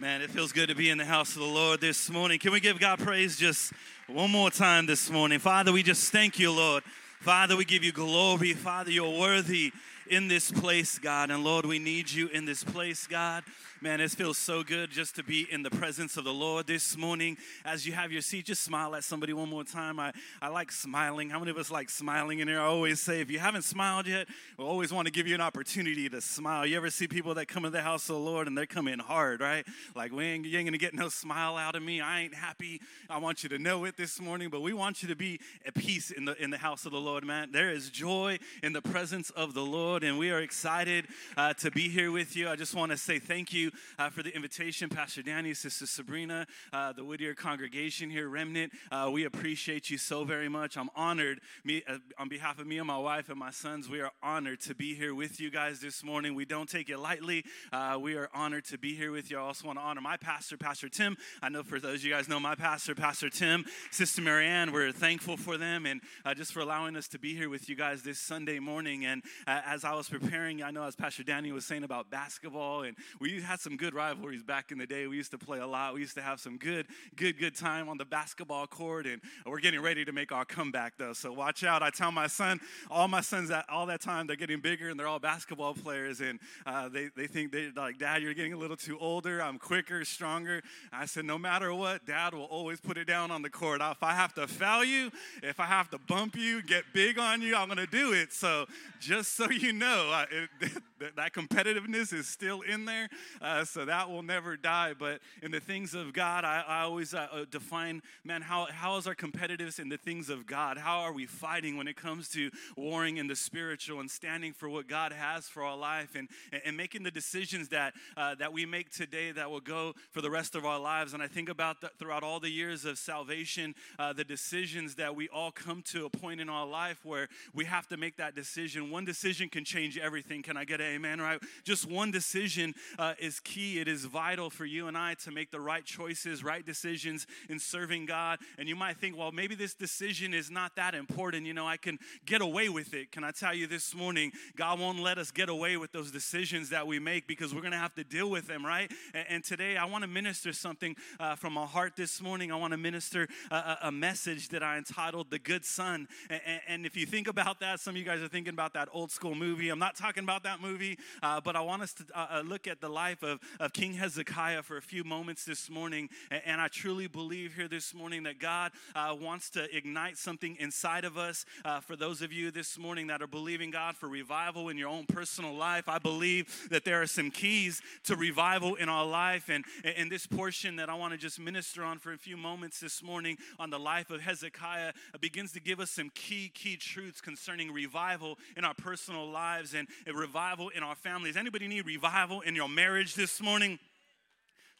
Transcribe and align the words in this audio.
Man, 0.00 0.22
it 0.22 0.30
feels 0.30 0.52
good 0.52 0.68
to 0.68 0.76
be 0.76 0.90
in 0.90 0.98
the 0.98 1.04
house 1.04 1.34
of 1.34 1.40
the 1.40 1.48
Lord 1.48 1.80
this 1.80 2.08
morning. 2.08 2.38
Can 2.38 2.52
we 2.52 2.60
give 2.60 2.78
God 2.78 3.00
praise 3.00 3.36
just 3.36 3.72
one 4.06 4.30
more 4.30 4.48
time 4.48 4.86
this 4.86 5.10
morning? 5.10 5.40
Father, 5.40 5.72
we 5.72 5.82
just 5.82 6.12
thank 6.12 6.38
you, 6.38 6.52
Lord. 6.52 6.84
Father, 7.18 7.56
we 7.56 7.64
give 7.64 7.82
you 7.82 7.90
glory. 7.90 8.52
Father, 8.52 8.92
you're 8.92 9.18
worthy 9.18 9.72
in 10.10 10.28
this 10.28 10.50
place, 10.50 10.98
God. 10.98 11.30
And 11.30 11.44
Lord, 11.44 11.66
we 11.66 11.78
need 11.78 12.10
you 12.10 12.28
in 12.28 12.44
this 12.44 12.64
place, 12.64 13.06
God. 13.06 13.44
Man, 13.80 14.00
it 14.00 14.10
feels 14.10 14.38
so 14.38 14.64
good 14.64 14.90
just 14.90 15.14
to 15.16 15.22
be 15.22 15.46
in 15.52 15.62
the 15.62 15.70
presence 15.70 16.16
of 16.16 16.24
the 16.24 16.32
Lord 16.32 16.66
this 16.66 16.96
morning. 16.96 17.36
As 17.64 17.86
you 17.86 17.92
have 17.92 18.10
your 18.10 18.22
seat, 18.22 18.46
just 18.46 18.62
smile 18.62 18.96
at 18.96 19.04
somebody 19.04 19.32
one 19.32 19.48
more 19.48 19.62
time. 19.62 20.00
I, 20.00 20.12
I 20.42 20.48
like 20.48 20.72
smiling. 20.72 21.30
How 21.30 21.38
many 21.38 21.52
of 21.52 21.58
us 21.58 21.70
like 21.70 21.88
smiling 21.88 22.40
in 22.40 22.48
here? 22.48 22.60
I 22.60 22.64
always 22.64 23.00
say, 23.00 23.20
if 23.20 23.30
you 23.30 23.38
haven't 23.38 23.62
smiled 23.62 24.08
yet, 24.08 24.26
we 24.58 24.64
always 24.64 24.92
want 24.92 25.06
to 25.06 25.12
give 25.12 25.28
you 25.28 25.36
an 25.36 25.40
opportunity 25.40 26.08
to 26.08 26.20
smile. 26.20 26.66
You 26.66 26.76
ever 26.76 26.90
see 26.90 27.06
people 27.06 27.34
that 27.34 27.46
come 27.46 27.64
in 27.64 27.70
the 27.70 27.82
house 27.82 28.08
of 28.08 28.16
the 28.16 28.20
Lord 28.20 28.48
and 28.48 28.58
they 28.58 28.66
come 28.66 28.88
in 28.88 28.98
hard, 28.98 29.40
right? 29.40 29.64
Like, 29.94 30.10
we 30.10 30.24
ain't, 30.24 30.44
you 30.44 30.58
ain't 30.58 30.66
going 30.66 30.72
to 30.72 30.78
get 30.78 30.94
no 30.94 31.08
smile 31.08 31.56
out 31.56 31.76
of 31.76 31.82
me. 31.84 32.00
I 32.00 32.22
ain't 32.22 32.34
happy. 32.34 32.80
I 33.08 33.18
want 33.18 33.44
you 33.44 33.48
to 33.50 33.60
know 33.60 33.84
it 33.84 33.96
this 33.96 34.20
morning, 34.20 34.50
but 34.50 34.60
we 34.60 34.72
want 34.72 35.04
you 35.04 35.08
to 35.08 35.16
be 35.16 35.38
at 35.64 35.74
peace 35.74 36.10
in 36.10 36.24
the, 36.24 36.42
in 36.42 36.50
the 36.50 36.58
house 36.58 36.84
of 36.84 36.90
the 36.90 37.00
Lord, 37.00 37.24
man. 37.24 37.52
There 37.52 37.70
is 37.70 37.90
joy 37.90 38.40
in 38.60 38.72
the 38.72 38.82
presence 38.82 39.30
of 39.30 39.54
the 39.54 39.64
Lord, 39.64 39.97
and 40.04 40.18
we 40.18 40.30
are 40.30 40.40
excited 40.40 41.06
uh, 41.36 41.52
to 41.54 41.70
be 41.70 41.88
here 41.88 42.12
with 42.12 42.36
you. 42.36 42.48
I 42.48 42.56
just 42.56 42.74
want 42.74 42.92
to 42.92 42.98
say 42.98 43.18
thank 43.18 43.52
you 43.52 43.70
uh, 43.98 44.10
for 44.10 44.22
the 44.22 44.34
invitation, 44.34 44.88
Pastor 44.88 45.22
Danny, 45.22 45.54
Sister 45.54 45.86
Sabrina, 45.86 46.46
uh, 46.72 46.92
the 46.92 47.04
Whittier 47.04 47.34
congregation 47.34 48.10
here, 48.10 48.28
Remnant. 48.28 48.72
Uh, 48.92 49.10
we 49.12 49.24
appreciate 49.24 49.90
you 49.90 49.98
so 49.98 50.24
very 50.24 50.48
much. 50.48 50.76
I'm 50.76 50.90
honored, 50.94 51.40
me 51.64 51.82
uh, 51.88 51.98
on 52.18 52.28
behalf 52.28 52.58
of 52.58 52.66
me 52.66 52.78
and 52.78 52.86
my 52.86 52.98
wife 52.98 53.28
and 53.28 53.38
my 53.38 53.50
sons, 53.50 53.88
we 53.88 54.00
are 54.00 54.12
honored 54.22 54.60
to 54.62 54.74
be 54.74 54.94
here 54.94 55.14
with 55.14 55.40
you 55.40 55.50
guys 55.50 55.80
this 55.80 56.04
morning. 56.04 56.34
We 56.34 56.44
don't 56.44 56.68
take 56.68 56.90
it 56.90 56.98
lightly. 56.98 57.44
Uh, 57.72 57.98
we 58.00 58.14
are 58.14 58.28
honored 58.34 58.64
to 58.66 58.78
be 58.78 58.94
here 58.94 59.10
with 59.10 59.30
you. 59.30 59.38
I 59.38 59.40
also 59.40 59.66
want 59.66 59.78
to 59.78 59.82
honor 59.82 60.00
my 60.00 60.16
pastor, 60.16 60.56
Pastor 60.56 60.88
Tim. 60.88 61.16
I 61.42 61.48
know 61.48 61.62
for 61.62 61.80
those 61.80 62.00
of 62.00 62.04
you 62.04 62.12
guys 62.12 62.28
know 62.28 62.40
my 62.40 62.54
pastor, 62.54 62.94
Pastor 62.94 63.30
Tim, 63.30 63.64
Sister 63.90 64.22
Marianne. 64.22 64.72
We're 64.72 64.92
thankful 64.92 65.36
for 65.36 65.56
them 65.56 65.86
and 65.86 66.00
just 66.36 66.52
for 66.52 66.60
allowing 66.60 66.96
us 66.96 67.08
to 67.08 67.18
be 67.18 67.34
here 67.34 67.48
with 67.48 67.68
you 67.68 67.76
guys 67.76 68.02
this 68.02 68.18
Sunday 68.18 68.58
morning. 68.58 69.04
And 69.04 69.22
as 69.46 69.84
was 69.94 70.08
preparing, 70.08 70.62
I 70.62 70.70
know 70.70 70.82
as 70.84 70.96
Pastor 70.96 71.22
Danny 71.22 71.52
was 71.52 71.64
saying 71.64 71.84
about 71.84 72.10
basketball, 72.10 72.82
and 72.82 72.96
we 73.20 73.40
had 73.40 73.60
some 73.60 73.76
good 73.76 73.94
rivalries 73.94 74.42
back 74.42 74.72
in 74.72 74.78
the 74.78 74.86
day. 74.86 75.06
We 75.06 75.16
used 75.16 75.30
to 75.30 75.38
play 75.38 75.58
a 75.58 75.66
lot. 75.66 75.94
We 75.94 76.00
used 76.00 76.14
to 76.16 76.22
have 76.22 76.40
some 76.40 76.56
good, 76.56 76.86
good, 77.16 77.38
good 77.38 77.54
time 77.56 77.88
on 77.88 77.96
the 77.96 78.04
basketball 78.04 78.66
court, 78.66 79.06
and 79.06 79.20
we're 79.46 79.60
getting 79.60 79.80
ready 79.80 80.04
to 80.04 80.12
make 80.12 80.32
our 80.32 80.44
comeback 80.44 80.94
though. 80.98 81.12
So 81.12 81.32
watch 81.32 81.64
out. 81.64 81.82
I 81.82 81.90
tell 81.90 82.12
my 82.12 82.26
son, 82.26 82.60
all 82.90 83.08
my 83.08 83.20
sons 83.20 83.48
that 83.50 83.66
all 83.68 83.86
that 83.86 84.00
time 84.00 84.26
they're 84.26 84.36
getting 84.36 84.60
bigger 84.60 84.88
and 84.88 84.98
they're 84.98 85.06
all 85.06 85.18
basketball 85.18 85.74
players, 85.74 86.20
and 86.20 86.38
uh, 86.66 86.88
they 86.88 87.10
they 87.16 87.26
think 87.26 87.52
they're 87.52 87.72
like, 87.76 87.98
Dad, 87.98 88.22
you're 88.22 88.34
getting 88.34 88.52
a 88.52 88.58
little 88.58 88.76
too 88.76 88.98
older. 88.98 89.40
I'm 89.40 89.58
quicker, 89.58 90.04
stronger. 90.04 90.62
I 90.92 91.06
said, 91.06 91.24
no 91.24 91.38
matter 91.38 91.72
what, 91.74 92.06
Dad 92.06 92.34
will 92.34 92.44
always 92.44 92.80
put 92.80 92.98
it 92.98 93.06
down 93.06 93.30
on 93.30 93.42
the 93.42 93.50
court. 93.50 93.80
If 93.80 94.02
I 94.02 94.12
have 94.12 94.34
to 94.34 94.46
foul 94.46 94.84
you, 94.84 95.10
if 95.42 95.60
I 95.60 95.66
have 95.66 95.90
to 95.90 95.98
bump 95.98 96.36
you, 96.36 96.62
get 96.62 96.84
big 96.92 97.18
on 97.18 97.42
you, 97.42 97.54
I'm 97.56 97.68
gonna 97.68 97.86
do 97.86 98.12
it. 98.12 98.32
So 98.32 98.66
just 99.00 99.36
so 99.36 99.50
you 99.50 99.72
know, 99.72 99.77
uh, 99.86 100.24
it, 100.30 100.82
that 101.16 101.32
competitiveness 101.32 102.12
is 102.12 102.26
still 102.26 102.62
in 102.62 102.84
there. 102.84 103.08
Uh, 103.40 103.64
so 103.64 103.84
that 103.84 104.10
will 104.10 104.22
never 104.22 104.56
die. 104.56 104.94
But 104.98 105.20
in 105.42 105.50
the 105.50 105.60
things 105.60 105.94
of 105.94 106.12
God, 106.12 106.44
I, 106.44 106.64
I 106.66 106.80
always 106.82 107.14
uh, 107.14 107.28
uh 107.30 107.44
define, 107.50 108.02
man, 108.24 108.42
how, 108.42 108.66
how 108.70 108.96
is 108.96 109.06
our 109.06 109.14
competitiveness 109.14 109.78
in 109.78 109.88
the 109.88 109.96
things 109.96 110.28
of 110.28 110.46
God? 110.46 110.78
How 110.78 111.00
are 111.00 111.12
we 111.12 111.26
fighting 111.26 111.76
when 111.76 111.88
it 111.88 111.96
comes 111.96 112.28
to 112.30 112.50
warring 112.76 113.18
in 113.18 113.26
the 113.26 113.36
spiritual 113.36 114.00
and 114.00 114.10
standing 114.10 114.52
for 114.52 114.68
what 114.68 114.88
God 114.88 115.12
has 115.12 115.48
for 115.48 115.62
our 115.62 115.76
life 115.76 116.14
and, 116.14 116.28
and 116.64 116.76
making 116.76 117.02
the 117.02 117.10
decisions 117.10 117.68
that, 117.68 117.94
uh, 118.16 118.34
that 118.36 118.52
we 118.52 118.66
make 118.66 118.90
today 118.90 119.32
that 119.32 119.50
will 119.50 119.60
go 119.60 119.94
for 120.10 120.20
the 120.20 120.30
rest 120.30 120.54
of 120.54 120.64
our 120.64 120.78
lives? 120.78 121.14
And 121.14 121.22
I 121.22 121.28
think 121.28 121.48
about 121.48 121.80
that 121.82 121.98
throughout 121.98 122.22
all 122.22 122.40
the 122.40 122.50
years 122.50 122.84
of 122.84 122.98
salvation, 122.98 123.74
uh, 123.98 124.12
the 124.12 124.24
decisions 124.24 124.94
that 124.96 125.14
we 125.14 125.28
all 125.28 125.50
come 125.50 125.82
to 125.82 126.06
a 126.06 126.10
point 126.10 126.40
in 126.40 126.48
our 126.48 126.66
life 126.66 127.04
where 127.04 127.28
we 127.54 127.64
have 127.64 127.86
to 127.88 127.96
make 127.96 128.16
that 128.16 128.34
decision. 128.34 128.90
One 128.90 129.04
decision 129.04 129.48
can 129.48 129.64
change 129.68 129.98
everything. 129.98 130.42
Can 130.42 130.56
I 130.56 130.64
get 130.64 130.80
an 130.80 130.86
amen, 130.86 131.20
right? 131.20 131.40
Just 131.64 131.88
one 131.88 132.10
decision 132.10 132.74
uh, 132.98 133.14
is 133.18 133.40
key. 133.40 133.78
It 133.78 133.88
is 133.88 134.04
vital 134.04 134.50
for 134.50 134.64
you 134.64 134.88
and 134.88 134.96
I 134.96 135.14
to 135.14 135.30
make 135.30 135.50
the 135.50 135.60
right 135.60 135.84
choices, 135.84 136.42
right 136.42 136.64
decisions 136.64 137.26
in 137.48 137.58
serving 137.58 138.06
God. 138.06 138.38
And 138.58 138.68
you 138.68 138.76
might 138.76 138.96
think, 138.96 139.16
well, 139.16 139.32
maybe 139.32 139.54
this 139.54 139.74
decision 139.74 140.34
is 140.34 140.50
not 140.50 140.76
that 140.76 140.94
important. 140.94 141.46
You 141.46 141.54
know, 141.54 141.66
I 141.66 141.76
can 141.76 141.98
get 142.24 142.40
away 142.40 142.68
with 142.68 142.94
it. 142.94 143.12
Can 143.12 143.24
I 143.24 143.30
tell 143.30 143.54
you 143.54 143.66
this 143.66 143.94
morning, 143.94 144.32
God 144.56 144.80
won't 144.80 145.00
let 145.00 145.18
us 145.18 145.30
get 145.30 145.48
away 145.48 145.76
with 145.76 145.92
those 145.92 146.10
decisions 146.10 146.70
that 146.70 146.86
we 146.86 146.98
make 146.98 147.26
because 147.26 147.54
we're 147.54 147.60
going 147.60 147.72
to 147.72 147.78
have 147.78 147.94
to 147.94 148.04
deal 148.04 148.30
with 148.30 148.46
them, 148.46 148.64
right? 148.64 148.90
And, 149.14 149.26
and 149.28 149.44
today 149.44 149.76
I 149.76 149.84
want 149.84 150.02
to 150.02 150.08
minister 150.08 150.52
something 150.52 150.96
uh, 151.20 151.36
from 151.36 151.52
my 151.52 151.66
heart 151.66 151.94
this 151.96 152.22
morning. 152.22 152.50
I 152.50 152.56
want 152.56 152.72
to 152.72 152.78
minister 152.78 153.28
a, 153.50 153.76
a, 153.82 153.92
message 153.92 154.50
that 154.50 154.62
I 154.62 154.78
entitled 154.78 155.30
The 155.30 155.38
Good 155.38 155.64
Son. 155.64 156.06
And, 156.30 156.40
and, 156.66 156.86
if 156.86 156.96
you 156.96 157.04
think 157.04 157.26
about 157.26 157.60
that, 157.60 157.80
some 157.80 157.94
of 157.94 157.96
you 157.96 158.04
guys 158.04 158.22
are 158.22 158.28
thinking 158.28 158.52
about 158.52 158.74
that 158.74 158.88
old 158.92 159.10
school 159.10 159.34
movie. 159.34 159.47
I'm 159.48 159.78
not 159.78 159.96
talking 159.96 160.24
about 160.24 160.42
that 160.42 160.60
movie, 160.60 160.98
uh, 161.22 161.40
but 161.40 161.56
I 161.56 161.60
want 161.62 161.82
us 161.82 161.94
to 161.94 162.04
uh, 162.14 162.26
uh 162.30 162.42
look 162.44 162.66
at 162.66 162.80
the 162.80 162.88
life 162.88 163.22
of, 163.22 163.40
of 163.58 163.72
King 163.72 163.94
Hezekiah 163.94 164.62
for 164.62 164.76
a 164.76 164.82
few 164.82 165.04
moments 165.04 165.44
this 165.44 165.70
morning. 165.70 166.10
And, 166.30 166.42
and 166.44 166.60
I 166.60 166.68
truly 166.68 167.06
believe 167.06 167.54
here 167.54 167.66
this 167.66 167.94
morning 167.94 168.24
that 168.24 168.38
God 168.38 168.72
uh, 168.94 169.16
wants 169.18 169.48
to 169.50 169.74
ignite 169.74 170.18
something 170.18 170.56
inside 170.60 171.04
of 171.04 171.16
us. 171.16 171.46
Uh, 171.64 171.80
for 171.80 171.96
those 171.96 172.20
of 172.20 172.30
you 172.30 172.50
this 172.50 172.78
morning 172.78 173.06
that 173.06 173.22
are 173.22 173.26
believing 173.26 173.70
God 173.70 173.96
for 173.96 174.08
revival 174.08 174.68
in 174.68 174.76
your 174.76 174.88
own 174.88 175.06
personal 175.06 175.54
life, 175.54 175.88
I 175.88 175.98
believe 175.98 176.68
that 176.70 176.84
there 176.84 177.00
are 177.00 177.06
some 177.06 177.30
keys 177.30 177.80
to 178.04 178.16
revival 178.16 178.74
in 178.74 178.90
our 178.90 179.06
life. 179.06 179.48
And 179.48 179.64
in 179.96 180.10
this 180.10 180.26
portion 180.26 180.76
that 180.76 180.90
I 180.90 180.94
want 180.94 181.14
to 181.14 181.18
just 181.18 181.40
minister 181.40 181.82
on 181.82 181.98
for 181.98 182.12
a 182.12 182.18
few 182.18 182.36
moments 182.36 182.80
this 182.80 183.02
morning 183.02 183.38
on 183.58 183.70
the 183.70 183.78
life 183.78 184.10
of 184.10 184.20
Hezekiah 184.20 184.92
begins 185.20 185.52
to 185.52 185.60
give 185.60 185.80
us 185.80 185.90
some 185.90 186.10
key, 186.14 186.50
key 186.52 186.76
truths 186.76 187.22
concerning 187.22 187.72
revival 187.72 188.38
in 188.56 188.64
our 188.64 188.74
personal 188.74 189.28
lives 189.38 189.72
and 189.72 189.86
revival 190.12 190.68
in 190.70 190.82
our 190.82 190.96
families. 190.96 191.36
Anybody 191.36 191.68
need 191.68 191.86
revival 191.86 192.40
in 192.40 192.56
your 192.56 192.68
marriage 192.68 193.14
this 193.14 193.40
morning? 193.40 193.78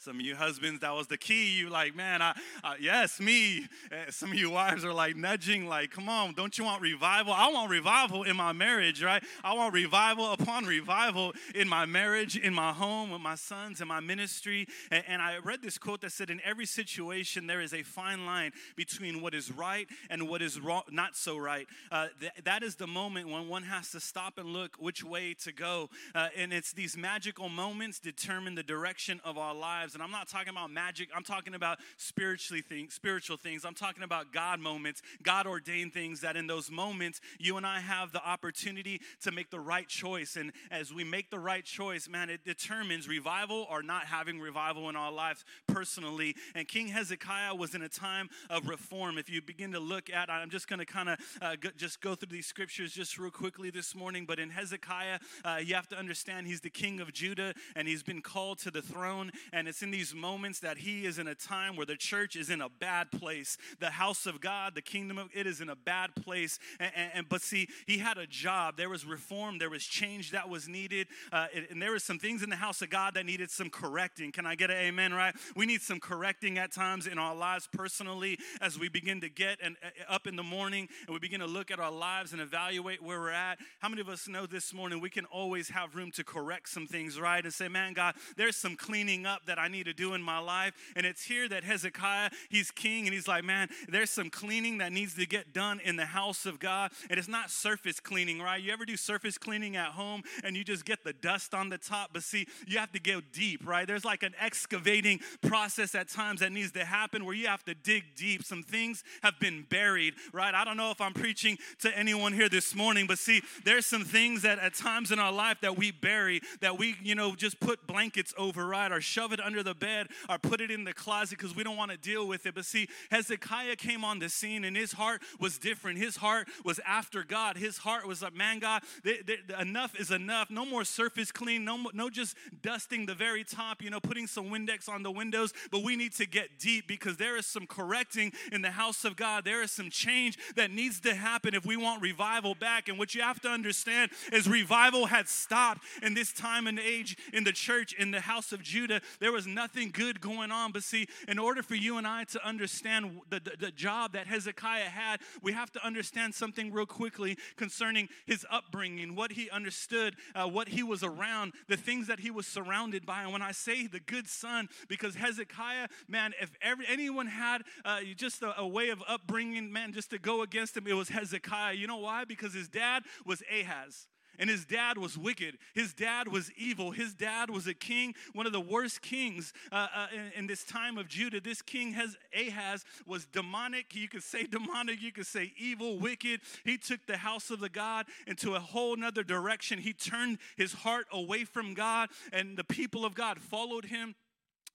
Some 0.00 0.20
of 0.20 0.22
you 0.22 0.36
husbands, 0.36 0.80
that 0.80 0.94
was 0.94 1.08
the 1.08 1.16
key. 1.16 1.58
You 1.58 1.70
like, 1.70 1.96
man, 1.96 2.22
I, 2.22 2.34
yes, 2.80 3.18
me. 3.18 3.66
Some 4.10 4.30
of 4.30 4.38
you 4.38 4.50
wives 4.50 4.84
are 4.84 4.92
like 4.92 5.16
nudging, 5.16 5.66
like, 5.66 5.90
come 5.90 6.08
on, 6.08 6.34
don't 6.34 6.56
you 6.56 6.64
want 6.64 6.80
revival? 6.82 7.32
I 7.32 7.50
want 7.50 7.68
revival 7.68 8.22
in 8.22 8.36
my 8.36 8.52
marriage, 8.52 9.02
right? 9.02 9.22
I 9.42 9.54
want 9.54 9.74
revival 9.74 10.32
upon 10.32 10.66
revival 10.66 11.32
in 11.52 11.68
my 11.68 11.84
marriage, 11.84 12.36
in 12.36 12.54
my 12.54 12.72
home, 12.72 13.10
with 13.10 13.20
my 13.20 13.34
sons, 13.34 13.80
in 13.80 13.88
my 13.88 13.98
ministry. 13.98 14.68
And, 14.92 15.02
and 15.08 15.22
I 15.22 15.38
read 15.38 15.62
this 15.62 15.78
quote 15.78 16.02
that 16.02 16.12
said, 16.12 16.30
in 16.30 16.40
every 16.44 16.66
situation, 16.66 17.48
there 17.48 17.60
is 17.60 17.74
a 17.74 17.82
fine 17.82 18.24
line 18.24 18.52
between 18.76 19.20
what 19.20 19.34
is 19.34 19.50
right 19.50 19.88
and 20.10 20.28
what 20.28 20.42
is 20.42 20.60
wrong, 20.60 20.82
not 20.92 21.16
so 21.16 21.36
right. 21.36 21.66
Uh, 21.90 22.06
th- 22.20 22.32
that 22.44 22.62
is 22.62 22.76
the 22.76 22.86
moment 22.86 23.28
when 23.28 23.48
one 23.48 23.64
has 23.64 23.90
to 23.90 24.00
stop 24.00 24.38
and 24.38 24.48
look 24.50 24.76
which 24.78 25.02
way 25.02 25.34
to 25.42 25.52
go. 25.52 25.90
Uh, 26.14 26.28
and 26.36 26.52
it's 26.52 26.72
these 26.72 26.96
magical 26.96 27.48
moments 27.48 27.98
determine 27.98 28.54
the 28.54 28.62
direction 28.62 29.20
of 29.24 29.36
our 29.36 29.54
lives 29.54 29.87
lives. 29.88 29.94
And 29.94 30.02
I'm 30.02 30.10
not 30.10 30.28
talking 30.28 30.50
about 30.50 30.70
magic, 30.70 31.08
I'm 31.14 31.22
talking 31.22 31.54
about 31.54 31.78
spiritually 31.96 32.62
things, 32.62 32.94
spiritual 32.94 33.36
things. 33.36 33.64
I'm 33.64 33.74
talking 33.74 34.02
about 34.02 34.32
God 34.32 34.60
moments, 34.60 35.02
God 35.22 35.46
ordained 35.46 35.94
things 35.94 36.20
that 36.20 36.36
in 36.36 36.46
those 36.46 36.70
moments 36.70 37.20
you 37.38 37.56
and 37.56 37.66
I 37.66 37.80
have 37.80 38.12
the 38.12 38.26
opportunity 38.26 39.00
to 39.22 39.32
make 39.32 39.50
the 39.50 39.60
right 39.60 39.88
choice. 39.88 40.36
And 40.36 40.52
as 40.70 40.92
we 40.92 41.04
make 41.04 41.30
the 41.30 41.38
right 41.38 41.64
choice, 41.64 42.08
man, 42.08 42.28
it 42.28 42.44
determines 42.44 43.08
revival 43.08 43.66
or 43.70 43.82
not 43.82 44.04
having 44.04 44.40
revival 44.40 44.88
in 44.88 44.96
our 44.96 45.10
lives 45.10 45.44
personally. 45.66 46.34
And 46.54 46.68
King 46.68 46.88
Hezekiah 46.88 47.54
was 47.54 47.74
in 47.74 47.82
a 47.82 47.88
time 47.88 48.28
of 48.50 48.68
reform. 48.68 49.16
If 49.18 49.30
you 49.30 49.40
begin 49.40 49.72
to 49.72 49.80
look 49.80 50.10
at, 50.10 50.30
I'm 50.30 50.50
just 50.50 50.68
going 50.68 50.80
to 50.80 50.86
kind 50.86 51.08
of 51.08 51.18
uh, 51.40 51.56
just 51.76 52.00
go 52.00 52.14
through 52.14 52.28
these 52.30 52.46
scriptures 52.46 52.92
just 52.92 53.18
real 53.18 53.30
quickly 53.30 53.70
this 53.70 53.94
morning. 53.94 54.26
But 54.26 54.38
in 54.38 54.50
Hezekiah, 54.50 55.18
uh, 55.44 55.60
you 55.64 55.74
have 55.74 55.88
to 55.88 55.96
understand 55.96 56.46
he's 56.46 56.60
the 56.60 56.70
king 56.70 57.00
of 57.00 57.12
Judah 57.12 57.54
and 57.74 57.88
he's 57.88 58.02
been 58.02 58.20
called 58.20 58.58
to 58.60 58.70
the 58.70 58.82
throne. 58.82 59.30
And 59.52 59.66
it's 59.68 59.77
it's 59.78 59.84
in 59.84 59.90
these 59.92 60.12
moments 60.12 60.58
that 60.58 60.78
he 60.78 61.06
is 61.06 61.20
in 61.20 61.28
a 61.28 61.36
time 61.36 61.76
where 61.76 61.86
the 61.86 61.94
church 61.94 62.34
is 62.34 62.50
in 62.50 62.60
a 62.60 62.68
bad 62.68 63.12
place. 63.12 63.56
The 63.78 63.90
house 63.90 64.26
of 64.26 64.40
God, 64.40 64.74
the 64.74 64.82
kingdom 64.82 65.18
of 65.18 65.28
it 65.32 65.46
is 65.46 65.60
in 65.60 65.68
a 65.68 65.76
bad 65.76 66.16
place. 66.16 66.58
And, 66.80 66.90
and, 66.96 67.10
and 67.14 67.28
but 67.28 67.42
see, 67.42 67.68
he 67.86 67.98
had 67.98 68.18
a 68.18 68.26
job. 68.26 68.76
There 68.76 68.88
was 68.88 69.06
reform. 69.06 69.58
There 69.58 69.70
was 69.70 69.84
change 69.84 70.32
that 70.32 70.48
was 70.48 70.66
needed. 70.66 71.06
Uh, 71.30 71.46
and 71.70 71.80
there 71.80 71.92
was 71.92 72.02
some 72.02 72.18
things 72.18 72.42
in 72.42 72.50
the 72.50 72.56
house 72.56 72.82
of 72.82 72.90
God 72.90 73.14
that 73.14 73.24
needed 73.24 73.52
some 73.52 73.70
correcting. 73.70 74.32
Can 74.32 74.46
I 74.46 74.56
get 74.56 74.68
an 74.68 74.78
amen? 74.78 75.14
Right? 75.14 75.32
We 75.54 75.64
need 75.64 75.80
some 75.80 76.00
correcting 76.00 76.58
at 76.58 76.72
times 76.72 77.06
in 77.06 77.16
our 77.16 77.36
lives 77.36 77.68
personally 77.72 78.36
as 78.60 78.80
we 78.80 78.88
begin 78.88 79.20
to 79.20 79.28
get 79.28 79.58
and 79.62 79.76
uh, 79.84 80.12
up 80.12 80.26
in 80.26 80.34
the 80.34 80.42
morning 80.42 80.88
and 81.06 81.14
we 81.14 81.20
begin 81.20 81.38
to 81.38 81.46
look 81.46 81.70
at 81.70 81.78
our 81.78 81.92
lives 81.92 82.32
and 82.32 82.42
evaluate 82.42 83.00
where 83.00 83.20
we're 83.20 83.30
at. 83.30 83.58
How 83.78 83.88
many 83.88 84.00
of 84.00 84.08
us 84.08 84.26
know 84.26 84.44
this 84.44 84.74
morning 84.74 85.00
we 85.00 85.10
can 85.10 85.26
always 85.26 85.68
have 85.68 85.94
room 85.94 86.10
to 86.16 86.24
correct 86.24 86.68
some 86.68 86.88
things, 86.88 87.20
right? 87.20 87.44
And 87.44 87.54
say, 87.54 87.68
man, 87.68 87.92
God, 87.92 88.16
there's 88.36 88.56
some 88.56 88.74
cleaning 88.74 89.24
up 89.24 89.46
that 89.46 89.60
I 89.60 89.67
I 89.68 89.70
need 89.70 89.84
to 89.84 89.92
do 89.92 90.14
in 90.14 90.22
my 90.22 90.38
life. 90.38 90.72
And 90.96 91.04
it's 91.04 91.22
here 91.22 91.46
that 91.48 91.62
Hezekiah, 91.62 92.30
he's 92.48 92.70
king, 92.70 93.06
and 93.06 93.12
he's 93.12 93.28
like, 93.28 93.44
man, 93.44 93.68
there's 93.88 94.08
some 94.08 94.30
cleaning 94.30 94.78
that 94.78 94.92
needs 94.92 95.14
to 95.16 95.26
get 95.26 95.52
done 95.52 95.78
in 95.84 95.96
the 95.96 96.06
house 96.06 96.46
of 96.46 96.58
God. 96.58 96.90
And 97.10 97.18
it's 97.18 97.28
not 97.28 97.50
surface 97.50 98.00
cleaning, 98.00 98.40
right? 98.40 98.62
You 98.62 98.72
ever 98.72 98.86
do 98.86 98.96
surface 98.96 99.36
cleaning 99.36 99.76
at 99.76 99.88
home 99.88 100.22
and 100.42 100.56
you 100.56 100.64
just 100.64 100.86
get 100.86 101.04
the 101.04 101.12
dust 101.12 101.52
on 101.52 101.68
the 101.68 101.76
top? 101.76 102.10
But 102.14 102.22
see, 102.22 102.46
you 102.66 102.78
have 102.78 102.92
to 102.92 103.00
go 103.00 103.20
deep, 103.32 103.66
right? 103.66 103.86
There's 103.86 104.06
like 104.06 104.22
an 104.22 104.34
excavating 104.40 105.20
process 105.42 105.94
at 105.94 106.08
times 106.08 106.40
that 106.40 106.50
needs 106.50 106.72
to 106.72 106.84
happen 106.84 107.26
where 107.26 107.34
you 107.34 107.48
have 107.48 107.64
to 107.66 107.74
dig 107.74 108.04
deep. 108.16 108.44
Some 108.44 108.62
things 108.62 109.04
have 109.22 109.38
been 109.38 109.66
buried, 109.68 110.14
right? 110.32 110.54
I 110.54 110.64
don't 110.64 110.78
know 110.78 110.90
if 110.90 111.00
I'm 111.00 111.12
preaching 111.12 111.58
to 111.80 111.96
anyone 111.96 112.32
here 112.32 112.48
this 112.48 112.74
morning, 112.74 113.06
but 113.06 113.18
see, 113.18 113.42
there's 113.64 113.84
some 113.84 114.04
things 114.04 114.42
that 114.42 114.58
at 114.60 114.74
times 114.74 115.12
in 115.12 115.18
our 115.18 115.32
life 115.32 115.58
that 115.60 115.76
we 115.76 115.90
bury, 115.90 116.40
that 116.62 116.78
we, 116.78 116.96
you 117.02 117.14
know, 117.14 117.34
just 117.34 117.60
put 117.60 117.86
blankets 117.86 118.32
over, 118.38 118.66
right? 118.66 118.90
Or 118.90 119.02
shove 119.02 119.32
it 119.32 119.40
under 119.40 119.57
the 119.62 119.74
bed 119.74 120.08
or 120.28 120.38
put 120.38 120.60
it 120.60 120.70
in 120.70 120.84
the 120.84 120.92
closet 120.92 121.38
because 121.38 121.54
we 121.54 121.64
don't 121.64 121.76
want 121.76 121.90
to 121.90 121.96
deal 121.96 122.26
with 122.26 122.46
it. 122.46 122.54
But 122.54 122.64
see, 122.64 122.88
Hezekiah 123.10 123.76
came 123.76 124.04
on 124.04 124.18
the 124.18 124.28
scene 124.28 124.64
and 124.64 124.76
his 124.76 124.92
heart 124.92 125.22
was 125.40 125.58
different. 125.58 125.98
His 125.98 126.16
heart 126.16 126.48
was 126.64 126.80
after 126.86 127.24
God. 127.24 127.56
His 127.56 127.78
heart 127.78 128.06
was 128.06 128.22
like, 128.22 128.34
man, 128.34 128.58
God, 128.58 128.82
they, 129.04 129.18
they, 129.24 129.38
enough 129.60 129.98
is 129.98 130.10
enough. 130.10 130.50
No 130.50 130.64
more 130.64 130.84
surface 130.84 131.32
clean. 131.32 131.64
No, 131.64 131.86
no 131.92 132.10
just 132.10 132.36
dusting 132.62 133.06
the 133.06 133.14
very 133.14 133.44
top, 133.44 133.82
you 133.82 133.90
know, 133.90 134.00
putting 134.00 134.26
some 134.26 134.46
Windex 134.46 134.88
on 134.88 135.02
the 135.02 135.10
windows. 135.10 135.52
But 135.70 135.82
we 135.82 135.96
need 135.96 136.12
to 136.14 136.26
get 136.26 136.58
deep 136.58 136.86
because 136.86 137.16
there 137.16 137.36
is 137.36 137.46
some 137.46 137.66
correcting 137.66 138.32
in 138.52 138.62
the 138.62 138.70
house 138.70 139.04
of 139.04 139.16
God. 139.16 139.44
There 139.44 139.62
is 139.62 139.72
some 139.72 139.90
change 139.90 140.38
that 140.56 140.70
needs 140.70 141.00
to 141.00 141.14
happen 141.14 141.54
if 141.54 141.64
we 141.64 141.76
want 141.76 142.02
revival 142.02 142.54
back. 142.54 142.88
And 142.88 142.98
what 142.98 143.14
you 143.14 143.22
have 143.22 143.40
to 143.40 143.48
understand 143.48 144.10
is 144.32 144.48
revival 144.48 145.06
had 145.06 145.28
stopped 145.28 145.82
in 146.02 146.14
this 146.14 146.32
time 146.32 146.66
and 146.66 146.78
age 146.78 147.16
in 147.32 147.44
the 147.44 147.52
church, 147.52 147.92
in 147.92 148.10
the 148.10 148.20
house 148.20 148.52
of 148.52 148.62
Judah. 148.62 149.00
There 149.20 149.32
was 149.32 149.46
nothing 149.54 149.90
good 149.90 150.20
going 150.20 150.50
on. 150.50 150.72
But 150.72 150.82
see, 150.82 151.08
in 151.26 151.38
order 151.38 151.62
for 151.62 151.74
you 151.74 151.98
and 151.98 152.06
I 152.06 152.24
to 152.24 152.46
understand 152.46 153.20
the, 153.30 153.40
the, 153.40 153.52
the 153.58 153.70
job 153.70 154.12
that 154.12 154.26
Hezekiah 154.26 154.84
had, 154.84 155.20
we 155.42 155.52
have 155.52 155.70
to 155.72 155.86
understand 155.86 156.34
something 156.34 156.72
real 156.72 156.86
quickly 156.86 157.36
concerning 157.56 158.08
his 158.26 158.46
upbringing, 158.50 159.14
what 159.14 159.32
he 159.32 159.50
understood, 159.50 160.16
uh, 160.34 160.46
what 160.46 160.68
he 160.68 160.82
was 160.82 161.02
around, 161.02 161.52
the 161.68 161.76
things 161.76 162.06
that 162.06 162.20
he 162.20 162.30
was 162.30 162.46
surrounded 162.46 163.04
by. 163.06 163.22
And 163.22 163.32
when 163.32 163.42
I 163.42 163.52
say 163.52 163.86
the 163.86 164.00
good 164.00 164.28
son, 164.28 164.68
because 164.88 165.14
Hezekiah, 165.14 165.88
man, 166.08 166.32
if 166.40 166.50
every, 166.62 166.86
anyone 166.88 167.26
had 167.26 167.62
uh, 167.84 168.00
just 168.16 168.42
a, 168.42 168.58
a 168.60 168.66
way 168.66 168.90
of 168.90 169.02
upbringing, 169.08 169.72
man, 169.72 169.92
just 169.92 170.10
to 170.10 170.18
go 170.18 170.42
against 170.42 170.76
him, 170.76 170.86
it 170.86 170.94
was 170.94 171.08
Hezekiah. 171.08 171.74
You 171.74 171.86
know 171.86 171.98
why? 171.98 172.24
Because 172.24 172.54
his 172.54 172.68
dad 172.68 173.04
was 173.24 173.42
Ahaz. 173.50 174.06
And 174.38 174.48
his 174.48 174.64
dad 174.64 174.98
was 174.98 175.18
wicked. 175.18 175.58
His 175.74 175.92
dad 175.92 176.28
was 176.28 176.50
evil. 176.52 176.90
His 176.90 177.14
dad 177.14 177.50
was 177.50 177.66
a 177.66 177.74
king, 177.74 178.14
one 178.32 178.46
of 178.46 178.52
the 178.52 178.60
worst 178.60 179.02
kings 179.02 179.52
uh, 179.72 179.88
uh, 179.94 180.06
in, 180.12 180.32
in, 180.40 180.46
this 180.46 180.64
time 180.64 180.96
of 180.98 181.08
Judah. 181.08 181.40
This 181.40 181.62
king 181.62 181.92
has 181.92 182.16
Ahaz 182.34 182.84
was 183.06 183.26
demonic. 183.26 183.94
You 183.94 184.08
could 184.08 184.22
say 184.22 184.44
demonic. 184.44 185.02
You 185.02 185.12
could 185.12 185.26
say 185.26 185.52
evil, 185.56 185.98
wicked. 185.98 186.40
He 186.64 186.78
took 186.78 187.06
the 187.06 187.16
house 187.16 187.50
of 187.50 187.60
the 187.60 187.68
God 187.68 188.06
into 188.26 188.54
a 188.54 188.60
whole 188.60 188.96
nother 188.96 189.22
direction. 189.22 189.78
He 189.78 189.92
turned 189.92 190.38
his 190.56 190.72
heart 190.72 191.06
away 191.12 191.44
from 191.44 191.74
God, 191.74 192.10
and 192.32 192.56
the 192.56 192.64
people 192.64 193.04
of 193.04 193.14
God 193.14 193.40
followed 193.40 193.86
him 193.86 194.14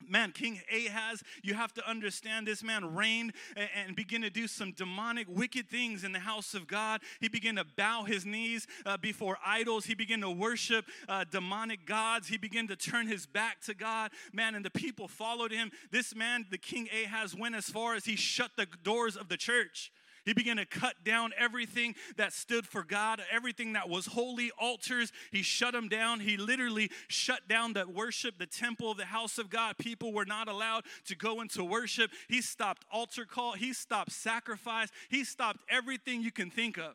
man, 0.08 0.32
King 0.32 0.62
Ahaz, 0.72 1.24
you 1.42 1.54
have 1.54 1.74
to 1.76 1.90
understand 1.90 2.48
this 2.48 2.64
man 2.64 2.96
reigned 2.96 3.34
and, 3.56 3.96
began 3.96 4.22
to 4.22 4.30
do 4.30 4.48
some 4.48 4.72
demonic, 4.72 5.28
wicked 5.30 5.70
things 5.70 6.04
in 6.04 6.12
the 6.12 6.20
house 6.20 6.54
of 6.54 6.68
God. 6.68 7.02
He 7.20 7.28
began 7.28 7.56
to 7.58 7.66
bow 7.78 8.04
his 8.04 8.26
knees 8.26 8.68
uh, 8.86 8.98
before 8.98 9.38
idols. 9.46 9.86
He 9.86 9.94
began 9.94 10.22
to 10.22 10.32
worship 10.32 10.86
uh, 11.08 11.26
demonic 11.30 11.86
gods. 11.86 12.28
He 12.28 12.38
began 12.38 12.68
to 12.68 12.76
turn 12.76 13.08
his 13.08 13.26
back 13.26 13.62
to 13.62 13.74
God. 13.74 14.12
Man, 14.32 14.56
and 14.56 14.66
the 14.66 14.72
people 14.72 15.08
followed 15.08 15.52
him. 15.52 15.72
This 15.92 16.16
man, 16.16 16.46
the 16.50 16.58
King 16.58 16.90
Ahaz, 17.04 17.36
went 17.36 17.56
as 17.56 17.66
far 17.66 17.96
as 17.96 18.06
he 18.06 18.16
shut 18.16 18.52
the 18.58 18.68
doors 18.84 19.16
of 19.16 19.30
the 19.30 19.38
church. 19.38 19.92
He 20.26 20.34
began 20.34 20.58
to 20.58 20.66
cut 20.66 21.04
down 21.04 21.32
everything 21.38 21.96
that 22.16 22.32
stood 22.32 22.66
for 22.66 22.84
God, 22.84 23.22
everything 23.32 23.74
that 23.74 23.90
was 23.90 24.06
holy, 24.06 24.52
altars. 24.58 25.12
He 25.32 25.42
shut 25.42 25.74
them 25.74 25.90
down. 25.90 26.22
He 26.22 26.38
literally 26.38 26.90
shut 27.08 27.48
down 27.48 27.74
the 27.74 27.88
worship, 27.88 28.38
the 28.38 28.46
temple, 28.46 28.94
the 28.94 29.06
house 29.06 29.38
of 29.38 29.50
God. 29.50 29.78
People 29.78 30.14
were 30.14 30.26
not 30.26 30.48
allowed 30.48 30.84
to 31.06 31.16
go 31.16 31.42
into 31.42 31.64
worship. 31.64 32.12
He 32.30 32.42
stopped 32.42 32.86
altar 32.92 33.26
call. 33.26 33.54
He 33.54 33.74
stopped 33.74 34.12
sacrifice. 34.12 34.90
He 35.10 35.24
stopped 35.24 35.60
everything 35.70 36.22
you 36.22 36.32
can 36.32 36.50
think 36.50 36.78
of. 36.78 36.94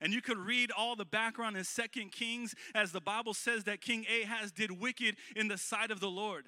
And 0.00 0.12
you 0.12 0.22
could 0.22 0.38
read 0.38 0.70
all 0.70 0.94
the 0.94 1.04
background 1.04 1.56
in 1.56 1.64
Second 1.64 2.12
Kings 2.12 2.54
as 2.74 2.92
the 2.92 3.00
Bible 3.00 3.34
says 3.34 3.64
that 3.64 3.80
King 3.80 4.06
Ahaz 4.22 4.52
did 4.52 4.70
wicked 4.70 5.16
in 5.34 5.48
the 5.48 5.58
sight 5.58 5.90
of 5.90 5.98
the 5.98 6.10
Lord 6.10 6.44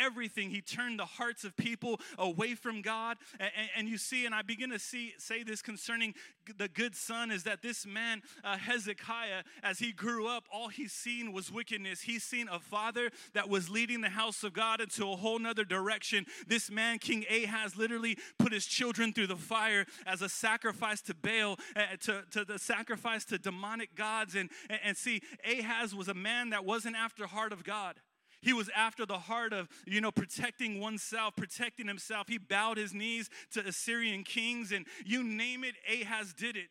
everything. 0.00 0.50
He 0.50 0.60
turned 0.60 0.98
the 0.98 1.04
hearts 1.04 1.44
of 1.44 1.56
people 1.56 2.00
away 2.18 2.54
from 2.54 2.82
God. 2.82 3.18
And, 3.38 3.50
and 3.76 3.88
you 3.88 3.98
see, 3.98 4.26
and 4.26 4.34
I 4.34 4.42
begin 4.42 4.70
to 4.70 4.78
see 4.78 5.14
say 5.18 5.42
this 5.42 5.62
concerning 5.62 6.14
the 6.58 6.68
good 6.68 6.96
son 6.96 7.30
is 7.30 7.44
that 7.44 7.62
this 7.62 7.86
man, 7.86 8.22
uh, 8.42 8.56
Hezekiah, 8.56 9.42
as 9.62 9.78
he 9.78 9.92
grew 9.92 10.26
up, 10.26 10.44
all 10.52 10.68
he's 10.68 10.92
seen 10.92 11.32
was 11.32 11.52
wickedness. 11.52 12.00
He's 12.02 12.24
seen 12.24 12.48
a 12.48 12.58
father 12.58 13.10
that 13.34 13.48
was 13.48 13.70
leading 13.70 14.00
the 14.00 14.10
house 14.10 14.42
of 14.42 14.52
God 14.52 14.80
into 14.80 15.10
a 15.10 15.16
whole 15.16 15.38
nother 15.38 15.64
direction. 15.64 16.26
This 16.46 16.70
man, 16.70 16.98
King 16.98 17.24
Ahaz, 17.30 17.76
literally 17.76 18.16
put 18.38 18.52
his 18.52 18.66
children 18.66 19.12
through 19.12 19.28
the 19.28 19.36
fire 19.36 19.86
as 20.06 20.22
a 20.22 20.28
sacrifice 20.28 21.00
to 21.02 21.14
Baal, 21.14 21.58
uh, 21.76 21.96
to, 22.02 22.22
to 22.32 22.44
the 22.44 22.58
sacrifice 22.58 23.24
to 23.26 23.38
demonic 23.38 23.94
gods. 23.94 24.34
And, 24.34 24.50
and, 24.68 24.80
and 24.84 24.96
see, 24.96 25.22
Ahaz 25.44 25.94
was 25.94 26.08
a 26.08 26.14
man 26.14 26.50
that 26.50 26.64
wasn't 26.64 26.96
after 26.96 27.26
heart 27.26 27.52
of 27.52 27.64
God. 27.64 27.96
He 28.42 28.52
was 28.52 28.70
after 28.74 29.04
the 29.04 29.18
heart 29.18 29.52
of, 29.52 29.68
you 29.86 30.00
know, 30.00 30.10
protecting 30.10 30.80
oneself, 30.80 31.36
protecting 31.36 31.86
himself. 31.86 32.28
He 32.28 32.38
bowed 32.38 32.78
his 32.78 32.94
knees 32.94 33.28
to 33.52 33.66
Assyrian 33.66 34.24
kings, 34.24 34.72
and 34.72 34.86
you 35.04 35.22
name 35.22 35.64
it, 35.64 35.74
Ahaz 35.88 36.32
did 36.32 36.56
it. 36.56 36.68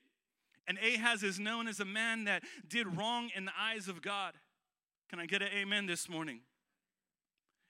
And 0.67 0.77
Ahaz 0.77 1.23
is 1.23 1.39
known 1.39 1.67
as 1.67 1.79
a 1.79 1.85
man 1.85 2.25
that 2.25 2.43
did 2.67 2.97
wrong 2.97 3.29
in 3.35 3.45
the 3.45 3.51
eyes 3.59 3.87
of 3.87 4.01
God. 4.01 4.33
Can 5.09 5.19
I 5.19 5.25
get 5.25 5.41
an 5.41 5.49
amen 5.53 5.87
this 5.87 6.07
morning? 6.07 6.41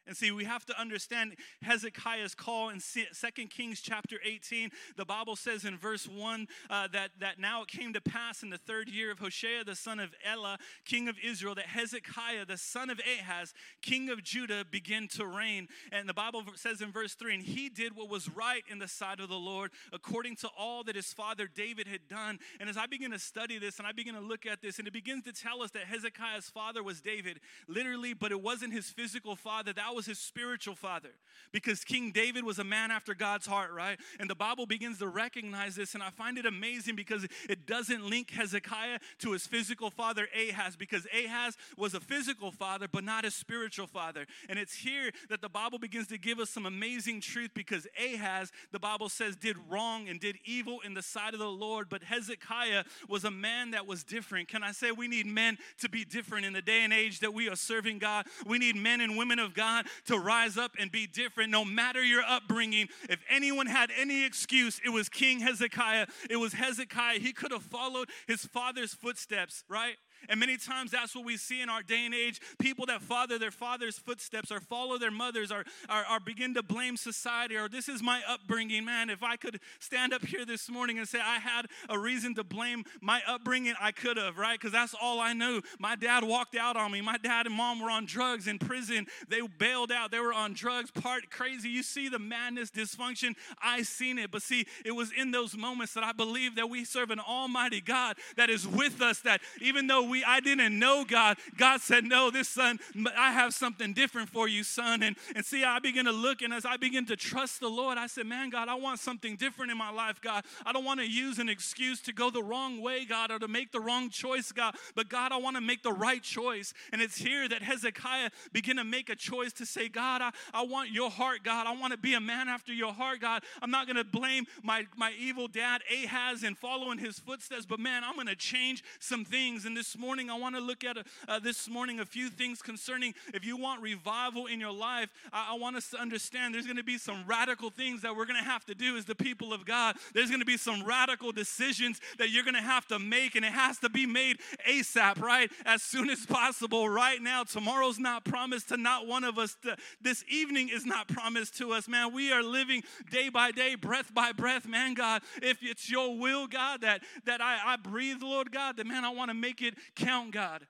And 0.09 0.17
see, 0.17 0.31
we 0.31 0.45
have 0.45 0.65
to 0.65 0.81
understand 0.81 1.35
Hezekiah's 1.61 2.33
call 2.33 2.69
in 2.69 2.79
2 2.79 3.31
Kings 3.45 3.79
chapter 3.79 4.15
18. 4.25 4.71
The 4.97 5.05
Bible 5.05 5.35
says 5.35 5.65
in 5.65 5.77
verse 5.77 6.07
1 6.07 6.47
uh, 6.67 6.87
that, 6.93 7.11
that 7.19 7.37
now 7.37 7.61
it 7.61 7.67
came 7.67 7.93
to 7.93 8.01
pass 8.01 8.41
in 8.41 8.49
the 8.49 8.57
third 8.57 8.89
year 8.89 9.11
of 9.11 9.19
Hoshea, 9.19 9.63
the 9.63 9.75
son 9.75 9.99
of 9.99 10.15
Elah, 10.25 10.57
king 10.83 11.09
of 11.09 11.15
Israel, 11.23 11.53
that 11.53 11.67
Hezekiah, 11.67 12.45
the 12.47 12.57
son 12.57 12.89
of 12.89 12.99
Ahaz, 12.99 13.53
king 13.83 14.09
of 14.09 14.23
Judah, 14.23 14.65
began 14.65 15.07
to 15.09 15.27
reign. 15.27 15.67
And 15.91 16.09
the 16.09 16.13
Bible 16.15 16.41
says 16.55 16.81
in 16.81 16.91
verse 16.91 17.13
3 17.13 17.35
and 17.35 17.43
he 17.43 17.69
did 17.69 17.95
what 17.95 18.09
was 18.09 18.27
right 18.35 18.63
in 18.67 18.79
the 18.79 18.87
sight 18.87 19.19
of 19.19 19.29
the 19.29 19.35
Lord, 19.35 19.69
according 19.93 20.37
to 20.37 20.49
all 20.57 20.83
that 20.85 20.95
his 20.95 21.13
father 21.13 21.47
David 21.47 21.87
had 21.87 22.07
done. 22.07 22.39
And 22.59 22.67
as 22.67 22.77
I 22.77 22.87
begin 22.87 23.11
to 23.11 23.19
study 23.19 23.59
this 23.59 23.77
and 23.77 23.85
I 23.85 23.91
begin 23.91 24.15
to 24.15 24.21
look 24.21 24.47
at 24.47 24.63
this, 24.63 24.79
and 24.79 24.87
it 24.87 24.91
begins 24.91 25.25
to 25.25 25.33
tell 25.33 25.61
us 25.61 25.69
that 25.71 25.83
Hezekiah's 25.83 26.49
father 26.49 26.81
was 26.81 26.99
David, 26.99 27.39
literally, 27.67 28.15
but 28.15 28.31
it 28.31 28.41
wasn't 28.41 28.73
his 28.73 28.89
physical 28.89 29.35
father. 29.35 29.71
That 29.71 29.93
was 29.93 29.98
was 29.99 30.05
his 30.05 30.17
spiritual 30.17 30.75
father 30.75 31.09
because 31.51 31.83
King 31.83 32.11
David 32.11 32.45
was 32.45 32.57
a 32.57 32.63
man 32.63 32.89
after 32.89 33.13
God's 33.13 33.45
heart, 33.45 33.73
right? 33.73 33.99
And 34.17 34.29
the 34.29 34.35
Bible 34.35 34.65
begins 34.65 34.99
to 34.99 35.09
recognize 35.09 35.75
this, 35.75 35.93
and 35.93 36.01
I 36.01 36.09
find 36.09 36.37
it 36.37 36.45
amazing 36.45 36.95
because 36.95 37.27
it 37.49 37.67
doesn't 37.67 38.09
link 38.09 38.31
Hezekiah 38.31 38.99
to 39.19 39.33
his 39.33 39.45
physical 39.45 39.89
father 39.89 40.29
Ahaz 40.33 40.77
because 40.77 41.05
Ahaz 41.13 41.57
was 41.77 41.95
a 41.95 41.99
physical 41.99 42.49
father, 42.49 42.87
but 42.89 43.03
not 43.03 43.25
a 43.25 43.31
spiritual 43.31 43.87
father. 43.87 44.25
And 44.47 44.57
it's 44.57 44.73
here 44.73 45.11
that 45.29 45.41
the 45.41 45.49
Bible 45.49 45.79
begins 45.79 46.07
to 46.07 46.17
give 46.17 46.39
us 46.39 46.49
some 46.49 46.65
amazing 46.65 47.19
truth 47.19 47.51
because 47.53 47.85
Ahaz, 48.01 48.53
the 48.71 48.79
Bible 48.79 49.09
says, 49.09 49.35
did 49.35 49.57
wrong 49.69 50.07
and 50.07 50.17
did 50.17 50.37
evil 50.45 50.79
in 50.85 50.93
the 50.93 51.01
sight 51.01 51.33
of 51.33 51.39
the 51.39 51.45
Lord, 51.45 51.89
but 51.89 52.03
Hezekiah 52.03 52.85
was 53.09 53.25
a 53.25 53.31
man 53.31 53.71
that 53.71 53.85
was 53.85 54.05
different. 54.05 54.47
Can 54.47 54.63
I 54.63 54.71
say 54.71 54.91
we 54.91 55.09
need 55.09 55.25
men 55.25 55.57
to 55.79 55.89
be 55.89 56.05
different 56.05 56.45
in 56.45 56.53
the 56.53 56.61
day 56.61 56.85
and 56.85 56.93
age 56.93 57.19
that 57.19 57.33
we 57.33 57.49
are 57.49 57.57
serving 57.57 57.99
God? 57.99 58.27
We 58.45 58.59
need 58.59 58.77
men 58.77 59.01
and 59.01 59.17
women 59.17 59.39
of 59.39 59.53
God 59.53 59.85
to 60.05 60.17
rise 60.17 60.57
up 60.57 60.71
and 60.79 60.91
be 60.91 61.07
different 61.07 61.51
no 61.51 61.65
matter 61.65 62.03
your 62.03 62.23
upbringing. 62.23 62.87
If 63.09 63.19
anyone 63.29 63.67
had 63.67 63.91
any 63.97 64.23
excuse, 64.25 64.79
it 64.83 64.89
was 64.89 65.09
King 65.09 65.39
Hezekiah. 65.39 66.07
It 66.29 66.37
was 66.37 66.53
Hezekiah. 66.53 67.19
He 67.19 67.33
could 67.33 67.51
have 67.51 67.63
followed 67.63 68.09
his 68.27 68.45
father's 68.45 68.93
footsteps, 68.93 69.63
right? 69.67 69.95
And 70.27 70.39
many 70.39 70.57
times 70.57 70.91
that's 70.91 71.15
what 71.15 71.25
we 71.25 71.37
see 71.37 71.61
in 71.61 71.69
our 71.69 71.81
day 71.81 72.05
and 72.05 72.13
age. 72.13 72.41
People 72.59 72.85
that 72.87 73.01
follow 73.01 73.37
their 73.37 73.51
father's 73.51 73.97
footsteps 73.97 74.51
or 74.51 74.59
follow 74.59 74.97
their 74.97 75.11
mothers 75.11 75.51
or, 75.51 75.63
or, 75.89 76.03
or, 76.11 76.19
begin 76.19 76.53
to 76.53 76.63
blame 76.63 76.95
society 76.95 77.55
or 77.55 77.67
this 77.67 77.89
is 77.89 78.01
my 78.01 78.21
upbringing. 78.27 78.85
Man, 78.85 79.09
if 79.09 79.23
I 79.23 79.35
could 79.35 79.59
stand 79.79 80.13
up 80.13 80.25
here 80.25 80.45
this 80.45 80.69
morning 80.69 80.99
and 80.99 81.07
say 81.07 81.19
I 81.19 81.39
had 81.39 81.65
a 81.89 81.97
reason 81.97 82.35
to 82.35 82.43
blame 82.43 82.83
my 83.01 83.21
upbringing, 83.27 83.73
I 83.79 83.91
could 83.91 84.17
have, 84.17 84.37
right? 84.37 84.59
Because 84.59 84.71
that's 84.71 84.95
all 84.99 85.19
I 85.19 85.33
knew. 85.33 85.61
My 85.79 85.95
dad 85.95 86.23
walked 86.23 86.55
out 86.55 86.77
on 86.77 86.91
me. 86.91 87.01
My 87.01 87.17
dad 87.17 87.45
and 87.45 87.55
mom 87.55 87.81
were 87.81 87.89
on 87.89 88.05
drugs 88.05 88.47
in 88.47 88.59
prison. 88.59 89.07
They 89.27 89.41
bailed 89.41 89.91
out. 89.91 90.11
They 90.11 90.19
were 90.19 90.33
on 90.33 90.53
drugs, 90.53 90.91
part 90.91 91.29
crazy. 91.29 91.69
You 91.69 91.83
see 91.83 92.09
the 92.09 92.19
madness, 92.19 92.71
dysfunction. 92.71 93.35
I 93.61 93.81
seen 93.83 94.17
it. 94.17 94.31
But 94.31 94.41
see, 94.41 94.65
it 94.85 94.91
was 94.91 95.11
in 95.11 95.31
those 95.31 95.55
moments 95.57 95.93
that 95.93 96.03
I 96.03 96.11
believe 96.11 96.55
that 96.55 96.69
we 96.69 96.85
serve 96.85 97.11
an 97.11 97.19
almighty 97.19 97.81
God 97.81 98.17
that 98.37 98.49
is 98.49 98.67
with 98.67 99.01
us, 99.01 99.19
that 99.21 99.41
even 99.61 99.87
though 99.87 100.03
we 100.09 100.23
I 100.23 100.39
didn't 100.39 100.77
know 100.77 101.05
God. 101.07 101.37
God 101.57 101.81
said, 101.81 102.03
No, 102.03 102.31
this 102.31 102.49
son, 102.49 102.79
I 103.17 103.31
have 103.31 103.53
something 103.53 103.93
different 103.93 104.29
for 104.29 104.47
you, 104.47 104.63
son. 104.63 105.03
And, 105.03 105.15
and 105.35 105.45
see, 105.45 105.63
I 105.63 105.79
begin 105.79 106.05
to 106.05 106.11
look, 106.11 106.41
and 106.41 106.53
as 106.53 106.65
I 106.65 106.77
begin 106.77 107.05
to 107.07 107.15
trust 107.15 107.59
the 107.59 107.69
Lord, 107.69 107.97
I 107.97 108.07
said, 108.07 108.25
Man, 108.25 108.49
God, 108.49 108.67
I 108.67 108.75
want 108.75 108.99
something 108.99 109.35
different 109.35 109.71
in 109.71 109.77
my 109.77 109.91
life, 109.91 110.21
God. 110.21 110.43
I 110.65 110.73
don't 110.73 110.85
want 110.85 110.99
to 110.99 111.09
use 111.09 111.39
an 111.39 111.49
excuse 111.49 112.01
to 112.01 112.13
go 112.13 112.29
the 112.29 112.43
wrong 112.43 112.81
way, 112.81 113.05
God, 113.05 113.31
or 113.31 113.39
to 113.39 113.47
make 113.47 113.71
the 113.71 113.79
wrong 113.79 114.09
choice, 114.09 114.51
God. 114.51 114.75
But 114.95 115.09
God, 115.09 115.31
I 115.31 115.37
want 115.37 115.55
to 115.55 115.61
make 115.61 115.83
the 115.83 115.93
right 115.93 116.21
choice. 116.21 116.73
And 116.91 117.01
it's 117.01 117.17
here 117.17 117.47
that 117.47 117.61
Hezekiah 117.61 118.29
began 118.51 118.77
to 118.77 118.83
make 118.83 119.09
a 119.09 119.15
choice 119.15 119.53
to 119.53 119.65
say, 119.65 119.89
God, 119.89 120.21
I, 120.21 120.31
I 120.53 120.63
want 120.63 120.91
your 120.91 121.09
heart, 121.09 121.43
God. 121.43 121.67
I 121.67 121.75
want 121.75 121.91
to 121.91 121.97
be 121.97 122.13
a 122.13 122.19
man 122.19 122.47
after 122.47 122.73
your 122.73 122.93
heart, 122.93 123.21
God. 123.21 123.43
I'm 123.61 123.71
not 123.71 123.85
going 123.85 123.97
to 123.97 124.03
blame 124.03 124.45
my, 124.63 124.85
my 124.95 125.13
evil 125.19 125.47
dad, 125.47 125.81
Ahaz, 125.91 126.43
and 126.43 126.57
following 126.57 126.97
his 126.97 127.19
footsteps, 127.19 127.65
but 127.65 127.79
man, 127.79 128.03
I'm 128.03 128.15
going 128.15 128.27
to 128.27 128.35
change 128.35 128.83
some 128.99 129.25
things. 129.25 129.65
And 129.65 129.75
this 129.75 129.97
morning, 129.99 130.29
I 130.29 130.37
want 130.37 130.55
to 130.55 130.61
look 130.61 130.83
at 130.83 130.97
a, 130.97 131.03
uh, 131.27 131.39
this 131.39 131.69
morning 131.69 131.99
a 131.99 132.05
few 132.05 132.29
things 132.29 132.61
concerning 132.61 133.13
if 133.33 133.45
you 133.45 133.57
want 133.57 133.81
revival 133.81 134.47
in 134.47 134.59
your 134.59 134.73
life. 134.73 135.09
I, 135.31 135.49
I 135.51 135.57
want 135.57 135.75
us 135.75 135.89
to 135.91 135.97
understand 135.97 136.53
there's 136.53 136.65
going 136.65 136.77
to 136.77 136.83
be 136.83 136.97
some 136.97 137.23
radical 137.27 137.69
things 137.69 138.01
that 138.01 138.15
we're 138.15 138.25
going 138.25 138.41
to 138.41 138.49
have 138.49 138.65
to 138.65 138.75
do 138.75 138.97
as 138.97 139.05
the 139.05 139.15
people 139.15 139.53
of 139.53 139.65
God. 139.65 139.95
There's 140.13 140.29
going 140.29 140.41
to 140.41 140.45
be 140.45 140.57
some 140.57 140.83
radical 140.83 141.31
decisions 141.31 141.99
that 142.17 142.29
you're 142.29 142.43
going 142.43 142.55
to 142.55 142.61
have 142.61 142.87
to 142.87 142.99
make, 142.99 143.35
and 143.35 143.45
it 143.45 143.51
has 143.51 143.77
to 143.79 143.89
be 143.89 144.05
made 144.05 144.39
ASAP, 144.67 145.21
right? 145.21 145.51
As 145.65 145.83
soon 145.83 146.09
as 146.09 146.25
possible, 146.25 146.79
right 146.89 147.21
now. 147.21 147.43
Tomorrow's 147.43 147.99
not 147.99 148.23
promised 148.23 148.69
to 148.69 148.77
not 148.77 149.07
one 149.07 149.23
of 149.23 149.37
us. 149.37 149.55
To, 149.63 149.75
this 150.01 150.23
evening 150.29 150.69
is 150.69 150.85
not 150.85 151.07
promised 151.07 151.57
to 151.57 151.71
us, 151.73 151.87
man. 151.87 152.13
We 152.13 152.31
are 152.31 152.43
living 152.43 152.83
day 153.11 153.29
by 153.29 153.51
day, 153.51 153.75
breath 153.75 154.13
by 154.13 154.31
breath, 154.31 154.67
man, 154.67 154.93
God. 154.93 155.21
If 155.41 155.59
it's 155.61 155.89
your 155.89 156.17
will, 156.17 156.47
God, 156.47 156.81
that, 156.81 157.01
that 157.25 157.41
I, 157.41 157.59
I 157.65 157.77
breathe, 157.77 158.21
Lord 158.21 158.51
God, 158.51 158.77
that, 158.77 158.87
man, 158.87 159.05
I 159.05 159.09
want 159.09 159.29
to 159.29 159.33
make 159.33 159.61
it 159.61 159.75
count, 159.95 160.31
God. 160.31 160.67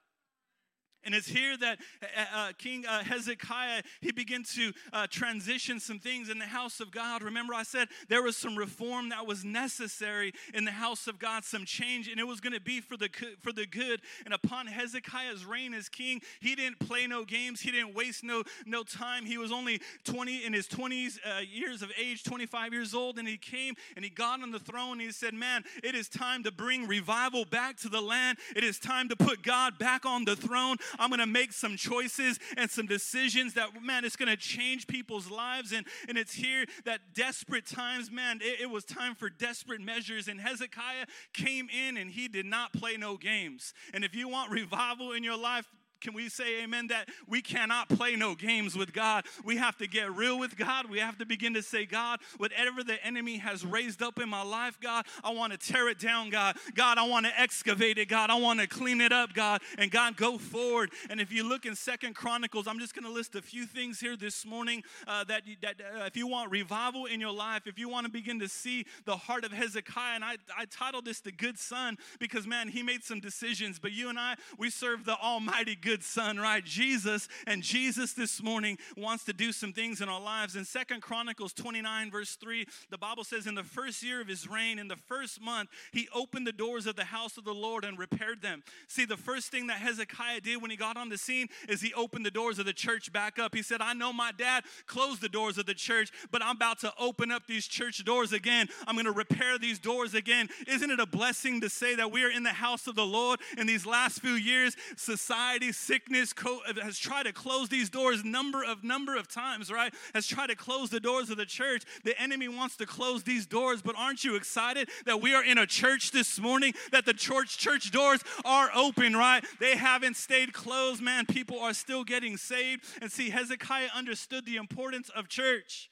And 1.06 1.15
it's 1.15 1.27
here 1.27 1.58
that 1.58 1.79
uh, 2.03 2.25
uh, 2.36 2.51
King 2.58 2.86
uh, 2.86 3.03
Hezekiah, 3.03 3.84
he 4.01 4.12
began 4.12 4.44
to 4.56 4.72
uh, 4.91 5.08
transition 5.10 5.79
some 5.79 6.00
things 6.00 6.29
in 6.29 6.39
the 6.39 6.46
house 6.46 6.79
of 6.79 6.91
God. 6.91 7.24
Remember, 7.24 7.53
I 7.53 7.63
said 7.63 7.88
there 8.10 8.22
was 8.22 8.36
some 8.36 8.58
reform 8.58 9.10
that 9.10 9.25
was 9.25 9.46
necessary 9.46 10.34
in 10.53 10.65
the 10.65 10.72
house 10.72 11.08
of 11.08 11.20
God, 11.20 11.46
some 11.46 11.65
change, 11.65 12.08
and 12.08 12.20
it 12.20 12.27
was 12.27 12.39
going 12.39 12.53
to 12.53 12.62
be 12.62 12.82
for 12.82 12.98
the, 12.98 13.10
for 13.41 13.51
the 13.51 13.65
good. 13.65 14.01
And 14.25 14.34
upon 14.34 14.68
Hezekiah's 14.68 15.46
reign 15.46 15.74
as 15.74 15.89
king, 15.89 16.22
he 16.41 16.56
didn't 16.56 16.79
play 16.79 17.08
no 17.08 17.24
games. 17.24 17.62
He 17.62 17.72
didn't 17.72 17.96
waste 17.96 18.24
no, 18.24 18.44
no 18.65 18.84
time. 18.84 19.25
He 19.25 19.38
was 19.38 19.51
only 19.51 19.82
20 20.03 20.46
in 20.46 20.53
his 20.53 20.68
20s 20.68 21.20
uh, 21.25 21.39
years 21.39 21.82
of 21.82 21.91
age, 22.00 22.24
25 22.24 22.74
years 22.74 22.94
old, 22.94 23.18
and 23.20 23.27
he 23.27 23.38
came 23.38 23.75
and 23.96 24.03
he 24.03 24.12
got 24.12 24.41
on 24.41 24.51
the 24.51 24.60
throne 24.60 24.94
and 24.94 25.01
he 25.01 25.12
said, 25.12 25.34
man, 25.34 25.63
it 25.84 25.96
is 25.96 26.10
time 26.10 26.44
to 26.44 26.51
bring 26.51 26.88
revival 26.88 27.46
back 27.46 27.77
to 27.77 27.89
the 27.89 28.01
land. 28.01 28.38
It 28.56 28.63
is 28.63 28.79
time 28.79 29.10
to 29.10 29.15
put 29.15 29.44
God 29.44 29.79
back 29.79 30.06
on 30.06 30.25
the 30.25 30.36
throne. 30.36 30.77
I'm 30.98 31.10
going 31.10 31.19
to 31.19 31.27
make 31.27 31.53
some 31.53 31.77
choices 31.77 32.39
and 32.58 32.69
some 32.69 32.86
decisions 32.86 33.53
that, 33.53 33.69
man, 33.81 34.05
it's 34.05 34.15
going 34.15 34.29
to 34.29 34.38
change 34.38 34.88
people's 34.88 35.29
lives. 35.29 35.72
And, 35.72 35.86
and 36.08 36.17
it's 36.17 36.34
here 36.34 36.65
that 36.86 37.13
desperate 37.13 37.65
times, 37.65 38.10
man, 38.10 38.39
it, 38.41 38.62
it 38.62 38.69
was 38.69 38.84
time 38.86 39.15
for 39.15 39.29
desperate 39.29 39.81
measures. 39.81 40.27
And 40.27 40.39
Hezekiah 40.39 41.05
came 41.34 41.67
in 41.69 41.98
and 41.98 42.10
he 42.10 42.27
did 42.27 42.46
not 42.46 42.74
play 42.74 42.98
no 42.98 43.17
games. 43.17 43.74
And 43.93 44.03
if 44.03 44.15
you 44.15 44.27
want 44.27 44.51
revival 44.51 45.12
in 45.12 45.24
your 45.24 45.38
life, 45.38 45.67
can 46.01 46.13
we 46.13 46.29
say 46.29 46.63
amen 46.63 46.88
that 46.88 47.10
we 47.27 47.41
cannot 47.41 47.89
play 47.89 48.15
no 48.15 48.36
games 48.36 48.77
with 48.77 48.94
God? 48.94 49.25
We 49.44 49.58
have 49.58 49.77
to 49.77 49.88
get 49.88 50.13
real 50.15 50.39
with 50.39 50.58
God. 50.58 50.89
We 50.89 51.00
have 51.00 51.18
to 51.18 51.25
begin 51.25 51.53
to 51.56 51.62
say, 51.62 51.86
God, 51.86 52.20
whatever 52.38 52.84
the 52.84 53.03
enemy 53.06 53.38
has 53.38 53.65
raised 53.65 54.01
up 54.01 54.20
in 54.20 54.29
my 54.29 54.41
life, 54.41 54.79
God, 54.79 55.06
I 55.24 55.32
want 55.32 55.53
to 55.53 55.58
tear 55.58 55.89
it 55.89 56.00
down, 56.00 56.29
God. 56.29 56.58
God, 56.74 56.98
I 56.98 57.08
want 57.08 57.25
to 57.25 57.39
excavate 57.39 57.98
it, 57.98 58.08
God. 58.08 58.29
I 58.29 58.36
want 58.36 58.60
to 58.60 58.68
clean 58.68 59.01
it 59.01 59.12
up, 59.12 59.34
God. 59.34 59.62
And 59.77 59.91
God, 59.91 60.15
go 60.15 60.38
forward. 60.38 60.91
And 61.10 61.20
if 61.20 61.32
you 61.32 61.48
look 61.48 61.65
in 61.65 61.75
Second 61.75 62.15
Chronicles, 62.15 62.68
I'm 62.68 62.79
just 62.79 62.94
going 62.94 63.06
to 63.06 63.12
list 63.12 63.36
a 63.36 63.41
few 63.41 63.65
things 63.65 64.00
here 64.00 64.15
this 64.15 64.46
morning 64.46 64.84
uh, 65.08 65.24
that, 65.25 65.44
that 65.62 65.75
uh, 65.82 66.06
if 66.06 66.15
you 66.15 66.27
want 66.27 66.51
revival 66.51 67.06
in 67.06 67.20
your 67.20 67.34
life, 67.34 67.68
if 67.68 67.77
you 67.77 67.89
want 67.89 68.06
to 68.06 68.12
begin 68.12 68.39
to 68.39 68.48
see 68.48 68.86
the 69.06 69.18
heart 69.18 69.44
of 69.44 69.51
Hezekiah, 69.51 70.15
and 70.15 70.24
I, 70.24 70.38
I 70.58 70.65
titled 70.65 71.06
this 71.06 71.20
The 71.20 71.32
Good 71.32 71.58
Son 71.58 71.98
because, 72.20 72.48
man, 72.48 72.70
he 72.70 72.84
made 72.84 73.03
some 73.03 73.20
decisions, 73.20 73.79
but 73.79 73.91
you 73.91 74.10
and 74.10 74.20
I, 74.20 74.36
we 74.58 74.70
serve 74.70 75.06
the 75.06 75.18
Almighty 75.18 75.75
Good 75.75 75.88
good 75.89 76.03
son, 76.03 76.38
right? 76.38 76.63
Jesus. 76.63 77.27
And 77.48 77.63
Jesus 77.63 78.13
this 78.13 78.43
morning 78.43 78.77
wants 78.96 79.24
to 79.24 79.34
do 79.34 79.51
some 79.51 79.74
things 79.74 80.01
in 80.01 80.08
our 80.08 80.22
lives. 80.22 80.55
In 80.55 80.63
Second 80.63 81.01
Chronicles 81.01 81.51
29, 81.51 82.12
verse 82.12 82.36
3, 82.36 82.67
the 82.91 82.98
Bible 83.00 83.24
says, 83.24 83.48
In 83.48 83.55
the 83.55 83.63
first 83.63 84.03
year 84.03 84.22
of 84.22 84.27
his 84.27 84.48
reign, 84.48 84.77
in 84.77 84.88
the 84.88 84.96
first 84.96 85.41
month, 85.41 85.69
he 85.91 86.08
opened 86.13 86.46
the 86.46 86.51
doors 86.51 86.86
of 86.86 86.96
the 86.96 87.05
house 87.05 87.39
of 87.39 87.43
the 87.43 87.55
Lord 87.55 87.84
and 87.84 87.98
repaired 87.98 88.43
them. 88.43 88.62
See, 88.88 89.05
the 89.05 89.17
first 89.17 89.50
thing 89.50 89.65
that 89.65 89.77
Hezekiah 89.77 90.41
did 90.41 90.62
when 90.62 90.69
he 90.69 90.77
got 90.77 90.96
on 90.96 91.10
the 91.10 91.17
scene 91.17 91.48
is 91.67 91.81
he 91.81 91.91
opened 91.96 92.24
the 92.24 92.29
doors 92.29 92.60
of 92.60 92.67
the 92.67 92.74
church 92.74 93.12
back 93.12 93.39
up. 93.39 93.55
He 93.55 93.63
said, 93.63 93.81
I 93.81 93.93
know 93.93 94.13
my 94.13 94.31
dad 94.31 94.65
closed 94.86 95.22
the 95.22 95.29
doors 95.29 95.58
of 95.58 95.65
the 95.65 95.74
church, 95.74 96.12
but 96.29 96.43
I'm 96.43 96.55
about 96.55 96.81
to 96.81 96.93
open 97.00 97.31
up 97.31 97.48
these 97.48 97.67
church 97.67 98.05
doors 98.05 98.31
again. 98.31 98.67
I'm 98.86 98.93
going 98.93 99.05
to 99.05 99.12
repair 99.12 99.58
these 99.58 99.79
doors 99.79 100.13
again. 100.13 100.50
Isn't 100.67 100.91
it 100.91 101.00
a 101.00 101.08
blessing 101.08 101.62
to 101.62 101.69
say 101.69 101.96
that 101.96 102.12
we 102.12 102.24
are 102.24 102.29
in 102.29 102.43
the 102.43 102.50
house 102.50 102.86
of 102.86 102.93
the 102.93 103.08
Lord 103.08 103.39
in 103.58 103.65
these 103.65 103.88
last 103.88 104.19
few 104.19 104.34
years? 104.34 104.75
Society, 104.96 105.72
sickness 105.79 106.33
co- 106.33 106.62
has 106.81 106.98
tried 106.98 107.24
to 107.24 107.33
close 107.33 107.69
these 107.69 107.89
doors 107.89 108.24
number 108.24 108.63
of 108.63 108.83
number 108.83 109.15
of 109.15 109.27
times, 109.27 109.71
right? 109.71 109.93
Has 110.13 110.27
tried 110.27 110.48
to 110.48 110.55
close 110.55 110.89
the 110.89 111.00
doors 111.00 111.29
of 111.29 111.38
the 111.38 111.45
church. 111.45 111.83
The 112.03 112.19
enemy 112.21 112.48
wants 112.48 112.75
to 112.77 112.86
close 112.86 113.24
these 113.24 113.45
doors, 113.45 113.81
but 113.81 113.95
aren't 113.98 114.24
you 114.24 114.36
excited 114.36 114.89
that 115.05 115.21
we 115.21 115.33
are 115.33 115.43
in 115.43 115.57
a 115.57 115.65
church 115.65 116.12
this 116.12 116.39
morning 116.39 116.74
that 116.91 117.05
the 117.05 117.13
church 117.13 117.57
church 117.57 117.91
doors 117.91 118.21
are 118.45 118.69
open, 118.75 119.15
right? 119.15 119.43
They 119.59 119.75
haven't 119.75 120.17
stayed 120.17 120.53
closed, 120.53 121.01
man. 121.01 121.25
People 121.25 121.59
are 121.59 121.74
still 121.74 122.03
getting 122.03 122.38
saved. 122.38 122.83
And 123.01 123.12
see, 123.12 123.29
Hezekiah 123.29 123.89
understood 123.95 124.45
the 124.45 124.57
importance 124.57 125.09
of 125.09 125.29
church 125.29 125.89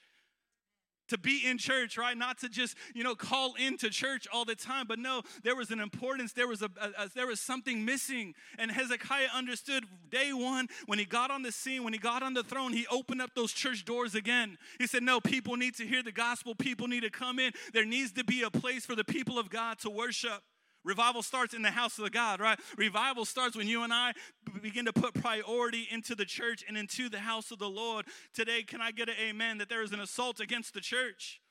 to 1.07 1.17
be 1.17 1.45
in 1.45 1.57
church, 1.57 1.97
right? 1.97 2.17
Not 2.17 2.39
to 2.39 2.49
just, 2.49 2.75
you 2.93 3.03
know, 3.03 3.15
call 3.15 3.55
into 3.55 3.89
church 3.89 4.27
all 4.31 4.45
the 4.45 4.55
time, 4.55 4.85
but 4.87 4.99
no, 4.99 5.21
there 5.43 5.55
was 5.55 5.71
an 5.71 5.79
importance, 5.79 6.33
there 6.33 6.47
was 6.47 6.61
a, 6.61 6.69
a, 6.79 7.03
a, 7.03 7.09
there 7.15 7.27
was 7.27 7.39
something 7.39 7.85
missing. 7.85 8.33
And 8.57 8.71
Hezekiah 8.71 9.29
understood 9.33 9.85
day 10.09 10.33
1 10.33 10.67
when 10.85 10.99
he 10.99 11.05
got 11.05 11.31
on 11.31 11.41
the 11.43 11.51
scene, 11.51 11.83
when 11.83 11.93
he 11.93 11.99
got 11.99 12.23
on 12.23 12.33
the 12.33 12.43
throne, 12.43 12.73
he 12.73 12.85
opened 12.91 13.21
up 13.21 13.31
those 13.35 13.51
church 13.51 13.85
doors 13.85 14.15
again. 14.15 14.57
He 14.79 14.87
said, 14.87 15.03
"No, 15.03 15.19
people 15.19 15.55
need 15.55 15.75
to 15.75 15.85
hear 15.85 16.03
the 16.03 16.11
gospel, 16.11 16.55
people 16.55 16.87
need 16.87 17.01
to 17.01 17.09
come 17.09 17.39
in. 17.39 17.53
There 17.73 17.85
needs 17.85 18.11
to 18.13 18.23
be 18.23 18.43
a 18.43 18.49
place 18.49 18.85
for 18.85 18.95
the 18.95 19.03
people 19.03 19.39
of 19.39 19.49
God 19.49 19.79
to 19.79 19.89
worship." 19.89 20.43
Revival 20.87 21.21
starts 21.21 21.53
in 21.53 21.61
the 21.61 21.71
house 21.71 21.99
of 21.99 22.09
God, 22.11 22.39
right? 22.39 22.57
Revival 22.77 23.25
starts 23.25 23.57
when 23.57 23.67
you 23.67 23.83
and 23.83 23.93
I 23.93 24.13
begin 24.61 24.85
to 24.85 24.93
put 24.93 25.13
priority 25.13 25.85
into 25.91 26.15
the 26.15 26.23
church 26.23 26.63
and 26.65 26.77
into 26.77 27.09
the 27.09 27.19
house 27.19 27.51
of 27.51 27.59
the 27.59 27.69
Lord. 27.69 28.05
Today, 28.33 28.63
can 28.63 28.81
I 28.81 28.91
get 28.91 29.09
an 29.09 29.15
amen 29.21 29.57
that 29.57 29.67
there 29.67 29.83
is 29.83 29.91
an 29.91 29.99
assault 29.99 30.39
against 30.39 30.73
the 30.73 30.79
church? 30.79 31.41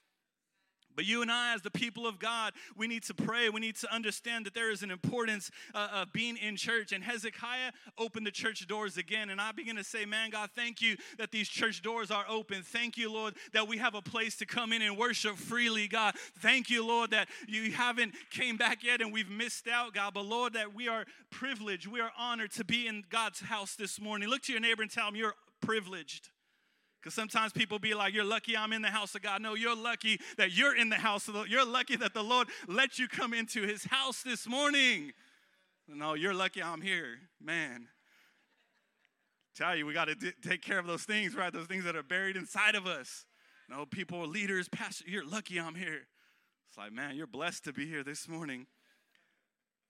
But 0.96 1.04
you 1.04 1.22
and 1.22 1.30
I, 1.30 1.54
as 1.54 1.62
the 1.62 1.70
people 1.70 2.06
of 2.06 2.18
God, 2.18 2.54
we 2.76 2.88
need 2.88 3.04
to 3.04 3.14
pray. 3.14 3.48
We 3.48 3.60
need 3.60 3.76
to 3.76 3.94
understand 3.94 4.46
that 4.46 4.54
there 4.54 4.70
is 4.70 4.82
an 4.82 4.90
importance 4.90 5.50
uh, 5.74 5.88
of 5.92 6.12
being 6.12 6.36
in 6.36 6.56
church. 6.56 6.92
And 6.92 7.04
Hezekiah 7.04 7.72
opened 7.98 8.26
the 8.26 8.30
church 8.30 8.66
doors 8.66 8.96
again. 8.96 9.30
And 9.30 9.40
I 9.40 9.52
begin 9.52 9.76
to 9.76 9.84
say, 9.84 10.04
Man, 10.06 10.30
God, 10.30 10.50
thank 10.54 10.80
you 10.80 10.96
that 11.18 11.30
these 11.30 11.48
church 11.48 11.82
doors 11.82 12.10
are 12.10 12.24
open. 12.28 12.62
Thank 12.62 12.96
you, 12.96 13.12
Lord, 13.12 13.34
that 13.52 13.68
we 13.68 13.78
have 13.78 13.94
a 13.94 14.02
place 14.02 14.36
to 14.36 14.46
come 14.46 14.72
in 14.72 14.82
and 14.82 14.96
worship 14.96 15.36
freely, 15.36 15.88
God. 15.88 16.14
Thank 16.38 16.70
you, 16.70 16.86
Lord, 16.86 17.10
that 17.10 17.28
you 17.46 17.72
haven't 17.72 18.14
came 18.30 18.56
back 18.56 18.82
yet 18.82 19.00
and 19.00 19.12
we've 19.12 19.30
missed 19.30 19.68
out, 19.68 19.94
God. 19.94 20.14
But 20.14 20.24
Lord, 20.24 20.54
that 20.54 20.74
we 20.74 20.88
are 20.88 21.04
privileged, 21.30 21.86
we 21.86 22.00
are 22.00 22.12
honored 22.18 22.52
to 22.52 22.64
be 22.64 22.86
in 22.86 23.04
God's 23.10 23.40
house 23.40 23.74
this 23.74 24.00
morning. 24.00 24.28
Look 24.28 24.42
to 24.42 24.52
your 24.52 24.60
neighbor 24.60 24.82
and 24.82 24.90
tell 24.90 25.08
him 25.08 25.16
you're 25.16 25.34
privileged. 25.60 26.30
Because 27.06 27.14
sometimes 27.14 27.52
people 27.52 27.78
be 27.78 27.94
like, 27.94 28.12
You're 28.12 28.24
lucky 28.24 28.56
I'm 28.56 28.72
in 28.72 28.82
the 28.82 28.90
house 28.90 29.14
of 29.14 29.22
God. 29.22 29.40
No, 29.40 29.54
you're 29.54 29.76
lucky 29.76 30.18
that 30.38 30.50
you're 30.50 30.74
in 30.74 30.88
the 30.88 30.96
house 30.96 31.28
of 31.28 31.34
the 31.34 31.44
You're 31.44 31.64
lucky 31.64 31.94
that 31.94 32.14
the 32.14 32.22
Lord 32.24 32.48
let 32.66 32.98
you 32.98 33.06
come 33.06 33.32
into 33.32 33.62
his 33.62 33.84
house 33.84 34.22
this 34.22 34.48
morning. 34.48 35.12
No, 35.86 36.14
you're 36.14 36.34
lucky 36.34 36.60
I'm 36.60 36.80
here. 36.80 37.20
Man. 37.40 37.86
Tell 39.54 39.76
you, 39.76 39.86
we 39.86 39.94
got 39.94 40.06
to 40.06 40.16
d- 40.16 40.32
take 40.42 40.62
care 40.62 40.80
of 40.80 40.88
those 40.88 41.04
things, 41.04 41.36
right? 41.36 41.52
Those 41.52 41.68
things 41.68 41.84
that 41.84 41.94
are 41.94 42.02
buried 42.02 42.34
inside 42.34 42.74
of 42.74 42.88
us. 42.88 43.24
No, 43.68 43.86
people, 43.86 44.26
leaders, 44.26 44.68
pastor, 44.68 45.04
you're 45.06 45.24
lucky 45.24 45.60
I'm 45.60 45.76
here. 45.76 46.08
It's 46.68 46.76
like, 46.76 46.90
man, 46.90 47.14
you're 47.14 47.28
blessed 47.28 47.62
to 47.66 47.72
be 47.72 47.86
here 47.86 48.02
this 48.02 48.26
morning. 48.26 48.66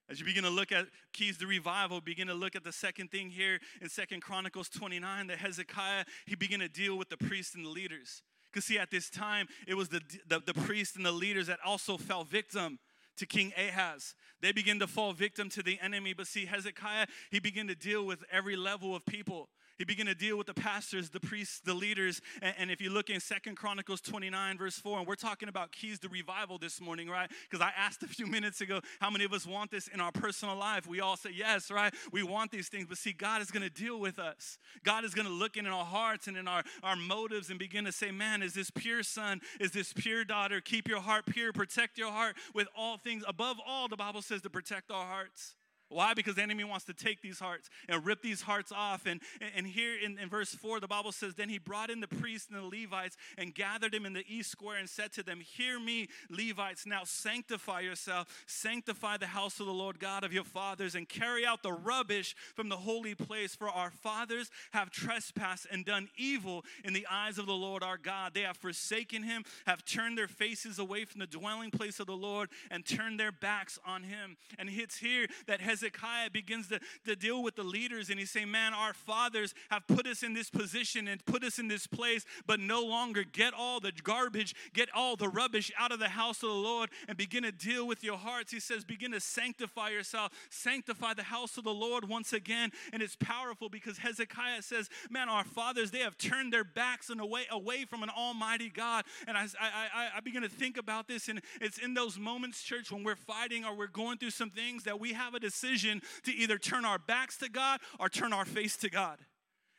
As 0.09 0.19
you 0.19 0.25
begin 0.25 0.43
to 0.43 0.49
look 0.49 0.71
at 0.71 0.85
keys 1.11 1.37
to 1.39 1.47
revival, 1.47 1.99
begin 1.99 2.27
to 2.27 2.33
look 2.33 2.55
at 2.55 2.63
the 2.63 2.71
second 2.71 3.11
thing 3.11 3.29
here 3.29 3.59
in 3.81 3.89
Second 3.89 4.21
Chronicles 4.21 4.69
29 4.69 5.27
that 5.27 5.37
Hezekiah, 5.37 6.05
he 6.25 6.35
began 6.35 6.59
to 6.59 6.69
deal 6.69 6.97
with 6.97 7.09
the 7.09 7.17
priests 7.17 7.55
and 7.55 7.65
the 7.65 7.69
leaders. 7.69 8.21
Because 8.51 8.65
see, 8.65 8.79
at 8.79 8.89
this 8.89 9.09
time, 9.09 9.47
it 9.67 9.75
was 9.75 9.89
the, 9.89 10.01
the, 10.27 10.39
the 10.39 10.53
priests 10.53 10.95
and 10.95 11.05
the 11.05 11.11
leaders 11.11 11.47
that 11.47 11.59
also 11.65 11.97
fell 11.97 12.23
victim 12.23 12.79
to 13.17 13.25
King 13.25 13.51
Ahaz. 13.57 14.15
They 14.41 14.51
begin 14.51 14.79
to 14.79 14.87
fall 14.87 15.11
victim 15.11 15.49
to 15.49 15.63
the 15.63 15.77
enemy. 15.81 16.13
But 16.13 16.27
see, 16.27 16.45
Hezekiah, 16.45 17.07
he 17.29 17.39
began 17.39 17.67
to 17.67 17.75
deal 17.75 18.05
with 18.05 18.23
every 18.31 18.55
level 18.55 18.95
of 18.95 19.05
people. 19.05 19.49
He 19.77 19.85
began 19.85 20.07
to 20.07 20.15
deal 20.15 20.37
with 20.37 20.47
the 20.47 20.53
pastors, 20.53 21.09
the 21.09 21.19
priests, 21.19 21.59
the 21.59 21.73
leaders. 21.73 22.21
And, 22.41 22.55
and, 22.57 22.71
if 22.71 22.81
you 22.81 22.89
look 22.89 23.09
in 23.09 23.19
Second 23.19 23.55
Chronicles 23.55 24.01
29, 24.01 24.57
verse 24.57 24.77
4, 24.79 24.99
and 24.99 25.07
we're 25.07 25.15
talking 25.15 25.49
about 25.49 25.71
keys 25.71 25.99
to 25.99 26.09
revival 26.09 26.57
this 26.57 26.81
morning, 26.81 27.09
right? 27.09 27.29
Because 27.49 27.63
I 27.63 27.71
asked 27.77 28.03
a 28.03 28.07
few 28.07 28.25
minutes 28.37 28.61
ago, 28.61 28.81
how 28.99 29.09
many 29.09 29.23
of 29.25 29.33
us 29.33 29.45
want 29.45 29.71
this 29.71 29.87
in 29.87 30.01
our 30.01 30.11
personal 30.11 30.55
life? 30.55 30.87
We 30.87 30.99
all 30.99 31.15
say 31.15 31.31
yes, 31.33 31.69
right? 31.69 31.93
We 32.11 32.23
want 32.23 32.51
these 32.51 32.69
things. 32.69 32.87
But 32.87 32.97
see, 32.97 33.13
God 33.13 33.41
is 33.41 33.51
going 33.51 33.63
to 33.63 33.69
deal 33.69 33.99
with 33.99 34.19
us. 34.19 34.57
God 34.83 35.05
is 35.05 35.13
going 35.13 35.27
to 35.27 35.33
look 35.33 35.57
in 35.57 35.67
our 35.67 35.85
hearts 35.85 36.27
and 36.27 36.37
in 36.37 36.47
our, 36.47 36.63
our 36.83 36.95
motives 36.95 37.49
and 37.49 37.59
begin 37.59 37.85
to 37.85 37.91
say, 37.91 38.11
man, 38.11 38.41
is 38.41 38.53
this 38.53 38.71
pure 38.71 39.03
son? 39.03 39.41
Is 39.59 39.71
this 39.71 39.93
pure 39.93 40.23
daughter? 40.23 40.59
Keep 40.59 40.87
your 40.87 41.01
heart 41.01 41.25
pure. 41.27 41.53
Protect 41.53 41.97
your 41.97 42.11
heart 42.11 42.35
with 42.53 42.67
all 42.75 42.97
things. 42.97 43.23
Above 43.27 43.57
all, 43.65 43.87
the 43.87 43.97
Bible 43.97 44.21
says 44.21 44.41
to 44.41 44.49
protect 44.49 44.91
our 44.91 45.05
hearts. 45.05 45.55
Why? 45.89 46.13
Because 46.13 46.35
the 46.35 46.41
enemy 46.41 46.63
wants 46.63 46.85
to 46.85 46.93
take 46.93 47.21
these 47.21 47.39
hearts 47.39 47.69
and 47.87 48.05
rip 48.05 48.21
these 48.21 48.41
hearts 48.41 48.71
off. 48.71 49.05
And, 49.05 49.21
and 49.55 49.65
here 49.65 49.93
in, 49.97 50.19
in 50.19 50.27
verse 50.29 50.53
4, 50.53 50.79
the 50.79 50.87
Bible 50.87 51.11
says, 51.11 51.35
Then 51.35 51.49
he 51.49 51.59
brought 51.59 51.89
in 51.89 52.01
the 52.01 52.07
priests 52.07 52.49
and 52.51 52.59
the 52.59 52.79
Levites 52.81 53.15
and 53.37 53.55
gathered 53.55 53.93
them 53.93 54.05
in 54.05 54.13
the 54.13 54.25
east 54.27 54.51
square 54.51 54.77
and 54.77 54.89
said 54.89 55.13
to 55.13 55.23
them, 55.23 55.39
Hear 55.39 55.79
me, 55.79 56.09
Levites, 56.29 56.85
now 56.85 57.01
sanctify 57.05 57.81
yourself, 57.81 58.27
sanctify 58.47 59.17
the 59.17 59.27
house 59.27 59.59
of 59.59 59.65
the 59.65 59.73
Lord 59.73 59.99
God 59.99 60.23
of 60.23 60.33
your 60.33 60.43
fathers, 60.43 60.95
and 60.95 61.07
carry 61.07 61.45
out 61.45 61.63
the 61.63 61.71
rubbish 61.71 62.35
from 62.53 62.67
the 62.67 62.77
holy 62.77 63.15
place. 63.15 63.55
For 63.55 63.69
our 63.69 63.91
fathers 63.91 64.51
have 64.71 64.91
trespassed 64.91 65.67
and 65.71 65.85
done 65.85 66.09
evil 66.17 66.65
in 66.83 66.93
the 66.93 67.07
eyes 67.09 67.37
of 67.37 67.45
the 67.45 67.53
Lord 67.53 67.81
our 67.81 67.97
God. 67.97 68.33
They 68.33 68.41
have 68.41 68.57
forsaken 68.57 69.23
him, 69.23 69.43
have 69.65 69.85
turned 69.85 70.17
their 70.17 70.27
faces 70.27 70.79
away 70.79 71.05
from 71.05 71.19
the 71.19 71.27
dwelling 71.27 71.71
place 71.71 71.99
of 72.01 72.07
the 72.07 72.17
Lord, 72.17 72.49
and 72.69 72.85
turned 72.85 73.19
their 73.19 73.31
backs 73.31 73.79
on 73.85 74.03
him. 74.03 74.35
And 74.59 74.69
it's 74.69 74.97
here 74.97 75.27
that 75.47 75.61
has 75.61 75.76
Hezekiah 75.77 76.31
begins 76.31 76.69
to, 76.69 76.79
to 77.05 77.15
deal 77.15 77.43
with 77.43 77.55
the 77.55 77.63
leaders 77.63 78.09
and 78.09 78.19
he's 78.19 78.31
saying, 78.31 78.49
Man, 78.49 78.73
our 78.73 78.93
fathers 78.93 79.53
have 79.69 79.85
put 79.87 80.07
us 80.07 80.23
in 80.23 80.33
this 80.33 80.49
position 80.49 81.07
and 81.07 81.23
put 81.25 81.43
us 81.43 81.59
in 81.59 81.67
this 81.67 81.85
place, 81.87 82.25
but 82.45 82.59
no 82.59 82.83
longer 82.83 83.23
get 83.23 83.53
all 83.53 83.79
the 83.79 83.91
garbage, 84.03 84.55
get 84.73 84.89
all 84.93 85.15
the 85.15 85.29
rubbish 85.29 85.71
out 85.77 85.91
of 85.91 85.99
the 85.99 86.09
house 86.09 86.41
of 86.43 86.49
the 86.49 86.55
Lord 86.55 86.89
and 87.07 87.17
begin 87.17 87.43
to 87.43 87.51
deal 87.51 87.87
with 87.87 88.03
your 88.03 88.17
hearts. 88.17 88.51
He 88.51 88.59
says, 88.59 88.83
Begin 88.83 89.11
to 89.11 89.19
sanctify 89.19 89.89
yourself, 89.89 90.31
sanctify 90.49 91.13
the 91.13 91.23
house 91.23 91.57
of 91.57 91.63
the 91.63 91.73
Lord 91.73 92.09
once 92.09 92.33
again. 92.33 92.71
And 92.91 93.01
it's 93.01 93.15
powerful 93.15 93.69
because 93.69 93.99
Hezekiah 93.99 94.63
says, 94.63 94.89
Man, 95.09 95.29
our 95.29 95.43
fathers, 95.43 95.91
they 95.91 95.99
have 95.99 96.17
turned 96.17 96.51
their 96.51 96.63
backs 96.63 97.09
and 97.09 97.21
away, 97.21 97.43
away 97.51 97.85
from 97.85 98.03
an 98.03 98.09
almighty 98.09 98.69
God. 98.69 99.05
And 99.27 99.37
I, 99.37 99.45
I, 99.59 100.09
I 100.17 100.19
begin 100.21 100.41
to 100.41 100.49
think 100.49 100.77
about 100.77 101.07
this, 101.07 101.27
and 101.27 101.41
it's 101.61 101.77
in 101.77 101.93
those 101.93 102.17
moments, 102.17 102.63
church, 102.63 102.91
when 102.91 103.03
we're 103.03 103.15
fighting 103.15 103.63
or 103.65 103.75
we're 103.75 103.87
going 103.87 104.17
through 104.17 104.31
some 104.31 104.49
things 104.49 104.83
that 104.83 104.99
we 104.99 105.13
have 105.13 105.33
a 105.33 105.39
decision 105.39 105.66
decision 105.67 106.01
to 106.23 106.33
either 106.33 106.57
turn 106.57 106.85
our 106.85 106.99
backs 106.99 107.37
to 107.37 107.49
God 107.49 107.79
or 107.99 108.09
turn 108.09 108.33
our 108.33 108.45
face 108.45 108.77
to 108.77 108.89
God. 108.89 109.17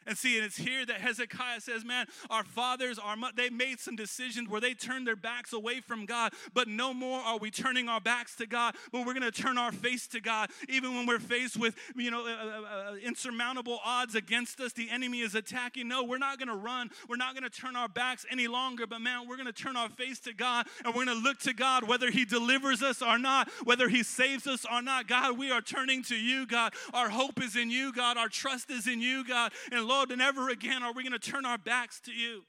And 0.08 0.16
see, 0.16 0.36
and 0.36 0.46
it's 0.46 0.56
here 0.56 0.86
that 0.86 1.02
Hezekiah 1.02 1.60
says, 1.60 1.84
man, 1.84 2.06
our 2.30 2.42
fathers, 2.42 2.98
our 2.98 3.14
they 3.36 3.50
made 3.50 3.78
some 3.78 3.94
decisions 3.94 4.48
where 4.48 4.60
they 4.60 4.72
turned 4.72 5.06
their 5.06 5.16
backs 5.16 5.52
away 5.52 5.80
from 5.80 6.06
God, 6.06 6.32
but 6.54 6.66
no 6.66 6.94
more 6.94 7.20
are 7.20 7.36
we 7.36 7.50
turning 7.50 7.90
our 7.90 8.00
backs 8.00 8.34
to 8.36 8.46
God, 8.46 8.74
but 8.90 9.06
we're 9.06 9.12
going 9.12 9.30
to 9.30 9.30
turn 9.30 9.58
our 9.58 9.70
face 9.70 10.06
to 10.08 10.20
God. 10.20 10.48
Even 10.68 10.94
when 10.94 11.06
we're 11.06 11.18
faced 11.18 11.58
with, 11.58 11.76
you 11.94 12.10
know, 12.10 12.26
uh, 12.26 12.90
uh 12.90 12.94
insurmountable 13.04 13.80
odds 13.84 14.14
against 14.14 14.60
us, 14.60 14.72
the 14.72 14.88
enemy 14.90 15.20
is 15.20 15.34
attacking. 15.34 15.88
No, 15.88 16.04
we're 16.04 16.16
not 16.16 16.38
going 16.38 16.48
to 16.48 16.56
run. 16.56 16.90
We're 17.06 17.16
not 17.16 17.34
going 17.34 17.44
to 17.44 17.50
turn 17.50 17.76
our 17.76 17.88
backs 17.88 18.24
any 18.30 18.46
longer, 18.46 18.86
but 18.86 19.00
man, 19.00 19.28
we're 19.28 19.36
going 19.36 19.46
to 19.46 19.52
turn 19.52 19.76
our 19.76 19.90
face 19.90 20.18
to 20.20 20.32
God 20.32 20.66
and 20.84 20.94
we're 20.94 21.04
going 21.04 21.18
to 21.18 21.22
look 21.22 21.38
to 21.40 21.52
God 21.52 21.86
whether 21.86 22.10
he 22.10 22.24
delivers 22.24 22.82
us 22.82 23.02
or 23.02 23.18
not, 23.18 23.50
whether 23.64 23.88
he 23.88 24.02
saves 24.02 24.46
us 24.46 24.64
or 24.70 24.80
not. 24.80 25.06
God, 25.06 25.36
we 25.36 25.50
are 25.50 25.60
turning 25.60 26.02
to 26.04 26.16
you, 26.16 26.46
God. 26.46 26.72
Our 26.94 27.10
hope 27.10 27.42
is 27.42 27.56
in 27.56 27.70
you, 27.70 27.92
God. 27.92 28.16
Our 28.16 28.28
trust 28.28 28.70
is 28.70 28.86
in 28.86 29.00
you, 29.00 29.26
God. 29.26 29.52
And 29.70 29.84
Lord, 29.86 29.97
and 30.10 30.22
ever 30.22 30.48
again 30.48 30.82
are 30.82 30.92
we 30.92 31.02
going 31.02 31.18
to 31.18 31.30
turn 31.30 31.44
our 31.44 31.58
backs 31.58 32.00
to 32.02 32.12
you. 32.12 32.44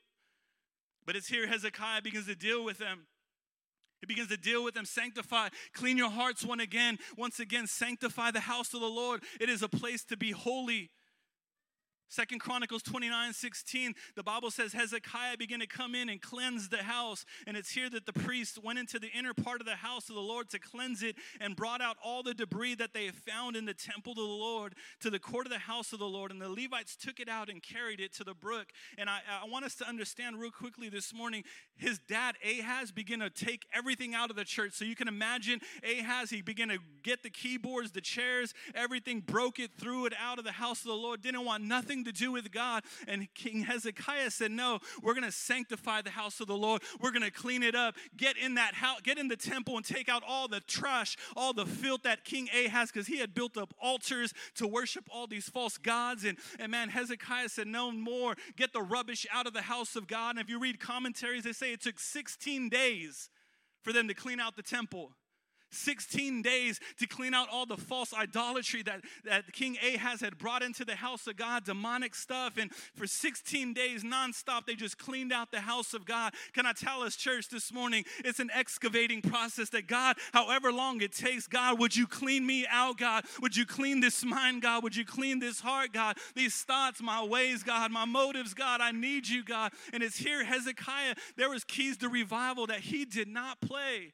But 1.06 1.16
it's 1.16 1.28
here 1.28 1.48
Hezekiah 1.48 2.02
begins 2.02 2.28
to 2.28 2.36
deal 2.36 2.64
with 2.64 2.78
them. 2.78 3.08
He 4.00 4.06
begins 4.06 4.30
to 4.30 4.38
deal 4.38 4.64
with 4.64 4.76
them, 4.76 4.86
sanctify, 4.86 5.50
clean 5.74 5.98
your 5.98 6.10
hearts 6.10 6.46
one 6.46 6.60
again, 6.60 7.00
once 7.18 7.40
again, 7.40 7.68
sanctify 7.68 8.32
the 8.32 8.40
house 8.42 8.74
of 8.74 8.80
the 8.80 8.88
Lord. 8.88 9.24
It 9.42 9.50
is 9.50 9.62
a 9.62 9.68
place 9.68 10.04
to 10.06 10.16
be 10.16 10.32
holy. 10.32 10.90
Second 12.10 12.40
Chronicles 12.40 12.82
29 12.82 13.34
16, 13.34 13.94
the 14.16 14.24
Bible 14.24 14.50
says 14.50 14.74
Hezekiah 14.74 15.38
began 15.38 15.60
to 15.60 15.68
come 15.68 15.94
in 15.94 16.10
and 16.10 16.20
cleanse 16.20 16.68
the 16.70 16.84
house. 16.84 17.24
And 17.46 17.56
it's 17.56 17.70
here 17.70 17.90
that 17.92 18.08
the 18.08 18.14
priests 18.14 18.58
went 18.62 18.80
into 18.80 18.98
the 18.98 19.10
inner 19.10 19.36
part 19.36 19.62
of 19.62 19.68
the 19.68 19.76
house 19.76 20.10
of 20.10 20.16
the 20.16 20.22
Lord 20.22 20.50
to 20.50 20.60
cleanse 20.60 21.04
it 21.04 21.16
and 21.40 21.56
brought 21.56 21.82
out 21.82 21.98
all 22.04 22.24
the 22.24 22.34
debris 22.34 22.76
that 22.76 22.94
they 22.94 23.10
found 23.10 23.56
in 23.56 23.66
the 23.66 23.76
temple 23.76 24.14
of 24.14 24.18
the 24.18 24.24
Lord 24.24 24.74
to 25.02 25.12
the 25.12 25.20
court 25.20 25.46
of 25.46 25.52
the 25.52 25.60
house 25.60 25.94
of 25.94 26.00
the 26.00 26.06
Lord. 26.06 26.32
And 26.32 26.42
the 26.42 26.50
Levites 26.50 26.96
took 26.96 27.20
it 27.20 27.30
out 27.30 27.48
and 27.48 27.62
carried 27.62 28.00
it 28.00 28.12
to 28.16 28.24
the 28.24 28.34
brook. 28.34 28.68
And 28.98 29.08
I, 29.08 29.20
I 29.44 29.48
want 29.48 29.66
us 29.66 29.76
to 29.76 29.88
understand 29.88 30.40
real 30.40 30.52
quickly 30.52 30.90
this 30.90 31.14
morning 31.14 31.44
his 31.76 32.00
dad, 32.00 32.36
Ahaz, 32.44 32.92
began 32.92 33.20
to 33.20 33.30
take 33.30 33.66
everything 33.74 34.16
out 34.16 34.32
of 34.32 34.36
the 34.36 34.44
church. 34.44 34.74
So 34.74 34.84
you 34.84 34.96
can 34.96 35.08
imagine 35.08 35.62
Ahaz, 35.84 36.32
he 36.32 36.42
began 36.42 36.70
to 36.70 36.80
get 37.04 37.24
the 37.24 37.30
keyboards, 37.30 37.92
the 37.92 38.02
chairs, 38.02 38.54
everything, 38.74 39.22
broke 39.22 39.60
it, 39.60 39.72
threw 39.80 40.06
it 40.06 40.14
out 40.20 40.40
of 40.40 40.46
the 40.46 40.52
house 40.52 40.80
of 40.82 40.88
the 40.88 40.94
Lord, 40.94 41.22
didn't 41.22 41.46
want 41.46 41.64
nothing 41.64 41.99
nothing 42.00 42.14
to 42.14 42.18
do 42.18 42.32
with 42.32 42.52
God. 42.52 42.84
And 43.08 43.28
King 43.34 43.62
Hezekiah 43.62 44.32
said, 44.32 44.52
No, 44.52 44.80
we're 45.02 45.14
going 45.14 45.26
to 45.26 45.32
sanctify 45.32 46.02
the 46.02 46.10
house 46.10 46.40
of 46.40 46.48
the 46.48 46.58
Lord. 46.58 46.82
We're 47.00 47.12
going 47.12 47.24
to 47.24 47.32
clean 47.32 47.64
it 47.64 47.76
up. 47.76 47.96
Get 48.16 48.38
in 48.38 48.56
that 48.56 48.74
house, 48.74 49.02
get 49.02 49.18
in 49.18 49.28
the 49.28 49.36
temple 49.36 49.76
and 49.78 49.86
take 49.86 50.10
out 50.10 50.24
all 50.28 50.48
the 50.48 50.60
trash, 50.62 51.18
all 51.36 51.54
the 51.54 51.66
filth 51.66 52.04
that 52.04 52.24
King 52.24 52.50
Ahaz, 52.54 52.92
because 52.92 53.08
he 53.08 53.20
had 53.20 53.34
built 53.34 53.58
up 53.58 53.74
altars 53.82 54.34
to 54.56 54.68
worship 54.68 55.08
all 55.12 55.28
these 55.28 55.50
false 55.50 55.78
gods. 55.78 56.24
And, 56.24 56.38
and 56.60 56.72
man, 56.72 56.90
Hezekiah 56.90 57.50
said, 57.50 57.68
No 57.68 57.92
more. 57.92 58.36
Get 58.56 58.74
the 58.74 58.82
rubbish 58.82 59.26
out 59.32 59.48
of 59.48 59.54
the 59.54 59.62
house 59.64 59.96
of 59.96 60.08
God. 60.08 60.32
And 60.32 60.40
if 60.40 60.50
you 60.50 60.60
read 60.60 60.80
commentaries, 60.80 61.44
they 61.44 61.54
say 61.54 61.74
it 61.74 61.82
took 61.82 62.00
16 62.00 62.70
days 62.70 63.30
for 63.82 63.94
them 63.94 64.08
to 64.08 64.14
clean 64.14 64.40
out 64.40 64.56
the 64.56 64.64
temple. 64.64 65.12
16 65.72 66.42
days 66.42 66.80
to 67.00 67.08
clean 67.08 67.34
out 67.34 67.48
all 67.52 67.66
the 67.66 67.78
false 67.78 68.14
idolatry 68.14 68.84
that, 68.84 69.02
that 69.26 69.52
King 69.54 69.78
Ahaz 69.84 70.22
had 70.22 70.38
brought 70.38 70.62
into 70.62 70.86
the 70.86 70.96
house 70.96 71.28
of 71.28 71.38
God, 71.38 71.66
demonic 71.66 72.16
stuff. 72.16 72.58
And 72.58 72.72
for 72.96 73.08
16 73.08 73.74
days 73.74 74.04
nonstop, 74.04 74.66
they 74.66 74.76
just 74.76 74.98
cleaned 74.98 75.32
out 75.32 75.52
the 75.52 75.62
house 75.62 75.94
of 75.94 76.06
God. 76.06 76.34
Can 76.54 76.66
I 76.66 76.74
tell 76.74 77.02
us, 77.02 77.16
church, 77.16 77.50
this 77.50 77.74
morning, 77.74 78.06
it's 78.20 78.40
an 78.40 78.50
excavating 78.54 79.22
process 79.22 79.70
that 79.70 79.88
God, 79.88 80.18
however 80.34 80.72
long 80.72 81.02
it 81.02 81.14
takes, 81.14 81.48
God, 81.48 81.80
would 81.80 81.96
you 81.96 82.08
clean 82.08 82.46
me 82.46 82.66
out, 82.70 82.98
God? 82.98 83.26
Would 83.42 83.56
you 83.56 83.66
clean 83.66 84.00
this 84.00 84.24
mind, 84.24 84.62
God? 84.62 84.84
Would 84.84 84.96
you 84.96 85.06
clean 85.06 85.40
this 85.40 85.60
heart, 85.60 85.94
God? 85.94 86.18
These 86.36 86.56
thoughts, 86.64 87.02
my 87.02 87.24
ways, 87.24 87.64
God, 87.64 87.92
my 87.92 88.06
motives, 88.06 88.54
God, 88.54 88.82
I 88.82 88.92
need 88.92 89.28
you, 89.28 89.44
God. 89.44 89.72
And 89.94 90.04
it's 90.04 90.18
here, 90.18 90.44
Hezekiah, 90.44 91.16
there 91.38 91.50
was 91.50 91.64
keys 91.64 91.98
to 91.98 92.10
revival 92.10 92.68
that 92.68 92.82
he 92.82 93.06
did 93.06 93.28
not 93.28 93.62
play. 93.62 94.14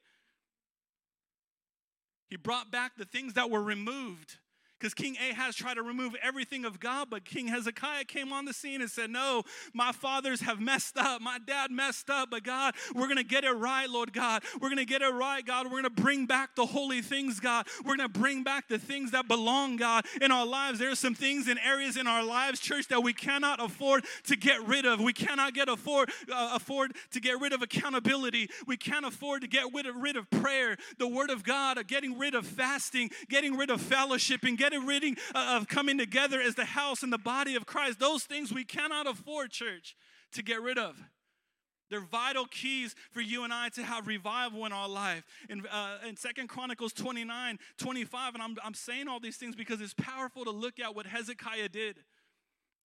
He 2.30 2.38
brought 2.38 2.72
back 2.72 2.94
the 2.98 3.06
things 3.06 3.34
that 3.34 3.50
were 3.50 3.62
removed. 3.62 4.38
Because 4.86 4.94
King 4.94 5.18
Ahaz 5.32 5.56
tried 5.56 5.74
to 5.76 5.82
remove 5.82 6.16
everything 6.22 6.64
of 6.64 6.80
God, 6.80 7.10
but 7.10 7.26
King 7.26 7.48
Hezekiah 7.48 8.04
came 8.04 8.32
on 8.32 8.46
the 8.46 8.54
scene 8.54 8.82
and 8.82 8.92
said, 8.92 9.10
No, 9.10 9.42
my 9.74 9.92
fathers 9.92 10.42
have 10.42 10.60
messed 10.60 10.96
up. 10.96 11.24
My 11.24 11.40
dad 11.40 11.72
messed 11.72 12.12
up, 12.12 12.30
but 12.30 12.44
God, 12.44 12.76
we're 12.94 13.08
going 13.08 13.18
to 13.18 13.24
get 13.24 13.44
it 13.44 13.54
right, 13.54 13.90
Lord 13.90 14.14
God. 14.14 14.44
We're 14.62 14.70
going 14.70 14.78
to 14.78 14.86
get 14.86 15.02
it 15.02 15.12
right, 15.12 15.44
God. 15.44 15.66
We're 15.66 15.82
going 15.82 15.86
to 15.86 15.90
bring 15.90 16.28
back 16.28 16.56
the 16.56 16.68
holy 16.68 17.02
things, 17.02 17.40
God. 17.40 17.66
We're 17.84 17.96
going 17.96 18.08
to 18.08 18.20
bring 18.20 18.44
back 18.44 18.68
the 18.68 18.78
things 18.78 19.10
that 19.10 19.28
belong, 19.28 19.78
God, 19.78 20.06
in 20.22 20.32
our 20.32 20.46
lives. 20.46 20.78
There 20.78 20.92
are 20.92 20.96
some 20.96 21.16
things 21.16 21.48
and 21.48 21.58
areas 21.66 21.98
in 21.98 22.06
our 22.06 22.24
lives, 22.24 22.60
church, 22.60 22.88
that 22.90 23.02
we 23.02 23.12
cannot 23.12 23.64
afford 23.64 24.06
to 24.26 24.36
get 24.36 24.68
rid 24.68 24.86
of. 24.86 25.00
We 25.00 25.14
cannot 25.14 25.56
get 25.56 25.68
afford, 25.68 26.12
uh, 26.32 26.52
afford 26.54 26.96
to 27.10 27.20
get 27.20 27.42
rid 27.42 27.54
of 27.54 27.64
accountability. 27.64 28.52
We 28.68 28.78
can't 28.78 29.08
afford 29.08 29.42
to 29.42 29.48
get 29.48 29.66
rid 29.74 29.88
of, 29.88 29.96
rid 29.96 30.16
of 30.16 30.30
prayer, 30.30 30.78
the 31.00 31.08
Word 31.08 31.32
of 31.32 31.44
God, 31.44 31.88
getting 31.88 32.20
rid 32.20 32.36
of 32.36 32.46
fasting, 32.46 33.10
getting 33.30 33.58
rid 33.58 33.72
of 33.72 33.82
fellowship, 33.82 34.44
and 34.44 34.56
getting 34.56 34.75
rid 34.78 35.04
uh, 35.34 35.58
of 35.58 35.68
coming 35.68 35.98
together 35.98 36.42
as 36.42 36.56
the 36.56 36.66
house 36.66 37.04
and 37.04 37.12
the 37.12 37.18
body 37.18 37.56
of 37.56 37.66
Christ. 37.66 38.00
Those 38.00 38.24
things 38.24 38.54
we 38.54 38.64
cannot 38.64 39.08
afford, 39.08 39.52
church, 39.52 39.96
to 40.34 40.44
get 40.44 40.62
rid 40.62 40.78
of. 40.78 40.96
They're 41.90 42.02
vital 42.02 42.46
keys 42.46 42.96
for 43.12 43.22
you 43.22 43.44
and 43.44 43.54
I 43.54 43.70
to 43.70 43.84
have 43.84 44.08
revival 44.08 44.66
in 44.66 44.72
our 44.72 44.90
life. 44.90 45.24
In, 45.50 45.66
uh, 45.68 45.98
in 46.08 46.16
2 46.16 46.48
Chronicles 46.48 46.94
29, 46.94 47.60
25, 47.78 48.34
and 48.34 48.44
I'm, 48.44 48.56
I'm 48.64 48.74
saying 48.74 49.08
all 49.08 49.20
these 49.20 49.38
things 49.38 49.56
because 49.56 49.82
it's 49.82 49.94
powerful 49.94 50.46
to 50.46 50.52
look 50.52 50.80
at 50.80 50.96
what 50.96 51.06
Hezekiah 51.06 51.70
did. 51.70 51.98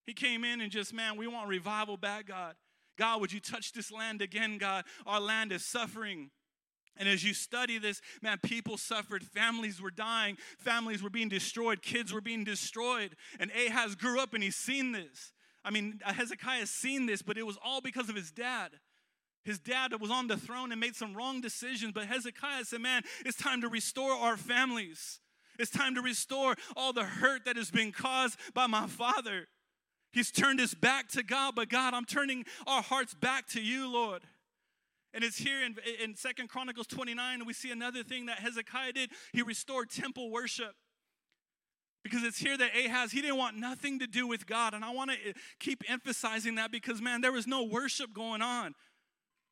He 0.07 0.13
came 0.13 0.45
in 0.45 0.61
and 0.61 0.71
just, 0.71 0.93
man, 0.93 1.17
we 1.17 1.27
want 1.27 1.49
revival 1.49 1.97
back, 1.97 2.27
God. 2.27 2.55
God, 2.99 3.21
would 3.21 3.33
you 3.33 3.41
touch 3.41 3.73
this 3.73 3.91
land 3.91 4.21
again, 4.21 4.59
God? 4.59 4.85
Our 5.07 5.21
land 5.21 5.53
is 5.53 5.65
suffering. 5.65 6.31
And 7.01 7.09
as 7.09 7.25
you 7.25 7.33
study 7.33 7.79
this, 7.79 8.03
man, 8.21 8.39
people 8.45 8.77
suffered. 8.77 9.25
Families 9.25 9.81
were 9.81 9.91
dying. 9.91 10.37
Families 10.59 11.03
were 11.03 11.09
being 11.09 11.31
destroyed. 11.31 11.81
Kids 11.81 12.13
were 12.13 12.21
being 12.21 12.45
destroyed. 12.45 13.17
And 13.41 13.51
Ahaz 13.53 13.95
grew 13.95 14.21
up 14.21 14.35
and 14.35 14.43
he's 14.43 14.55
seen 14.55 14.93
this. 14.93 15.33
I 15.65 15.71
mean, 15.71 16.01
Hezekiah 16.05 16.61
has 16.61 16.71
seen 16.71 17.07
this, 17.07 17.23
but 17.23 17.39
it 17.39 17.47
was 17.47 17.59
all 17.65 17.81
because 17.81 18.11
of 18.11 18.17
his 18.17 18.31
dad. 18.31 18.73
His 19.45 19.59
dad 19.59 19.99
was 19.99 20.11
on 20.11 20.27
the 20.27 20.37
throne 20.37 20.73
and 20.73 20.81
made 20.81 20.95
some 20.95 21.17
wrong 21.17 21.41
decisions. 21.41 21.93
But 21.95 22.05
Hezekiah 22.05 22.67
said, 22.67 22.83
man, 22.83 23.03
it's 23.25 23.39
time 23.39 23.63
to 23.63 23.69
restore 23.69 24.13
our 24.13 24.37
families. 24.37 25.21
It's 25.59 25.71
time 25.71 25.95
to 25.95 26.03
restore 26.03 26.55
all 26.77 26.93
the 26.93 27.05
hurt 27.05 27.47
that 27.47 27.57
has 27.57 27.71
been 27.71 27.93
caused 27.93 28.39
by 28.53 28.67
my 28.67 28.87
father. 28.87 29.49
He's 30.13 30.31
turned 30.31 30.61
his 30.61 30.75
back 30.75 31.09
to 31.13 31.23
God, 31.23 31.55
but 31.55 31.71
God, 31.71 31.95
I'm 31.95 32.05
turning 32.05 32.45
our 32.67 32.83
hearts 32.83 33.15
back 33.15 33.47
to 33.49 33.63
you, 33.63 33.91
Lord. 33.91 34.23
And 35.13 35.25
it's 35.25 35.39
here 35.39 35.65
in, 35.65 35.77
in 36.03 36.15
Second 36.15 36.49
Chronicles 36.49 36.87
29, 36.87 37.45
we 37.45 37.53
see 37.53 37.71
another 37.71 38.03
thing 38.05 38.27
that 38.27 38.39
Hezekiah 38.39 38.93
did. 38.93 39.11
He 39.33 39.43
restored 39.43 39.91
temple 39.91 40.31
worship. 40.31 40.75
Because 42.03 42.23
it's 42.23 42.39
here 42.39 42.57
that 42.57 42.71
Ahaz, 42.75 43.13
he 43.13 43.21
didn't 43.21 43.37
want 43.37 43.57
nothing 43.57 43.99
to 43.99 44.07
do 44.07 44.27
with 44.27 44.47
God. 44.47 44.73
And 44.73 44.85
I 44.85 44.91
want 44.91 45.11
to 45.11 45.17
eh, 45.31 45.33
keep 45.59 45.83
emphasizing 45.89 46.55
that 46.55 46.71
because, 46.71 47.03
man, 47.03 47.21
there 47.21 47.33
was 47.33 47.47
no 47.47 47.65
worship 47.65 48.15
going 48.15 48.41
on. 48.41 48.75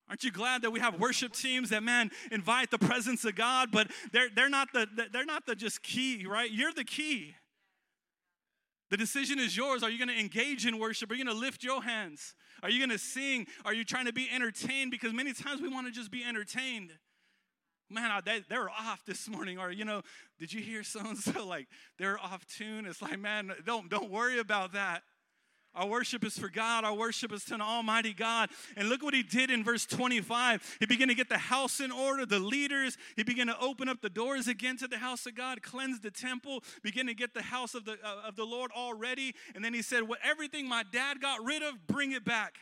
Aren't 0.09 0.25
you 0.25 0.31
glad 0.31 0.63
that 0.63 0.71
we 0.71 0.81
have 0.81 0.99
worship 0.99 1.33
teams 1.35 1.69
that, 1.69 1.83
man, 1.83 2.11
invite 2.33 2.71
the 2.71 2.79
presence 2.79 3.27
of 3.27 3.35
God, 3.35 3.69
but 3.71 3.91
they're, 4.13 4.31
they're, 4.35 4.49
not 4.49 4.69
the, 4.73 4.87
they're 5.13 5.27
not 5.27 5.45
the 5.45 5.55
just 5.55 5.83
key, 5.83 6.25
right? 6.27 6.51
You're 6.51 6.73
the 6.73 6.85
key. 6.85 7.35
The 8.91 8.97
decision 8.97 9.39
is 9.39 9.57
yours. 9.57 9.83
Are 9.83 9.91
you 9.91 9.99
going 9.99 10.09
to 10.09 10.19
engage 10.19 10.67
in 10.67 10.79
worship? 10.79 11.11
Are 11.11 11.15
you 11.15 11.25
going 11.25 11.35
to 11.35 11.41
lift 11.41 11.63
your 11.63 11.83
hands? 11.83 12.35
Are 12.63 12.71
you 12.71 12.79
going 12.79 12.91
to 12.91 12.99
sing? 12.99 13.47
Are 13.65 13.75
you 13.75 13.85
trying 13.85 14.07
to 14.07 14.13
be 14.13 14.29
entertained? 14.33 14.91
Because 14.91 15.13
many 15.13 15.33
times 15.33 15.61
we 15.61 15.69
want 15.69 15.87
to 15.87 15.93
just 15.93 16.11
be 16.11 16.25
entertained. 16.25 16.93
Man, 17.91 18.11
they, 18.25 18.43
they're 18.49 18.71
off 18.71 19.05
this 19.07 19.29
morning. 19.29 19.59
Or, 19.59 19.71
you 19.71 19.85
know, 19.85 20.03
did 20.39 20.53
you 20.53 20.61
hear 20.61 20.83
so 20.83 21.01
and 21.01 21.19
so? 21.19 21.47
Like, 21.47 21.69
they're 21.99 22.19
off 22.19 22.47
tune. 22.47 22.87
It's 22.87 23.01
like, 23.01 23.19
man, 23.19 23.53
don't, 23.65 23.89
don't 23.89 24.11
worry 24.11 24.39
about 24.39 24.73
that. 24.73 25.03
Our 25.79 25.87
worship 25.87 26.25
is 26.25 26.37
for 26.37 26.49
God. 26.49 26.85
Our 26.85 26.95
worship 26.95 27.33
is 27.33 27.45
to 27.45 27.55
an 27.55 27.61
almighty 27.61 28.13
God. 28.13 28.51
And 28.77 28.89
look 28.89 29.03
what 29.03 29.15
he 29.15 29.23
did 29.23 29.49
in 29.51 29.63
verse 29.63 29.87
25. 29.87 30.79
He 30.81 30.87
began 30.87 31.07
to 31.07 31.15
get 31.15 31.29
the 31.29 31.39
house 31.39 31.79
in 31.79 31.93
order, 31.93 32.27
the 32.27 32.41
leaders. 32.41 32.99
He 33.15 33.23
began 33.23 33.47
to 33.47 33.59
open 33.61 33.89
up 33.89 34.01
the 34.01 34.11
doors 34.11 34.49
again 34.49 34.77
to 34.79 34.89
the 34.89 34.99
house 34.99 35.25
of 35.27 35.37
God, 35.37 35.63
cleanse 35.63 36.01
the 36.01 36.11
temple, 36.11 36.65
begin 36.83 37.07
to 37.07 37.15
get 37.15 37.33
the 37.33 37.43
house 37.43 37.77
of 37.77 37.85
the, 37.85 37.93
uh, 38.05 38.27
of 38.27 38.35
the 38.35 38.45
Lord 38.45 38.73
all 38.75 38.93
ready. 38.93 39.35
And 39.55 39.65
then 39.65 39.73
he 39.73 39.83
said, 39.83 40.09
Well, 40.09 40.19
everything 40.25 40.69
my 40.69 40.83
dad 40.91 41.21
got 41.21 41.45
rid 41.45 41.63
of, 41.63 41.87
bring 41.87 42.11
it 42.11 42.25
back. 42.25 42.57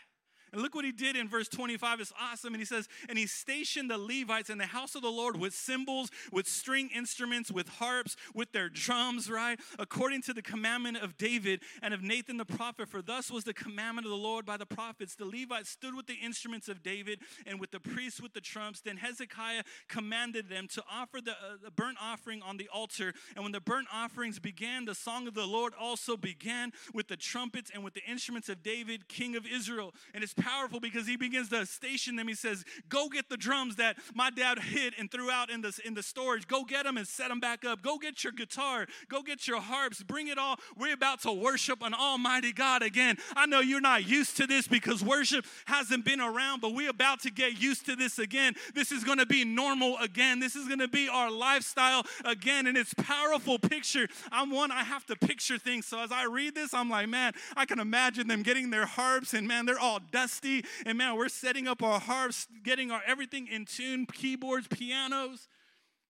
And 0.57 0.63
look 0.63 0.75
what 0.75 0.87
he 0.87 0.93
did 0.93 1.17
in 1.17 1.29
verse 1.29 1.49
25. 1.49 2.01
It's 2.01 2.15
awesome. 2.19 2.55
And 2.55 2.63
he 2.63 2.65
says, 2.65 2.89
And 3.11 3.19
he 3.19 3.27
stationed 3.27 3.91
the 3.91 3.99
Levites 3.99 4.49
in 4.49 4.57
the 4.57 4.65
house 4.65 4.95
of 4.95 5.03
the 5.03 5.11
Lord 5.11 5.39
with 5.39 5.53
cymbals, 5.53 6.11
with 6.33 6.49
string 6.49 6.89
instruments, 6.97 7.53
with 7.53 7.69
harps, 7.69 8.17
with 8.35 8.53
their 8.53 8.71
drums, 8.71 9.31
right? 9.31 9.61
According 9.79 10.23
to 10.23 10.33
the 10.33 10.41
commandment 10.41 10.97
of 10.97 11.19
David 11.19 11.61
and 11.83 11.93
of 11.93 12.01
Nathan 12.01 12.39
the 12.39 12.47
prophet. 12.47 12.89
For 12.89 13.03
thus 13.03 13.31
was 13.31 13.45
the 13.45 13.53
commandment 13.53 14.07
of 14.07 14.11
the 14.11 14.17
Lord 14.17 14.47
by 14.47 14.57
the 14.57 14.65
prophets. 14.65 15.15
The 15.15 15.27
Levites 15.27 15.69
stood 15.69 15.95
with 15.95 16.07
the 16.07 16.15
instruments 16.15 16.71
of 16.71 16.83
David 16.83 17.21
and 17.47 17.61
with 17.61 17.71
the 17.71 17.81
priests 17.81 18.23
with 18.23 18.33
the 18.33 18.41
trumps. 18.41 18.81
Then 18.81 18.97
Hezekiah 18.97 19.63
commanded 19.91 20.49
them 20.49 20.69
to 20.69 20.83
offer 20.91 21.21
the, 21.23 21.33
uh, 21.33 21.59
the 21.63 21.71
burnt 21.71 21.99
offering 22.01 22.41
on 22.41 22.57
the 22.57 22.71
altar. 22.73 23.13
And 23.35 23.45
when 23.45 23.53
the 23.53 23.61
burnt 23.61 23.89
offerings 23.93 24.39
began, 24.39 24.87
the 24.87 24.95
song 24.95 25.29
of 25.29 25.35
the 25.35 25.45
Lord 25.45 25.75
also 25.79 26.17
began 26.17 26.73
with 26.95 27.09
the 27.09 27.17
trumpets 27.19 27.71
and 27.75 27.85
with 27.85 27.93
the 27.93 28.05
instruments 28.05 28.49
of 28.49 28.63
David, 28.63 29.07
king 29.07 29.37
of 29.37 29.45
Israel. 29.47 29.93
And 30.15 30.25
it's 30.25 30.33
powerful 30.47 30.79
because 30.79 31.07
he 31.07 31.17
begins 31.17 31.49
to 31.49 31.67
station 31.67 32.15
them. 32.15 32.29
He 32.29 32.35
says, 32.35 32.65
Go 32.89 33.09
get 33.09 33.29
the 33.29 33.37
drums 33.37 33.77
that 33.77 33.97
my 34.15 34.31
dad 34.31 34.61
hid 34.61 34.95
and 34.99 35.11
threw 35.11 35.31
out 35.31 35.51
in 35.51 35.61
the, 35.61 35.77
in 35.85 35.95
the 35.95 36.03
storage. 36.03 36.47
Go 36.47 36.65
get 36.65 36.85
them 36.85 36.97
and 36.97 37.07
set 37.07 37.29
them 37.29 37.41
back 37.41 37.65
up. 37.65 37.83
Go 37.83 37.99
get 37.99 38.23
your 38.23 38.33
guitar. 38.33 38.87
Go 39.09 39.23
get 39.23 39.49
your 39.49 39.61
harps. 39.61 40.03
Bring 40.03 40.29
it 40.29 40.39
all. 40.39 40.57
We're 40.77 40.95
about 40.95 41.23
to 41.23 41.33
worship 41.33 41.83
an 41.83 41.95
almighty 41.95 42.53
God 42.53 42.83
again. 42.83 43.17
I 43.35 43.47
know 43.47 43.61
you're 43.61 43.81
not 43.81 44.07
used 44.07 44.37
to 44.37 44.47
this 44.47 44.69
because 44.69 45.03
worship 45.03 45.45
hasn't 45.65 46.05
been 46.05 46.21
around, 46.21 46.61
but 46.61 46.75
we're 46.75 46.91
about 46.91 47.21
to 47.23 47.31
get 47.33 47.61
used 47.61 47.87
to 47.87 47.97
this 47.97 48.19
again. 48.19 48.55
This 48.75 48.93
is 48.93 49.03
going 49.03 49.19
to 49.19 49.27
be 49.27 49.45
normal 49.45 49.97
again. 49.99 50.39
This 50.39 50.55
is 50.55 50.69
going 50.69 50.81
to 50.81 50.89
be 50.89 51.09
our 51.09 51.31
lifestyle 51.31 52.05
again. 52.25 52.69
And 52.69 52.77
it's 52.77 52.95
powerful 52.95 53.59
picture. 53.59 54.07
I'm 54.31 54.51
one, 54.51 54.71
I 54.71 54.85
have 54.85 55.05
to 55.07 55.17
picture 55.17 55.59
things. 55.59 55.87
So 55.87 55.99
as 55.99 56.13
I 56.13 56.25
read 56.25 56.55
this, 56.55 56.73
I'm 56.73 56.89
like, 56.89 57.09
man, 57.09 57.33
I 57.57 57.65
can 57.67 57.81
imagine 57.81 58.29
them 58.29 58.43
getting 58.43 58.71
their 58.71 58.87
harps 58.87 59.35
and 59.35 59.49
man, 59.49 59.67
they're 59.67 59.81
all 59.81 60.01
dusty 60.13 60.26
dusty. 60.27 60.65
And 60.85 60.99
man, 60.99 61.17
we're 61.17 61.29
setting 61.29 61.69
up 61.69 61.83
our 61.83 62.01
harps, 62.01 62.49
getting 62.65 62.91
our 62.91 63.03
everything 63.07 63.47
in 63.47 63.65
tune, 63.65 64.07
keyboards, 64.07 64.67
pianos. 64.69 65.49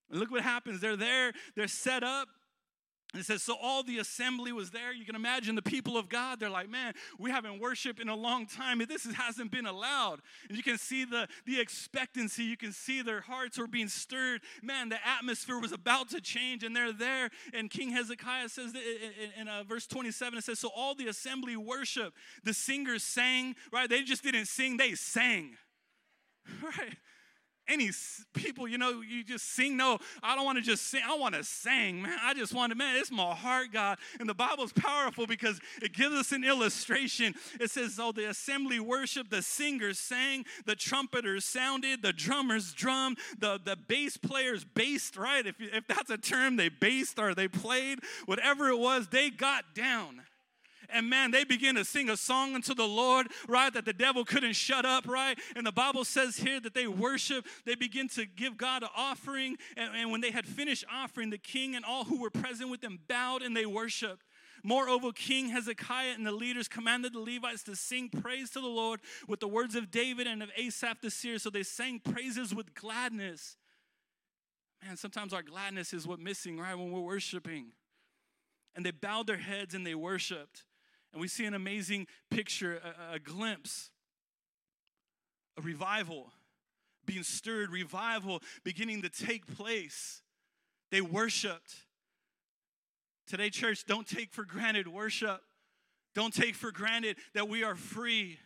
And 0.09 0.19
look 0.19 0.31
what 0.31 0.41
happens. 0.41 0.81
They're 0.81 0.95
there, 0.95 1.33
they're 1.55 1.67
set 1.67 2.03
up. 2.03 2.27
And 3.13 3.21
it 3.21 3.25
says, 3.25 3.41
so 3.41 3.55
all 3.61 3.83
the 3.83 3.99
assembly 3.99 4.51
was 4.51 4.71
there. 4.71 4.91
You 4.91 5.05
can 5.05 5.15
imagine 5.15 5.55
the 5.55 5.61
people 5.61 5.97
of 5.97 6.09
God. 6.09 6.41
They're 6.41 6.49
like, 6.49 6.69
man, 6.69 6.93
we 7.17 7.31
haven't 7.31 7.59
worshiped 7.59 8.01
in 8.01 8.09
a 8.09 8.15
long 8.15 8.45
time. 8.45 8.83
This 8.87 9.05
hasn't 9.05 9.49
been 9.49 9.65
allowed. 9.65 10.19
And 10.49 10.57
you 10.57 10.63
can 10.63 10.77
see 10.77 11.05
the, 11.05 11.29
the 11.45 11.59
expectancy. 11.59 12.43
You 12.43 12.57
can 12.57 12.73
see 12.73 13.01
their 13.01 13.21
hearts 13.21 13.57
were 13.57 13.67
being 13.67 13.87
stirred. 13.87 14.41
Man, 14.61 14.89
the 14.89 14.97
atmosphere 15.07 15.57
was 15.57 15.71
about 15.71 16.09
to 16.09 16.19
change, 16.19 16.63
and 16.63 16.75
they're 16.75 16.91
there. 16.91 17.29
And 17.53 17.69
King 17.69 17.91
Hezekiah 17.91 18.49
says 18.49 18.73
in, 19.39 19.47
uh, 19.47 19.63
verse 19.63 19.87
27, 19.87 20.39
it 20.39 20.43
says, 20.43 20.59
so 20.59 20.69
all 20.75 20.93
the 20.93 21.07
assembly 21.07 21.55
worship. 21.55 22.13
The 22.43 22.53
singers 22.53 23.03
sang, 23.03 23.55
right? 23.71 23.89
They 23.89 24.03
just 24.03 24.21
didn't 24.21 24.47
sing, 24.47 24.77
they 24.77 24.95
sang. 24.95 25.57
Right? 26.63 26.95
Any 27.67 27.91
people, 28.33 28.67
you 28.67 28.77
know, 28.77 29.01
you 29.01 29.23
just 29.23 29.53
sing. 29.53 29.77
No, 29.77 29.99
I 30.23 30.35
don't 30.35 30.45
want 30.45 30.57
to 30.57 30.63
just 30.63 30.87
sing. 30.87 31.01
I 31.05 31.15
want 31.17 31.35
to 31.35 31.43
sing, 31.43 32.01
man. 32.01 32.17
I 32.21 32.33
just 32.33 32.53
want 32.53 32.71
to, 32.71 32.77
man, 32.77 32.97
it's 32.97 33.11
my 33.11 33.33
heart, 33.33 33.67
God. 33.73 33.97
And 34.19 34.27
the 34.29 34.33
Bible's 34.33 34.73
powerful 34.73 35.27
because 35.27 35.59
it 35.81 35.93
gives 35.93 36.15
us 36.15 36.31
an 36.31 36.43
illustration. 36.43 37.33
It 37.59 37.71
says, 37.71 37.99
oh, 38.01 38.11
the 38.11 38.29
assembly 38.29 38.79
worshiped, 38.79 39.31
the 39.31 39.41
singers 39.41 39.99
sang, 39.99 40.45
the 40.65 40.75
trumpeters 40.75 41.45
sounded, 41.45 42.01
the 42.01 42.13
drummers 42.13 42.73
drummed, 42.73 43.17
the, 43.39 43.59
the 43.63 43.75
bass 43.75 44.17
players 44.17 44.63
bassed, 44.63 45.17
right? 45.17 45.45
If, 45.45 45.55
if 45.59 45.87
that's 45.87 46.09
a 46.09 46.17
term, 46.17 46.55
they 46.55 46.69
bassed 46.69 47.19
or 47.19 47.33
they 47.33 47.47
played, 47.47 47.99
whatever 48.25 48.69
it 48.69 48.79
was, 48.79 49.07
they 49.07 49.29
got 49.29 49.73
down. 49.73 50.21
And 50.89 51.09
man, 51.09 51.31
they 51.31 51.43
begin 51.43 51.75
to 51.75 51.85
sing 51.85 52.09
a 52.09 52.17
song 52.17 52.55
unto 52.55 52.73
the 52.73 52.87
Lord, 52.87 53.27
right? 53.47 53.73
That 53.73 53.85
the 53.85 53.93
devil 53.93 54.23
couldn't 54.23 54.53
shut 54.53 54.85
up, 54.85 55.07
right? 55.07 55.37
And 55.55 55.65
the 55.65 55.71
Bible 55.71 56.05
says 56.05 56.37
here 56.37 56.59
that 56.61 56.73
they 56.73 56.87
worship, 56.87 57.45
they 57.65 57.75
begin 57.75 58.07
to 58.09 58.25
give 58.25 58.57
God 58.57 58.83
an 58.83 58.89
offering. 58.95 59.57
And, 59.75 59.95
and 59.95 60.11
when 60.11 60.21
they 60.21 60.31
had 60.31 60.45
finished 60.45 60.85
offering, 60.91 61.29
the 61.29 61.37
king 61.37 61.75
and 61.75 61.83
all 61.83 62.05
who 62.05 62.21
were 62.21 62.29
present 62.29 62.69
with 62.69 62.81
them 62.81 62.99
bowed 63.07 63.41
and 63.41 63.55
they 63.55 63.65
worshiped. 63.65 64.23
Moreover, 64.63 65.11
King 65.11 65.49
Hezekiah 65.49 66.13
and 66.15 66.25
the 66.25 66.31
leaders 66.31 66.67
commanded 66.67 67.13
the 67.13 67.19
Levites 67.19 67.63
to 67.63 67.75
sing 67.75 68.09
praise 68.09 68.49
to 68.51 68.59
the 68.59 68.67
Lord 68.67 68.99
with 69.27 69.39
the 69.39 69.47
words 69.47 69.75
of 69.75 69.91
David 69.91 70.27
and 70.27 70.41
of 70.41 70.49
Asaph 70.57 71.01
the 71.01 71.11
seer. 71.11 71.39
So 71.39 71.49
they 71.49 71.63
sang 71.63 71.99
praises 71.99 72.53
with 72.53 72.73
gladness. 72.73 73.55
Man, 74.85 74.97
sometimes 74.97 75.33
our 75.33 75.43
gladness 75.43 75.93
is 75.93 76.07
what 76.07 76.19
missing, 76.19 76.59
right? 76.59 76.75
When 76.75 76.91
we're 76.91 77.01
worshiping. 77.01 77.67
And 78.75 78.85
they 78.85 78.91
bowed 78.91 79.27
their 79.27 79.37
heads 79.37 79.73
and 79.73 79.85
they 79.85 79.95
worshiped. 79.95 80.63
And 81.11 81.21
we 81.21 81.27
see 81.27 81.45
an 81.45 81.53
amazing 81.53 82.07
picture, 82.29 82.81
a, 83.11 83.15
a 83.15 83.19
glimpse, 83.19 83.89
a 85.57 85.61
revival 85.61 86.31
being 87.05 87.23
stirred, 87.23 87.71
revival 87.71 88.41
beginning 88.63 89.01
to 89.01 89.09
take 89.09 89.47
place. 89.55 90.21
They 90.91 91.01
worshiped. 91.01 91.73
Today, 93.27 93.49
church, 93.49 93.85
don't 93.85 94.07
take 94.07 94.31
for 94.31 94.45
granted 94.45 94.87
worship. 94.87 95.41
Don't 96.13 96.33
take 96.33 96.55
for 96.55 96.71
granted 96.71 97.17
that 97.33 97.49
we 97.49 97.63
are 97.63 97.75
free. 97.75 98.37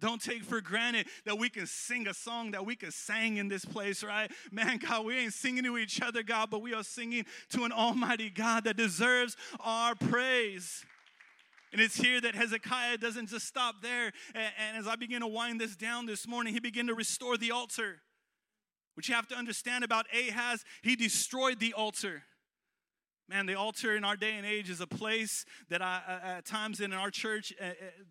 Don't 0.00 0.22
take 0.22 0.44
for 0.44 0.60
granted 0.60 1.06
that 1.24 1.38
we 1.38 1.48
can 1.48 1.66
sing 1.66 2.06
a 2.06 2.14
song 2.14 2.52
that 2.52 2.64
we 2.64 2.76
can 2.76 2.92
sing 2.92 3.36
in 3.36 3.48
this 3.48 3.64
place, 3.64 4.04
right? 4.04 4.30
Man, 4.52 4.78
God, 4.78 5.04
we 5.04 5.18
ain't 5.18 5.32
singing 5.32 5.64
to 5.64 5.76
each 5.76 6.00
other, 6.00 6.22
God, 6.22 6.50
but 6.50 6.62
we 6.62 6.72
are 6.72 6.84
singing 6.84 7.24
to 7.50 7.64
an 7.64 7.72
almighty 7.72 8.30
God 8.30 8.64
that 8.64 8.76
deserves 8.76 9.36
our 9.58 9.94
praise. 9.96 10.84
And 11.72 11.80
it's 11.80 11.96
here 11.96 12.20
that 12.20 12.34
Hezekiah 12.34 12.98
doesn't 12.98 13.28
just 13.28 13.46
stop 13.46 13.82
there. 13.82 14.12
And, 14.34 14.76
as 14.76 14.86
I 14.86 14.96
begin 14.96 15.20
to 15.20 15.26
wind 15.26 15.60
this 15.60 15.76
down 15.76 16.06
this 16.06 16.26
morning, 16.26 16.54
he 16.54 16.60
began 16.60 16.86
to 16.86 16.94
restore 16.94 17.36
the 17.36 17.50
altar. 17.50 18.00
Which 18.94 19.08
you 19.08 19.14
have 19.14 19.28
to 19.28 19.36
understand 19.36 19.84
about 19.84 20.06
Ahaz, 20.12 20.64
he 20.82 20.96
destroyed 20.96 21.60
the 21.60 21.72
altar. 21.74 22.24
Man, 23.28 23.44
the 23.44 23.54
altar 23.54 23.94
in 23.94 24.04
our 24.04 24.16
day 24.16 24.32
and 24.36 24.46
age 24.46 24.70
is 24.70 24.80
a 24.80 24.86
place 24.86 25.44
that 25.68 25.82
I, 25.82 26.00
at 26.24 26.46
times 26.46 26.80
in 26.80 26.94
our 26.94 27.10
church, 27.10 27.52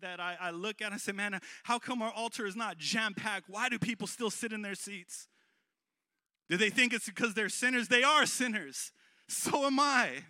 that 0.00 0.20
I, 0.20 0.36
I 0.40 0.50
look 0.50 0.80
at 0.80 0.86
and 0.86 0.94
I 0.94 0.98
say, 0.98 1.10
man, 1.10 1.40
how 1.64 1.80
come 1.80 2.02
our 2.02 2.12
altar 2.12 2.46
is 2.46 2.54
not 2.54 2.78
jam 2.78 3.14
packed? 3.14 3.50
Why 3.50 3.68
do 3.68 3.78
people 3.80 4.06
still 4.06 4.30
sit 4.30 4.52
in 4.52 4.62
their 4.62 4.76
seats? 4.76 5.26
Do 6.48 6.56
they 6.56 6.70
think 6.70 6.92
it's 6.94 7.06
because 7.06 7.34
they're 7.34 7.48
sinners? 7.48 7.88
They 7.88 8.04
are 8.04 8.26
sinners. 8.26 8.92
So 9.28 9.66
am 9.66 9.80
I. 9.80 10.22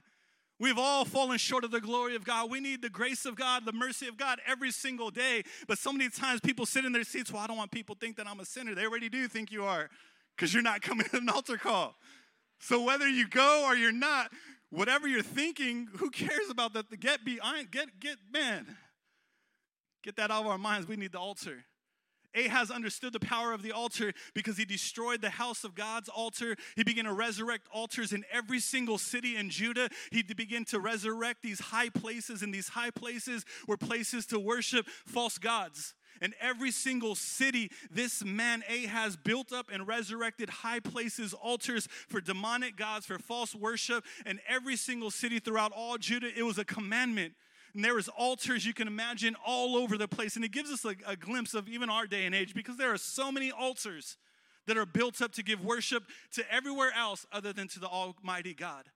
We've 0.61 0.79
all 0.79 1.05
fallen 1.05 1.38
short 1.38 1.62
of 1.62 1.71
the 1.71 1.81
glory 1.81 2.16
of 2.16 2.25
God. 2.25 2.51
We 2.51 2.59
need 2.59 2.83
the 2.83 2.90
grace 2.90 3.25
of 3.25 3.37
God, 3.37 3.64
the 3.64 3.73
mercy 3.73 4.09
of 4.09 4.16
God 4.16 4.40
every 4.47 4.73
single 4.73 5.11
day. 5.11 5.44
But 5.68 5.79
so 5.79 5.92
many 5.92 6.11
times 6.11 6.40
people 6.40 6.66
sit 6.66 6.85
in 6.85 6.92
their 6.92 7.05
seats, 7.05 7.33
well, 7.33 7.42
I 7.42 7.47
don't 7.47 7.57
want 7.57 7.71
people 7.71 7.94
to 7.94 8.01
think 8.01 8.16
that 8.16 8.27
I'm 8.27 8.40
a 8.40 8.44
sinner. 8.44 8.75
They 8.75 8.85
already 8.85 9.09
do 9.09 9.29
think 9.29 9.53
you 9.53 9.64
are 9.64 9.88
because 10.37 10.53
you're 10.53 10.62
not 10.62 10.83
coming 10.83 11.07
to 11.11 11.18
an 11.18 11.29
altar 11.29 11.57
call. 11.57 11.94
So 12.59 12.83
whether 12.83 13.09
you 13.09 13.29
go 13.29 13.64
or 13.66 13.77
you're 13.77 13.92
not, 13.92 14.33
whatever 14.71 15.07
you're 15.07 15.23
thinking, 15.23 15.88
who 15.97 16.11
cares 16.11 16.51
about 16.51 16.73
that? 16.75 16.99
Get 16.99 17.25
behind, 17.25 17.71
get, 17.71 18.01
get, 18.01 18.16
man. 18.33 18.66
Get 20.03 20.16
that 20.16 20.31
out 20.31 20.42
of 20.42 20.47
our 20.49 20.59
minds. 20.59 20.88
We 20.88 20.97
need 20.97 21.12
the 21.12 21.21
altar. 21.21 21.64
Ahaz 22.35 22.71
understood 22.71 23.12
the 23.12 23.21
power 23.21 23.53
of 23.53 23.62
the 23.62 23.73
altar 23.73 24.12
because 24.35 24.57
he 24.57 24.64
destroyed 24.64 25.21
the 25.21 25.31
house 25.31 25.64
of 25.64 25.75
God's 25.75 26.09
altar. 26.09 26.57
He 26.77 26.85
began 26.85 27.05
to 27.05 27.12
resurrect 27.12 27.69
altars 27.73 28.12
in 28.12 28.25
every 28.33 28.61
single 28.61 28.99
city 28.99 29.37
in 29.37 29.51
Judah. 29.51 29.88
He 30.12 30.23
began 30.23 30.64
to 30.67 30.81
resurrect 30.81 31.43
these 31.43 31.61
high 31.61 31.88
places, 31.88 32.43
and 32.43 32.53
these 32.53 32.69
high 32.69 32.91
places 32.91 33.45
were 33.67 33.77
places 33.77 34.27
to 34.27 34.38
worship 34.38 34.87
false 35.07 35.38
gods. 35.38 35.95
In 36.21 36.35
every 36.41 36.71
single 36.71 37.14
city, 37.14 37.71
this 37.91 38.25
man 38.25 38.64
Ahaz 38.69 39.17
built 39.17 39.53
up 39.53 39.71
and 39.73 39.87
resurrected 39.87 40.51
high 40.51 40.81
places, 40.81 41.33
altars 41.33 41.87
for 42.09 42.21
demonic 42.21 42.77
gods, 42.77 43.07
for 43.07 43.19
false 43.19 43.55
worship. 43.55 44.05
In 44.27 44.41
every 44.49 44.77
single 44.77 45.11
city 45.11 45.38
throughout 45.38 45.73
all 45.73 45.97
Judah, 45.97 46.31
it 46.37 46.43
was 46.43 46.59
a 46.59 46.64
commandment 46.64 47.35
and 47.79 47.85
there 47.85 47.95
was 47.95 48.09
altars 48.09 48.67
you 48.67 48.75
can 48.75 48.88
imagine 48.88 49.37
all 49.47 49.77
over 49.77 49.97
the 49.97 50.09
place. 50.09 50.35
And 50.35 50.45
it 50.45 50.51
gives 50.51 50.69
us 50.69 50.85
a, 50.85 50.97
a 51.07 51.14
glimpse 51.14 51.55
of 51.55 51.69
even 51.69 51.88
our 51.88 52.09
day 52.09 52.27
and 52.27 52.35
age 52.35 52.53
because 52.53 52.77
there 52.77 52.93
are 52.93 52.99
so 52.99 53.31
many 53.31 53.53
altars 53.53 54.17
that 54.67 54.77
are 54.77 54.85
built 54.85 55.23
up 55.23 55.31
to 55.35 55.45
give 55.45 55.64
worship 55.64 56.03
to 56.33 56.43
everywhere 56.53 56.91
else 56.93 57.25
other 57.31 57.53
than 57.53 57.69
to 57.69 57.79
the 57.79 57.87
Almighty 57.87 58.53
God. 58.53 58.87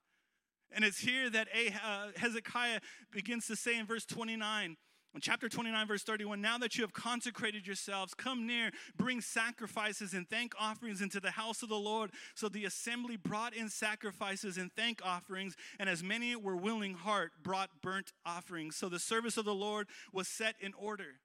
And 0.69 0.83
it's 0.83 0.99
here 0.99 1.29
that 1.29 1.47
uh, 1.81 2.07
Hezekiah 2.17 2.81
begins 3.09 3.47
to 3.47 3.55
say 3.55 3.79
in 3.79 3.85
verse 3.85 4.03
29 4.03 4.75
in 5.15 5.21
chapter 5.21 5.47
29, 5.47 5.87
verse 5.87 6.03
31, 6.03 6.41
now 6.41 6.57
that 6.57 6.75
you 6.75 6.83
have 6.83 6.93
consecrated 6.93 7.67
yourselves, 7.67 8.13
come 8.13 8.47
near, 8.47 8.71
bring 8.97 9.21
sacrifices 9.21 10.13
and 10.13 10.27
thank 10.27 10.53
offerings 10.59 11.01
into 11.01 11.19
the 11.19 11.31
house 11.31 11.61
of 11.61 11.69
the 11.69 11.75
Lord. 11.75 12.11
So 12.33 12.49
the 12.49 12.65
assembly 12.65 13.15
brought 13.15 13.53
in 13.53 13.69
sacrifices 13.69 14.57
and 14.57 14.71
thank 14.75 15.05
offerings, 15.05 15.55
and 15.79 15.87
as 15.87 16.01
many 16.01 16.35
were 16.35 16.55
willing 16.55 16.95
heart 16.95 17.31
brought 17.43 17.69
burnt 17.81 18.11
offerings. 18.25 18.75
So 18.75 18.89
the 18.89 18.99
service 18.99 19.37
of 19.37 19.45
the 19.45 19.53
Lord 19.53 19.87
was 20.11 20.27
set 20.27 20.55
in 20.59 20.73
order. 20.73 21.19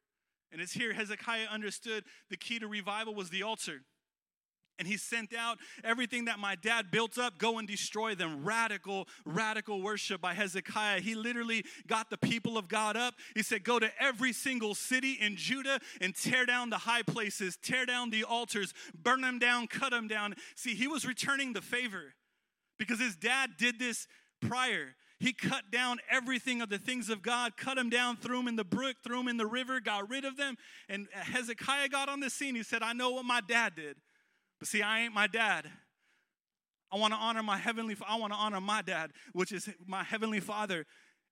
And 0.52 0.60
it's 0.60 0.72
here 0.72 0.92
Hezekiah 0.92 1.46
understood 1.50 2.04
the 2.30 2.36
key 2.36 2.58
to 2.58 2.68
revival 2.68 3.14
was 3.14 3.30
the 3.30 3.42
altar 3.42 3.80
and 4.78 4.86
he 4.86 4.96
sent 4.96 5.34
out 5.34 5.58
everything 5.84 6.26
that 6.26 6.38
my 6.38 6.54
dad 6.54 6.90
built 6.90 7.18
up 7.18 7.38
go 7.38 7.58
and 7.58 7.66
destroy 7.68 8.14
them 8.14 8.44
radical 8.44 9.06
radical 9.24 9.82
worship 9.82 10.20
by 10.20 10.34
hezekiah 10.34 11.00
he 11.00 11.14
literally 11.14 11.64
got 11.86 12.10
the 12.10 12.18
people 12.18 12.56
of 12.56 12.68
god 12.68 12.96
up 12.96 13.14
he 13.34 13.42
said 13.42 13.64
go 13.64 13.78
to 13.78 13.90
every 14.00 14.32
single 14.32 14.74
city 14.74 15.18
in 15.20 15.36
judah 15.36 15.80
and 16.00 16.14
tear 16.14 16.46
down 16.46 16.70
the 16.70 16.78
high 16.78 17.02
places 17.02 17.58
tear 17.62 17.86
down 17.86 18.10
the 18.10 18.24
altars 18.24 18.72
burn 18.94 19.20
them 19.20 19.38
down 19.38 19.66
cut 19.66 19.90
them 19.90 20.08
down 20.08 20.34
see 20.54 20.74
he 20.74 20.86
was 20.86 21.06
returning 21.06 21.52
the 21.52 21.62
favor 21.62 22.14
because 22.78 23.00
his 23.00 23.16
dad 23.16 23.50
did 23.58 23.78
this 23.78 24.06
prior 24.40 24.94
he 25.20 25.32
cut 25.32 25.70
down 25.72 25.98
everything 26.08 26.62
of 26.62 26.68
the 26.68 26.78
things 26.78 27.08
of 27.08 27.22
God, 27.22 27.56
cut 27.56 27.74
them 27.74 27.90
down, 27.90 28.16
threw 28.16 28.36
them 28.36 28.46
in 28.46 28.54
the 28.54 28.64
brook, 28.64 28.98
threw 29.02 29.16
them 29.16 29.28
in 29.28 29.36
the 29.36 29.46
river, 29.46 29.80
got 29.80 30.08
rid 30.08 30.24
of 30.24 30.36
them. 30.36 30.56
And 30.88 31.08
Hezekiah 31.12 31.88
got 31.88 32.08
on 32.08 32.20
the 32.20 32.30
scene. 32.30 32.54
He 32.54 32.62
said, 32.62 32.82
I 32.82 32.92
know 32.92 33.10
what 33.10 33.24
my 33.24 33.40
dad 33.40 33.74
did. 33.74 33.96
But 34.58 34.68
see, 34.68 34.82
I 34.82 35.00
ain't 35.00 35.14
my 35.14 35.26
dad. 35.26 35.70
I 36.90 36.96
want 36.96 37.12
to 37.12 37.18
honor 37.18 37.42
my 37.42 37.58
heavenly 37.58 37.96
I 38.06 38.16
want 38.16 38.32
to 38.32 38.38
honor 38.38 38.60
my 38.60 38.82
dad, 38.82 39.12
which 39.32 39.52
is 39.52 39.68
my 39.86 40.02
heavenly 40.02 40.40
father. 40.40 40.86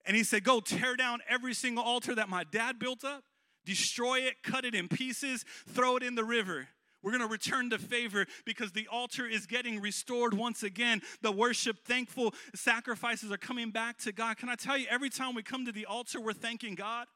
And 0.05 0.17
he 0.17 0.23
said, 0.23 0.45
"Go 0.45 0.61
tear 0.61 0.97
down 0.97 1.21
every 1.29 1.55
single 1.55 1.83
altar 1.83 2.15
that 2.15 2.29
my 2.29 2.45
dad 2.45 2.79
built 2.79 3.05
up, 3.05 3.25
destroy 3.65 4.21
it, 4.21 4.43
cut 4.43 4.65
it 4.65 4.75
in 4.75 4.89
pieces, 4.89 5.45
throw 5.67 5.97
it 5.97 6.03
in 6.03 6.15
the 6.15 6.25
river." 6.25 6.69
We're 7.03 7.13
going 7.13 7.23
to 7.23 7.29
return 7.29 7.69
the 7.69 7.79
favor 7.79 8.27
because 8.45 8.73
the 8.73 8.89
altar 8.89 9.27
is 9.27 9.47
getting 9.47 9.81
restored 9.81 10.35
once 10.35 10.65
again. 10.65 11.03
The 11.23 11.31
worship, 11.31 11.85
thankful 11.85 12.35
sacrifices 12.53 13.31
are 13.31 13.37
coming 13.37 13.71
back 13.71 13.99
to 13.99 14.13
God. 14.13 14.39
Can 14.39 14.49
I 14.49 14.57
tell 14.57 14.77
you, 14.77 14.89
every 14.91 15.09
time 15.09 15.37
we 15.37 15.45
come 15.45 15.65
to 15.67 15.73
the 15.73 15.87
altar, 15.87 16.21
we're 16.21 16.33
thanking 16.33 16.75
God. 16.75 17.07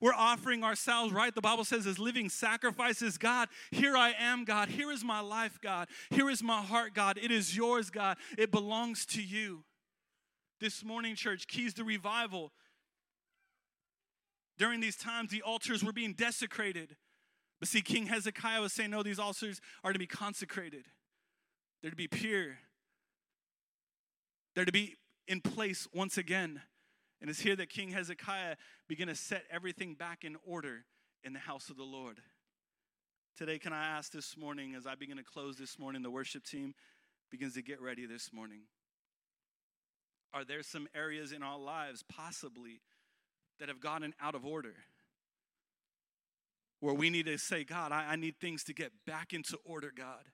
We're 0.00 0.14
offering 0.14 0.64
ourselves, 0.64 1.12
right? 1.12 1.34
The 1.34 1.40
Bible 1.40 1.64
says, 1.64 1.86
as 1.86 1.98
living 1.98 2.28
sacrifices. 2.28 3.16
God, 3.16 3.48
here 3.70 3.96
I 3.96 4.14
am, 4.18 4.44
God. 4.44 4.68
Here 4.68 4.90
is 4.90 5.04
my 5.04 5.20
life, 5.20 5.58
God. 5.62 5.88
Here 6.10 6.28
is 6.28 6.42
my 6.42 6.60
heart, 6.60 6.94
God. 6.94 7.18
It 7.22 7.30
is 7.30 7.56
yours, 7.56 7.90
God. 7.90 8.16
It 8.36 8.50
belongs 8.50 9.06
to 9.06 9.22
you. 9.22 9.64
This 10.60 10.84
morning, 10.84 11.14
church, 11.14 11.46
keys 11.46 11.74
to 11.74 11.84
revival. 11.84 12.52
During 14.56 14.80
these 14.80 14.96
times, 14.96 15.30
the 15.30 15.42
altars 15.42 15.82
were 15.82 15.92
being 15.92 16.12
desecrated. 16.12 16.96
But 17.60 17.68
see, 17.68 17.80
King 17.80 18.06
Hezekiah 18.06 18.60
was 18.60 18.72
saying, 18.72 18.90
no, 18.90 19.02
these 19.02 19.18
altars 19.18 19.60
are 19.82 19.92
to 19.92 19.98
be 19.98 20.06
consecrated, 20.06 20.84
they're 21.80 21.90
to 21.90 21.96
be 21.96 22.08
pure, 22.08 22.58
they're 24.54 24.64
to 24.64 24.72
be 24.72 24.96
in 25.26 25.40
place 25.40 25.88
once 25.94 26.18
again. 26.18 26.60
And 27.20 27.30
it's 27.30 27.40
here 27.40 27.56
that 27.56 27.70
King 27.70 27.90
Hezekiah 27.90 28.56
began 28.88 29.06
to 29.06 29.14
set 29.14 29.44
everything 29.50 29.94
back 29.94 30.24
in 30.24 30.36
order 30.46 30.84
in 31.22 31.32
the 31.32 31.38
house 31.38 31.70
of 31.70 31.76
the 31.76 31.84
Lord. 31.84 32.20
Today, 33.36 33.58
can 33.58 33.72
I 33.72 33.96
ask 33.96 34.12
this 34.12 34.36
morning, 34.36 34.74
as 34.74 34.86
I 34.86 34.94
begin 34.94 35.16
to 35.16 35.24
close 35.24 35.56
this 35.56 35.78
morning, 35.78 36.02
the 36.02 36.10
worship 36.10 36.44
team 36.44 36.74
begins 37.30 37.54
to 37.54 37.62
get 37.62 37.80
ready 37.80 38.06
this 38.06 38.32
morning. 38.32 38.60
Are 40.32 40.44
there 40.44 40.62
some 40.62 40.86
areas 40.94 41.32
in 41.32 41.42
our 41.42 41.58
lives, 41.58 42.04
possibly, 42.08 42.80
that 43.58 43.68
have 43.68 43.80
gotten 43.80 44.14
out 44.20 44.34
of 44.34 44.44
order? 44.44 44.74
Where 46.80 46.94
we 46.94 47.08
need 47.10 47.26
to 47.26 47.38
say, 47.38 47.64
God, 47.64 47.92
I, 47.92 48.12
I 48.12 48.16
need 48.16 48.38
things 48.40 48.64
to 48.64 48.74
get 48.74 48.92
back 49.06 49.32
into 49.32 49.58
order, 49.64 49.92
God. 49.96 50.24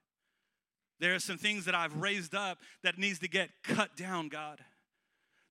There 0.99 1.15
are 1.15 1.19
some 1.19 1.37
things 1.37 1.65
that 1.65 1.73
I've 1.73 1.95
raised 1.95 2.35
up 2.35 2.59
that 2.83 2.97
needs 2.97 3.19
to 3.19 3.27
get 3.27 3.49
cut 3.63 3.95
down, 3.95 4.27
God. 4.27 4.59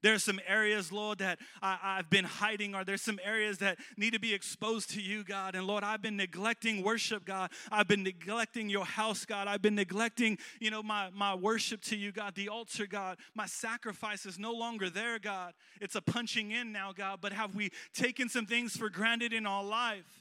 There's 0.03 0.25
some 0.25 0.41
areas, 0.47 0.93
Lord, 0.93 1.19
that 1.19 1.39
I, 1.63 1.97
have 1.97 2.11
been 2.11 2.25
hiding, 2.25 2.75
or 2.75 2.85
there's 2.85 3.03
some 3.03 3.21
areas 3.25 3.59
that 3.59 3.79
need 3.97 4.13
to 4.13 4.21
be 4.21 4.33
exposed 4.33 4.91
to 4.91 5.03
you, 5.03 5.25
God. 5.25 5.55
And 5.55 5.67
Lord, 5.67 5.85
I've 5.85 6.03
been 6.03 6.17
neglecting 6.17 6.83
worship, 6.83 7.25
God. 7.25 7.51
I've 7.71 7.89
been 7.89 8.03
neglecting 8.03 8.71
your 8.71 8.85
house, 8.85 9.25
God. 9.25 9.49
I've 9.49 9.63
been 9.63 9.75
neglecting, 9.75 10.39
you 10.61 10.71
know, 10.71 10.83
my, 10.83 11.11
my 11.15 11.35
worship 11.35 11.83
to 11.83 11.97
you, 11.97 12.13
God, 12.13 12.35
the 12.35 12.49
altar, 12.49 12.87
God. 12.87 13.19
My 13.35 13.47
sacrifice 13.47 14.27
is 14.27 14.39
no 14.39 14.53
longer 14.53 14.91
there, 14.91 15.19
God. 15.19 15.55
It's 15.81 15.95
a 15.95 16.03
punching 16.03 16.51
in 16.51 16.73
now, 16.73 16.93
God. 16.93 17.19
But 17.21 17.33
have 17.33 17.55
we 17.55 17.71
taken 17.93 18.29
some 18.29 18.47
things 18.47 18.77
for 18.77 18.89
granted 18.89 19.33
in 19.33 19.47
our 19.47 19.65
life? 19.65 20.20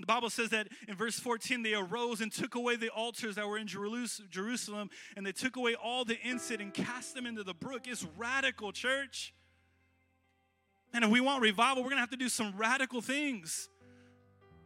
The 0.00 0.06
Bible 0.06 0.28
says 0.28 0.50
that 0.50 0.68
in 0.88 0.96
verse 0.96 1.18
14, 1.20 1.62
they 1.62 1.74
arose 1.74 2.20
and 2.20 2.32
took 2.32 2.56
away 2.56 2.76
the 2.76 2.88
altars 2.90 3.36
that 3.36 3.46
were 3.46 3.58
in 3.58 3.68
Jerusalem, 3.68 4.90
and 5.16 5.24
they 5.24 5.32
took 5.32 5.56
away 5.56 5.76
all 5.76 6.04
the 6.04 6.18
incense 6.22 6.60
and 6.60 6.74
cast 6.74 7.14
them 7.14 7.26
into 7.26 7.44
the 7.44 7.54
brook. 7.54 7.86
It's 7.86 8.04
radical, 8.16 8.72
church. 8.72 9.32
And 10.92 11.04
if 11.04 11.10
we 11.10 11.20
want 11.20 11.42
revival, 11.42 11.82
we're 11.82 11.90
gonna 11.90 12.00
have 12.00 12.10
to 12.10 12.16
do 12.16 12.28
some 12.28 12.54
radical 12.56 13.00
things. 13.00 13.68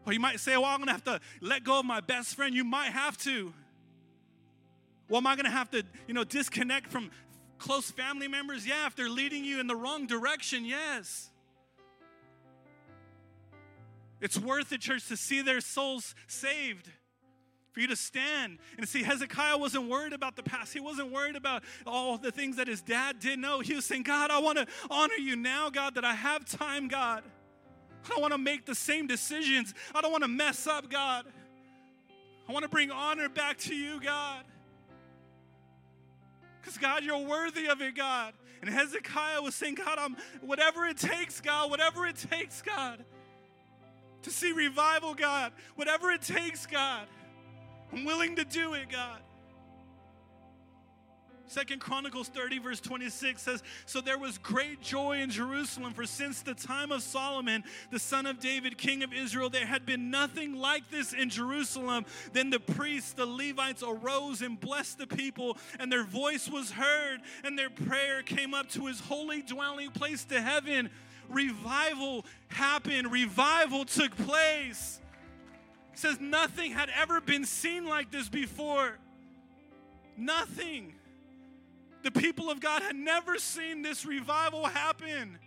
Or 0.06 0.12
you 0.12 0.20
might 0.20 0.40
say, 0.40 0.56
Well, 0.56 0.66
I'm 0.66 0.78
gonna 0.78 0.92
have 0.92 1.04
to 1.04 1.20
let 1.40 1.64
go 1.64 1.80
of 1.80 1.84
my 1.84 2.00
best 2.00 2.34
friend. 2.34 2.54
You 2.54 2.64
might 2.64 2.92
have 2.92 3.18
to. 3.18 3.52
Well, 5.08 5.18
am 5.18 5.26
I 5.26 5.36
gonna 5.36 5.50
have 5.50 5.70
to, 5.70 5.82
you 6.06 6.14
know, 6.14 6.24
disconnect 6.24 6.90
from 6.90 7.10
close 7.58 7.90
family 7.90 8.28
members? 8.28 8.66
Yeah, 8.66 8.86
if 8.86 8.96
they're 8.96 9.10
leading 9.10 9.44
you 9.44 9.60
in 9.60 9.66
the 9.66 9.76
wrong 9.76 10.06
direction, 10.06 10.64
yes. 10.64 11.30
It's 14.20 14.38
worth 14.38 14.72
it, 14.72 14.80
church, 14.80 15.06
to 15.08 15.16
see 15.16 15.42
their 15.42 15.60
souls 15.60 16.14
saved. 16.26 16.90
For 17.72 17.80
you 17.80 17.86
to 17.88 17.96
stand 17.96 18.58
and 18.76 18.88
see, 18.88 19.02
Hezekiah 19.02 19.56
wasn't 19.56 19.88
worried 19.88 20.12
about 20.12 20.34
the 20.34 20.42
past. 20.42 20.72
He 20.72 20.80
wasn't 20.80 21.12
worried 21.12 21.36
about 21.36 21.62
all 21.86 22.18
the 22.18 22.32
things 22.32 22.56
that 22.56 22.66
his 22.66 22.80
dad 22.80 23.20
did 23.20 23.38
know. 23.38 23.60
he 23.60 23.74
was 23.74 23.84
saying, 23.84 24.02
God, 24.02 24.30
I 24.30 24.40
want 24.40 24.58
to 24.58 24.66
honor 24.90 25.14
you 25.14 25.36
now, 25.36 25.70
God, 25.70 25.94
that 25.94 26.04
I 26.04 26.14
have 26.14 26.44
time, 26.44 26.88
God. 26.88 27.22
I 28.04 28.08
don't 28.08 28.20
want 28.20 28.32
to 28.32 28.38
make 28.38 28.66
the 28.66 28.74
same 28.74 29.06
decisions. 29.06 29.74
I 29.94 30.00
don't 30.00 30.10
want 30.10 30.24
to 30.24 30.28
mess 30.28 30.66
up, 30.66 30.90
God. 30.90 31.26
I 32.48 32.52
want 32.52 32.64
to 32.64 32.68
bring 32.68 32.90
honor 32.90 33.28
back 33.28 33.58
to 33.58 33.74
you, 33.74 34.00
God. 34.00 34.44
Because, 36.60 36.78
God, 36.78 37.04
you're 37.04 37.18
worthy 37.18 37.66
of 37.66 37.80
it, 37.80 37.94
God. 37.94 38.32
And 38.60 38.70
Hezekiah 38.70 39.42
was 39.42 39.54
saying, 39.54 39.76
God, 39.76 39.98
I'm 40.00 40.16
whatever 40.40 40.86
it 40.86 40.96
takes, 40.96 41.40
God, 41.40 41.70
whatever 41.70 42.06
it 42.06 42.16
takes, 42.16 42.60
God 42.62 43.04
to 44.28 44.34
see 44.34 44.52
revival, 44.52 45.14
God. 45.14 45.52
Whatever 45.76 46.10
it 46.10 46.22
takes, 46.22 46.66
God. 46.66 47.06
I'm 47.92 48.04
willing 48.04 48.36
to 48.36 48.44
do 48.44 48.74
it, 48.74 48.90
God. 48.90 49.20
Second 51.46 51.80
Chronicles 51.80 52.28
30, 52.28 52.58
verse 52.58 52.78
26 52.78 53.40
says, 53.40 53.62
So 53.86 54.02
there 54.02 54.18
was 54.18 54.36
great 54.36 54.82
joy 54.82 55.20
in 55.20 55.30
Jerusalem, 55.30 55.94
for 55.94 56.04
since 56.04 56.42
the 56.42 56.52
time 56.52 56.92
of 56.92 57.02
Solomon, 57.02 57.64
the 57.90 57.98
son 57.98 58.26
of 58.26 58.38
David, 58.38 58.76
king 58.76 59.02
of 59.02 59.14
Israel, 59.14 59.48
there 59.48 59.64
had 59.64 59.86
been 59.86 60.10
nothing 60.10 60.56
like 60.56 60.90
this 60.90 61.14
in 61.14 61.30
Jerusalem. 61.30 62.04
Then 62.34 62.50
the 62.50 62.60
priests, 62.60 63.14
the 63.14 63.24
Levites, 63.24 63.82
arose 63.82 64.42
and 64.42 64.60
blessed 64.60 64.98
the 64.98 65.06
people, 65.06 65.56
and 65.80 65.90
their 65.90 66.04
voice 66.04 66.50
was 66.50 66.70
heard, 66.70 67.20
and 67.42 67.58
their 67.58 67.70
prayer 67.70 68.22
came 68.22 68.52
up 68.52 68.68
to 68.70 68.84
his 68.84 69.00
holy 69.00 69.40
dwelling 69.40 69.90
place 69.90 70.24
to 70.26 70.42
heaven 70.42 70.90
revival 71.28 72.24
happened, 72.48 73.12
revival 73.12 73.84
took 73.84 74.16
place. 74.16 75.00
Says 75.94 76.20
nothing 76.20 76.72
had 76.72 76.90
ever 76.96 77.20
been 77.20 77.44
seen 77.44 77.86
like 77.86 78.10
this 78.10 78.28
before. 78.28 78.98
Nothing. 80.16 80.94
The 82.02 82.12
people 82.12 82.50
of 82.50 82.60
God 82.60 82.82
had 82.82 82.94
never 82.94 83.36
seen 83.38 83.82
this 83.82 84.06
revival 84.06 84.64
happen. 84.64 85.38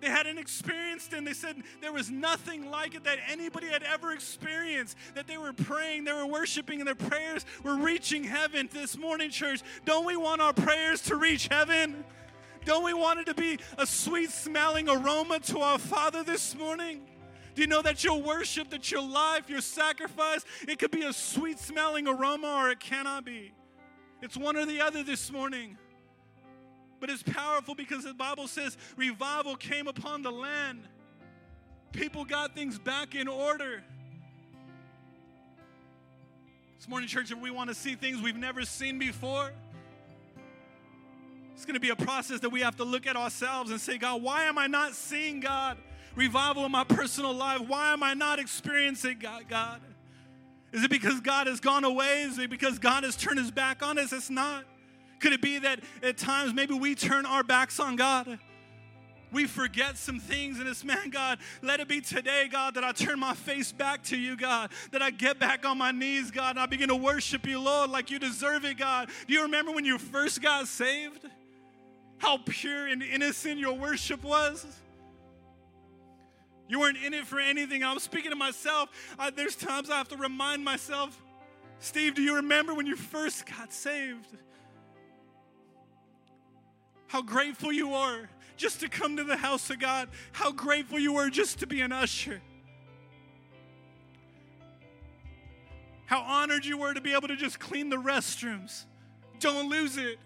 They 0.00 0.08
hadn't 0.10 0.38
experienced. 0.38 1.12
And 1.12 1.26
they 1.26 1.32
said 1.32 1.56
there 1.80 1.92
was 1.92 2.10
nothing 2.10 2.70
like 2.70 2.94
it 2.94 3.04
that 3.04 3.18
anybody 3.30 3.68
had 3.68 3.82
ever 3.84 4.12
experienced. 4.12 4.96
That 5.14 5.26
they 5.26 5.38
were 5.38 5.52
praying, 5.52 6.04
they 6.04 6.12
were 6.12 6.26
worshiping, 6.26 6.80
and 6.80 6.86
their 6.86 6.94
prayers 6.94 7.46
were 7.62 7.76
reaching 7.76 8.24
heaven 8.24 8.68
this 8.72 8.98
morning, 8.98 9.30
church. 9.30 9.62
Don't 9.84 10.04
we 10.04 10.16
want 10.16 10.40
our 10.40 10.52
prayers 10.52 11.00
to 11.02 11.16
reach 11.16 11.48
heaven? 11.48 12.04
Don't 12.64 12.84
we 12.84 12.94
want 12.94 13.20
it 13.20 13.26
to 13.26 13.34
be 13.34 13.58
a 13.78 13.86
sweet 13.86 14.30
smelling 14.30 14.88
aroma 14.88 15.40
to 15.40 15.58
our 15.60 15.78
Father 15.78 16.22
this 16.22 16.56
morning? 16.56 17.02
Do 17.54 17.62
you 17.62 17.68
know 17.68 17.82
that 17.82 18.02
your 18.02 18.20
worship, 18.20 18.70
that 18.70 18.90
your 18.90 19.02
life, 19.02 19.48
your 19.48 19.60
sacrifice, 19.60 20.44
it 20.66 20.78
could 20.78 20.90
be 20.90 21.02
a 21.02 21.12
sweet 21.12 21.58
smelling 21.58 22.08
aroma 22.08 22.48
or 22.48 22.70
it 22.70 22.80
cannot 22.80 23.24
be? 23.24 23.52
It's 24.22 24.36
one 24.36 24.56
or 24.56 24.66
the 24.66 24.80
other 24.80 25.02
this 25.02 25.30
morning. 25.30 25.76
But 26.98 27.10
it's 27.10 27.22
powerful 27.22 27.74
because 27.74 28.04
the 28.04 28.14
Bible 28.14 28.48
says 28.48 28.76
revival 28.96 29.56
came 29.56 29.86
upon 29.86 30.22
the 30.22 30.32
land. 30.32 30.88
People 31.92 32.24
got 32.24 32.54
things 32.54 32.78
back 32.78 33.14
in 33.14 33.28
order. 33.28 33.84
This 36.78 36.88
morning, 36.88 37.08
church, 37.08 37.30
if 37.30 37.38
we 37.38 37.50
want 37.50 37.68
to 37.68 37.74
see 37.74 37.94
things 37.94 38.20
we've 38.20 38.36
never 38.36 38.64
seen 38.64 38.98
before, 38.98 39.52
it's 41.64 41.70
going 41.70 41.80
to 41.80 41.80
be 41.80 41.88
a 41.88 41.96
process 41.96 42.40
that 42.40 42.50
we 42.50 42.60
have 42.60 42.76
to 42.76 42.84
look 42.84 43.06
at 43.06 43.16
ourselves 43.16 43.70
and 43.70 43.80
say, 43.80 43.96
God, 43.96 44.22
why 44.22 44.44
am 44.44 44.58
I 44.58 44.66
not 44.66 44.92
seeing 44.92 45.40
God? 45.40 45.78
Revival 46.14 46.66
in 46.66 46.70
my 46.70 46.84
personal 46.84 47.32
life. 47.32 47.62
Why 47.66 47.94
am 47.94 48.02
I 48.02 48.12
not 48.12 48.38
experiencing 48.38 49.16
God? 49.18 49.44
God? 49.48 49.80
Is 50.72 50.84
it 50.84 50.90
because 50.90 51.20
God 51.20 51.46
has 51.46 51.60
gone 51.60 51.84
away? 51.84 52.24
Is 52.24 52.38
it 52.38 52.50
because 52.50 52.78
God 52.78 53.02
has 53.02 53.16
turned 53.16 53.38
his 53.38 53.50
back 53.50 53.82
on 53.82 53.98
us? 53.98 54.12
It's 54.12 54.28
not. 54.28 54.64
Could 55.20 55.32
it 55.32 55.40
be 55.40 55.58
that 55.60 55.80
at 56.02 56.18
times 56.18 56.52
maybe 56.52 56.74
we 56.74 56.94
turn 56.94 57.24
our 57.24 57.42
backs 57.42 57.80
on 57.80 57.96
God? 57.96 58.38
We 59.32 59.46
forget 59.46 59.96
some 59.96 60.20
things 60.20 60.60
and 60.60 60.68
it's, 60.68 60.84
man, 60.84 61.08
God, 61.08 61.38
let 61.62 61.80
it 61.80 61.88
be 61.88 62.02
today, 62.02 62.46
God, 62.52 62.74
that 62.74 62.84
I 62.84 62.92
turn 62.92 63.18
my 63.18 63.32
face 63.32 63.72
back 63.72 64.02
to 64.04 64.18
you, 64.18 64.36
God, 64.36 64.70
that 64.92 65.00
I 65.00 65.10
get 65.10 65.38
back 65.38 65.64
on 65.64 65.78
my 65.78 65.92
knees, 65.92 66.30
God, 66.30 66.50
and 66.50 66.60
I 66.60 66.66
begin 66.66 66.88
to 66.88 66.94
worship 66.94 67.46
you, 67.46 67.58
Lord, 67.58 67.88
like 67.88 68.10
you 68.10 68.18
deserve 68.18 68.66
it, 68.66 68.76
God. 68.76 69.08
Do 69.26 69.32
you 69.32 69.40
remember 69.44 69.72
when 69.72 69.86
you 69.86 69.96
first 69.96 70.42
got 70.42 70.68
saved? 70.68 71.26
How 72.18 72.38
pure 72.38 72.86
and 72.86 73.02
innocent 73.02 73.58
your 73.58 73.74
worship 73.74 74.22
was? 74.22 74.66
You 76.68 76.80
weren't 76.80 76.98
in 76.98 77.12
it 77.12 77.26
for 77.26 77.38
anything. 77.38 77.84
I 77.84 77.92
was 77.92 78.02
speaking 78.02 78.30
to 78.30 78.36
myself. 78.36 78.88
I, 79.18 79.30
there's 79.30 79.56
times 79.56 79.90
I 79.90 79.98
have 79.98 80.08
to 80.08 80.16
remind 80.16 80.64
myself, 80.64 81.20
Steve, 81.78 82.14
do 82.14 82.22
you 82.22 82.36
remember 82.36 82.72
when 82.74 82.86
you 82.86 82.96
first 82.96 83.44
got 83.46 83.72
saved? 83.72 84.36
how 87.14 87.22
grateful 87.22 87.70
you 87.70 87.94
are 87.94 88.28
just 88.56 88.80
to 88.80 88.88
come 88.88 89.16
to 89.16 89.22
the 89.22 89.36
house 89.36 89.70
of 89.70 89.78
God, 89.78 90.08
how 90.32 90.50
grateful 90.50 90.98
you 90.98 91.14
are 91.14 91.30
just 91.30 91.60
to 91.60 91.66
be 91.68 91.80
an 91.80 91.92
usher. 91.92 92.42
How 96.06 96.22
honored 96.22 96.64
you 96.64 96.76
were 96.76 96.92
to 96.92 97.00
be 97.00 97.12
able 97.12 97.28
to 97.28 97.36
just 97.36 97.60
clean 97.60 97.88
the 97.88 97.98
restrooms. 97.98 98.86
Don't 99.38 99.70
lose 99.70 99.96
it. 99.96 100.18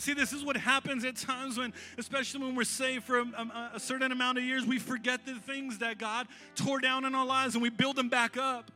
See, 0.00 0.14
this 0.14 0.32
is 0.32 0.44
what 0.44 0.56
happens 0.56 1.04
at 1.04 1.16
times 1.16 1.56
when, 1.56 1.72
especially 1.98 2.40
when 2.40 2.56
we're 2.56 2.64
saved 2.64 3.04
for 3.04 3.20
a, 3.20 3.70
a, 3.74 3.80
certain 3.80 4.10
amount 4.10 4.38
of 4.38 4.44
years, 4.44 4.66
we 4.66 4.78
forget 4.78 5.24
the 5.24 5.34
things 5.36 5.78
that 5.78 5.98
God 5.98 6.26
tore 6.56 6.80
down 6.80 7.04
in 7.04 7.14
our 7.14 7.24
lives 7.24 7.54
and 7.54 7.62
we 7.62 7.70
build 7.70 7.94
them 7.94 8.08
back 8.08 8.36
up. 8.36 8.72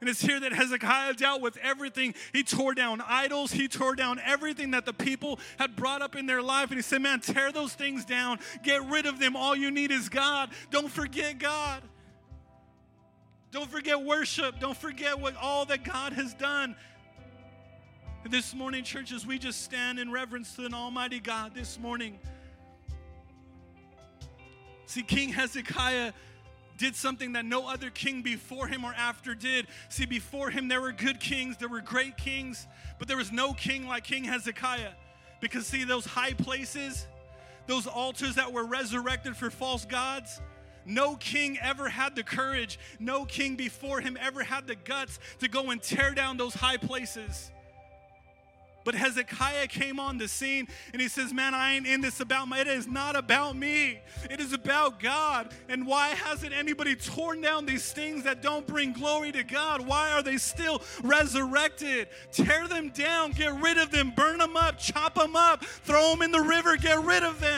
And 0.00 0.08
it's 0.08 0.20
here 0.20 0.40
that 0.40 0.52
Hezekiah 0.52 1.14
dealt 1.14 1.40
with 1.40 1.56
everything. 1.58 2.16
He 2.32 2.42
tore 2.42 2.74
down 2.74 3.00
idols, 3.06 3.52
he 3.52 3.68
tore 3.68 3.94
down 3.94 4.20
everything 4.24 4.72
that 4.72 4.84
the 4.84 4.92
people 4.92 5.38
had 5.60 5.76
brought 5.76 6.02
up 6.02 6.16
in 6.16 6.26
their 6.26 6.42
life. 6.42 6.70
And 6.70 6.76
he 6.76 6.82
said, 6.82 7.02
Man, 7.02 7.20
tear 7.20 7.52
those 7.52 7.72
things 7.74 8.04
down, 8.04 8.40
get 8.64 8.84
rid 8.88 9.06
of 9.06 9.20
them. 9.20 9.36
All 9.36 9.54
you 9.54 9.70
need 9.70 9.92
is 9.92 10.08
God. 10.08 10.50
Don't 10.72 10.90
forget 10.90 11.38
God. 11.38 11.84
Don't 13.52 13.70
forget 13.70 14.02
worship. 14.02 14.58
Don't 14.58 14.76
forget 14.76 15.20
what 15.20 15.36
all 15.36 15.66
that 15.66 15.84
God 15.84 16.14
has 16.14 16.34
done. 16.34 16.74
This 18.30 18.54
morning, 18.54 18.84
churches, 18.84 19.26
we 19.26 19.36
just 19.36 19.62
stand 19.62 19.98
in 19.98 20.10
reverence 20.10 20.54
to 20.54 20.64
an 20.64 20.72
Almighty 20.72 21.18
God 21.18 21.56
this 21.56 21.76
morning. 21.76 22.20
See, 24.86 25.02
King 25.02 25.30
Hezekiah 25.30 26.12
did 26.78 26.94
something 26.94 27.32
that 27.32 27.44
no 27.44 27.66
other 27.66 27.90
king 27.90 28.22
before 28.22 28.68
him 28.68 28.84
or 28.84 28.94
after 28.94 29.34
did. 29.34 29.66
See, 29.88 30.06
before 30.06 30.50
him, 30.50 30.68
there 30.68 30.80
were 30.80 30.92
good 30.92 31.18
kings, 31.18 31.56
there 31.56 31.68
were 31.68 31.80
great 31.80 32.16
kings, 32.16 32.68
but 33.00 33.08
there 33.08 33.16
was 33.16 33.32
no 33.32 33.54
king 33.54 33.88
like 33.88 34.04
King 34.04 34.22
Hezekiah. 34.22 34.92
Because, 35.40 35.66
see, 35.66 35.82
those 35.82 36.06
high 36.06 36.32
places, 36.32 37.08
those 37.66 37.88
altars 37.88 38.36
that 38.36 38.52
were 38.52 38.64
resurrected 38.64 39.36
for 39.36 39.50
false 39.50 39.84
gods, 39.84 40.40
no 40.86 41.16
king 41.16 41.58
ever 41.60 41.88
had 41.88 42.14
the 42.14 42.22
courage, 42.22 42.78
no 43.00 43.24
king 43.24 43.56
before 43.56 44.00
him 44.00 44.16
ever 44.20 44.44
had 44.44 44.68
the 44.68 44.76
guts 44.76 45.18
to 45.40 45.48
go 45.48 45.70
and 45.70 45.82
tear 45.82 46.12
down 46.12 46.36
those 46.36 46.54
high 46.54 46.76
places. 46.76 47.50
But 48.84 48.94
Hezekiah 48.94 49.68
came 49.68 50.00
on 50.00 50.18
the 50.18 50.28
scene 50.28 50.68
and 50.92 51.00
he 51.00 51.08
says, 51.08 51.32
Man, 51.32 51.54
I 51.54 51.74
ain't 51.74 51.86
in 51.86 52.00
this 52.00 52.20
about 52.20 52.48
my, 52.48 52.60
it 52.60 52.66
is 52.66 52.86
not 52.86 53.16
about 53.16 53.56
me. 53.56 54.00
It 54.30 54.40
is 54.40 54.52
about 54.52 55.00
God. 55.00 55.52
And 55.68 55.86
why 55.86 56.08
hasn't 56.08 56.52
anybody 56.52 56.94
torn 56.94 57.40
down 57.40 57.66
these 57.66 57.92
things 57.92 58.24
that 58.24 58.42
don't 58.42 58.66
bring 58.66 58.92
glory 58.92 59.32
to 59.32 59.44
God? 59.44 59.86
Why 59.86 60.10
are 60.12 60.22
they 60.22 60.36
still 60.36 60.82
resurrected? 61.02 62.08
Tear 62.32 62.68
them 62.68 62.90
down, 62.90 63.32
get 63.32 63.54
rid 63.60 63.78
of 63.78 63.90
them, 63.90 64.12
burn 64.16 64.38
them 64.38 64.56
up, 64.56 64.78
chop 64.78 65.14
them 65.14 65.36
up, 65.36 65.64
throw 65.64 66.10
them 66.10 66.22
in 66.22 66.32
the 66.32 66.40
river, 66.40 66.76
get 66.76 67.02
rid 67.04 67.22
of 67.22 67.40
them. 67.40 67.51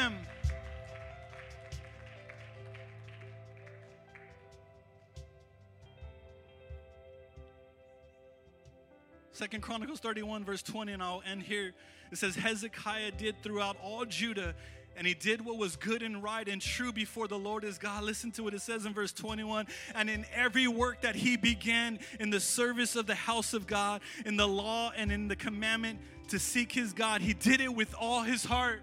Second 9.34 9.62
Chronicles 9.62 9.98
31, 9.98 10.44
verse 10.44 10.62
20, 10.62 10.92
and 10.92 11.02
I'll 11.02 11.20
end 11.28 11.42
here. 11.42 11.72
It 12.12 12.18
says, 12.18 12.36
Hezekiah 12.36 13.10
did 13.18 13.42
throughout 13.42 13.76
all 13.82 14.04
Judah, 14.04 14.54
and 14.96 15.08
he 15.08 15.14
did 15.14 15.44
what 15.44 15.58
was 15.58 15.74
good 15.74 16.04
and 16.04 16.22
right 16.22 16.48
and 16.48 16.62
true 16.62 16.92
before 16.92 17.26
the 17.26 17.36
Lord 17.36 17.64
his 17.64 17.76
God. 17.76 18.04
Listen 18.04 18.30
to 18.30 18.44
what 18.44 18.54
it 18.54 18.62
says 18.62 18.86
in 18.86 18.94
verse 18.94 19.12
21 19.12 19.66
and 19.96 20.08
in 20.08 20.24
every 20.32 20.68
work 20.68 21.00
that 21.00 21.16
he 21.16 21.36
began 21.36 21.98
in 22.20 22.30
the 22.30 22.38
service 22.38 22.94
of 22.94 23.08
the 23.08 23.16
house 23.16 23.54
of 23.54 23.66
God, 23.66 24.02
in 24.24 24.36
the 24.36 24.46
law 24.46 24.92
and 24.96 25.10
in 25.10 25.26
the 25.26 25.34
commandment 25.34 25.98
to 26.28 26.38
seek 26.38 26.70
his 26.70 26.92
God, 26.92 27.20
he 27.20 27.34
did 27.34 27.60
it 27.60 27.74
with 27.74 27.92
all 27.98 28.22
his 28.22 28.44
heart 28.44 28.82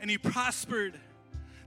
and 0.00 0.10
he 0.10 0.18
prospered. 0.18 0.98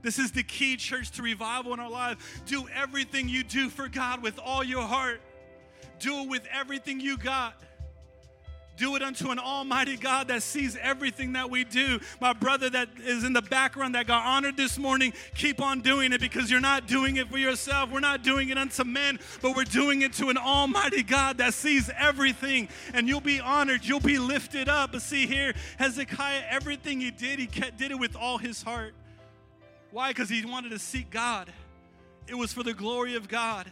This 0.02 0.18
is 0.18 0.32
the 0.32 0.42
key, 0.42 0.76
church, 0.76 1.12
to 1.12 1.22
revival 1.22 1.72
in 1.72 1.80
our 1.80 1.90
life. 1.90 2.42
Do 2.44 2.68
everything 2.74 3.26
you 3.30 3.42
do 3.42 3.70
for 3.70 3.88
God 3.88 4.22
with 4.22 4.38
all 4.38 4.62
your 4.62 4.82
heart, 4.82 5.22
do 5.98 6.24
it 6.24 6.28
with 6.28 6.46
everything 6.52 7.00
you 7.00 7.16
got 7.16 7.54
do 8.78 8.96
it 8.96 9.02
unto 9.02 9.30
an 9.30 9.38
almighty 9.38 9.96
God 9.96 10.28
that 10.28 10.42
sees 10.42 10.76
everything 10.80 11.32
that 11.34 11.50
we 11.50 11.64
do. 11.64 12.00
My 12.20 12.32
brother 12.32 12.70
that 12.70 12.88
is 12.98 13.24
in 13.24 13.32
the 13.32 13.42
background 13.42 13.94
that 13.94 14.06
got 14.06 14.24
honored 14.24 14.56
this 14.56 14.78
morning, 14.78 15.12
keep 15.34 15.60
on 15.60 15.80
doing 15.80 16.12
it 16.12 16.20
because 16.20 16.50
you're 16.50 16.60
not 16.60 16.86
doing 16.86 17.16
it 17.16 17.28
for 17.28 17.38
yourself. 17.38 17.90
We're 17.90 18.00
not 18.00 18.22
doing 18.22 18.48
it 18.48 18.56
unto 18.56 18.84
men, 18.84 19.18
but 19.42 19.56
we're 19.56 19.64
doing 19.64 20.02
it 20.02 20.12
to 20.14 20.28
an 20.28 20.38
almighty 20.38 21.02
God 21.02 21.38
that 21.38 21.54
sees 21.54 21.90
everything. 21.98 22.68
And 22.94 23.08
you'll 23.08 23.20
be 23.20 23.40
honored, 23.40 23.84
you'll 23.84 24.00
be 24.00 24.18
lifted 24.18 24.68
up. 24.68 24.92
But 24.92 25.02
see 25.02 25.26
here, 25.26 25.54
Hezekiah, 25.78 26.42
everything 26.48 27.00
he 27.00 27.10
did, 27.10 27.38
he 27.38 27.46
did 27.46 27.90
it 27.90 27.98
with 27.98 28.16
all 28.16 28.38
his 28.38 28.62
heart. 28.62 28.94
Why? 29.90 30.08
Because 30.10 30.28
he 30.28 30.44
wanted 30.44 30.70
to 30.70 30.78
seek 30.78 31.10
God. 31.10 31.52
It 32.26 32.34
was 32.36 32.52
for 32.52 32.62
the 32.62 32.74
glory 32.74 33.16
of 33.16 33.26
God. 33.26 33.70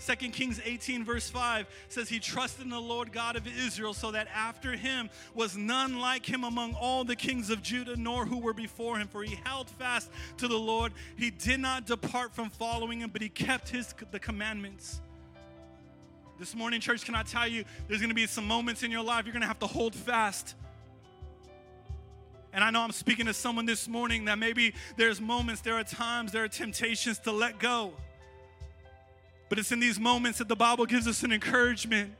Second 0.00 0.32
Kings 0.32 0.58
18, 0.64 1.04
verse 1.04 1.28
5 1.28 1.66
says, 1.88 2.08
He 2.08 2.20
trusted 2.20 2.64
in 2.64 2.70
the 2.70 2.80
Lord 2.80 3.12
God 3.12 3.36
of 3.36 3.46
Israel, 3.46 3.92
so 3.92 4.10
that 4.12 4.28
after 4.34 4.72
him 4.72 5.10
was 5.34 5.58
none 5.58 5.98
like 5.98 6.24
him 6.24 6.42
among 6.42 6.72
all 6.72 7.04
the 7.04 7.14
kings 7.14 7.50
of 7.50 7.62
Judah, 7.62 7.96
nor 7.96 8.24
who 8.24 8.38
were 8.38 8.54
before 8.54 8.96
him. 8.96 9.08
For 9.08 9.22
he 9.22 9.38
held 9.44 9.68
fast 9.68 10.10
to 10.38 10.48
the 10.48 10.56
Lord. 10.56 10.94
He 11.16 11.30
did 11.30 11.60
not 11.60 11.84
depart 11.84 12.34
from 12.34 12.48
following 12.48 13.00
him, 13.00 13.10
but 13.12 13.20
he 13.20 13.28
kept 13.28 13.68
his 13.68 13.94
the 14.10 14.18
commandments. 14.18 15.02
This 16.38 16.54
morning, 16.54 16.80
church, 16.80 17.04
can 17.04 17.14
I 17.14 17.22
tell 17.22 17.46
you, 17.46 17.66
there's 17.86 18.00
gonna 18.00 18.14
be 18.14 18.26
some 18.26 18.46
moments 18.46 18.82
in 18.82 18.90
your 18.90 19.04
life 19.04 19.26
you're 19.26 19.34
gonna 19.34 19.46
have 19.46 19.58
to 19.58 19.66
hold 19.66 19.94
fast. 19.94 20.54
And 22.54 22.64
I 22.64 22.70
know 22.70 22.80
I'm 22.80 22.92
speaking 22.92 23.26
to 23.26 23.34
someone 23.34 23.66
this 23.66 23.86
morning 23.86 24.24
that 24.24 24.38
maybe 24.38 24.72
there's 24.96 25.20
moments, 25.20 25.60
there 25.60 25.74
are 25.74 25.84
times, 25.84 26.32
there 26.32 26.42
are 26.42 26.48
temptations 26.48 27.18
to 27.20 27.32
let 27.32 27.58
go. 27.58 27.92
But 29.50 29.58
it's 29.58 29.72
in 29.72 29.80
these 29.80 29.98
moments 29.98 30.38
that 30.38 30.48
the 30.48 30.56
Bible 30.56 30.86
gives 30.86 31.08
us 31.08 31.24
an 31.24 31.32
encouragement 31.32 32.12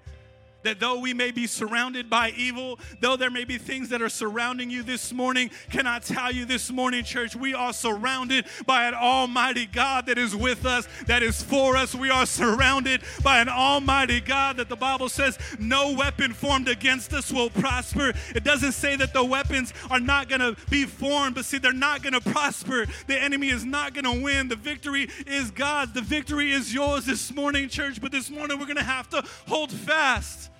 that 0.62 0.80
though 0.80 0.98
we 0.98 1.14
may 1.14 1.30
be 1.30 1.46
surrounded 1.46 2.10
by 2.10 2.30
evil, 2.36 2.78
though 3.00 3.16
there 3.16 3.30
may 3.30 3.44
be 3.44 3.58
things 3.58 3.88
that 3.90 4.02
are 4.02 4.08
surrounding 4.08 4.70
you 4.70 4.82
this 4.82 5.12
morning, 5.12 5.50
can 5.70 5.86
I 5.86 5.98
tell 5.98 6.32
you 6.32 6.44
this 6.44 6.70
morning, 6.70 7.04
church, 7.04 7.34
we 7.34 7.54
are 7.54 7.72
surrounded 7.72 8.46
by 8.66 8.86
an 8.86 8.94
almighty 8.94 9.66
God 9.66 10.06
that 10.06 10.18
is 10.18 10.34
with 10.34 10.66
us, 10.66 10.86
that 11.06 11.22
is 11.22 11.42
for 11.42 11.76
us. 11.76 11.94
We 11.94 12.10
are 12.10 12.26
surrounded 12.26 13.02
by 13.22 13.40
an 13.40 13.48
almighty 13.48 14.20
God 14.20 14.56
that 14.58 14.68
the 14.68 14.76
Bible 14.76 15.08
says 15.08 15.38
no 15.58 15.92
weapon 15.92 16.32
formed 16.32 16.68
against 16.68 17.12
us 17.12 17.32
will 17.32 17.50
prosper. 17.50 18.12
It 18.34 18.44
doesn't 18.44 18.72
say 18.72 18.96
that 18.96 19.12
the 19.12 19.24
weapons 19.24 19.72
are 19.90 20.00
not 20.00 20.28
going 20.28 20.40
to 20.40 20.56
be 20.70 20.84
formed, 20.84 21.34
but 21.34 21.44
see, 21.44 21.58
they're 21.58 21.72
not 21.72 22.02
going 22.02 22.12
to 22.12 22.20
prosper. 22.20 22.86
The 23.06 23.20
enemy 23.20 23.48
is 23.48 23.64
not 23.64 23.94
going 23.94 24.04
to 24.04 24.22
win. 24.22 24.48
The 24.48 24.56
victory 24.56 25.08
is 25.26 25.50
God's. 25.50 25.92
The 25.92 26.02
victory 26.02 26.52
is 26.52 26.72
yours 26.72 27.06
this 27.06 27.32
morning, 27.32 27.68
church, 27.68 28.00
but 28.00 28.12
this 28.12 28.30
morning 28.30 28.58
we're 28.58 28.66
going 28.66 28.76
to 28.76 28.82
have 28.82 29.08
to 29.10 29.24
hold 29.46 29.70
fast 29.70 30.50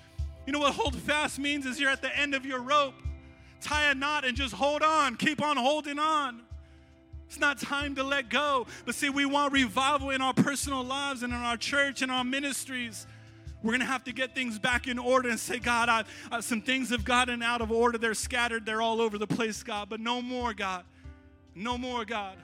you 0.45 0.53
know 0.53 0.59
what 0.59 0.73
hold 0.73 0.95
fast 0.95 1.39
means 1.39 1.65
is 1.65 1.79
you're 1.79 1.89
at 1.89 2.01
the 2.01 2.15
end 2.17 2.33
of 2.33 2.45
your 2.45 2.61
rope. 2.61 2.95
Tie 3.61 3.91
a 3.91 3.95
knot 3.95 4.25
and 4.25 4.35
just 4.35 4.53
hold 4.53 4.81
on. 4.81 5.15
Keep 5.15 5.41
on 5.41 5.57
holding 5.57 5.99
on. 5.99 6.41
It's 7.27 7.39
not 7.39 7.59
time 7.59 7.95
to 7.95 8.03
let 8.03 8.29
go. 8.29 8.67
But 8.85 8.95
see, 8.95 9.09
we 9.09 9.25
want 9.25 9.53
revival 9.53 10.09
in 10.09 10.21
our 10.21 10.33
personal 10.33 10.83
lives 10.83 11.23
and 11.23 11.31
in 11.31 11.39
our 11.39 11.57
church 11.57 12.01
and 12.01 12.11
our 12.11 12.23
ministries. 12.23 13.07
We're 13.63 13.71
going 13.71 13.81
to 13.81 13.85
have 13.85 14.03
to 14.05 14.11
get 14.11 14.33
things 14.33 14.57
back 14.57 14.87
in 14.87 14.97
order 14.97 15.29
and 15.29 15.39
say, 15.39 15.59
God, 15.59 16.05
I, 16.31 16.39
some 16.41 16.61
things 16.61 16.89
have 16.89 17.05
gotten 17.05 17.43
out 17.43 17.61
of 17.61 17.71
order. 17.71 17.97
They're 17.97 18.15
scattered. 18.15 18.65
They're 18.65 18.81
all 18.81 18.99
over 18.99 19.17
the 19.17 19.27
place, 19.27 19.61
God. 19.61 19.87
But 19.87 19.99
no 19.99 20.21
more, 20.21 20.53
God. 20.53 20.83
No 21.53 21.77
more, 21.77 22.03
God. 22.03 22.37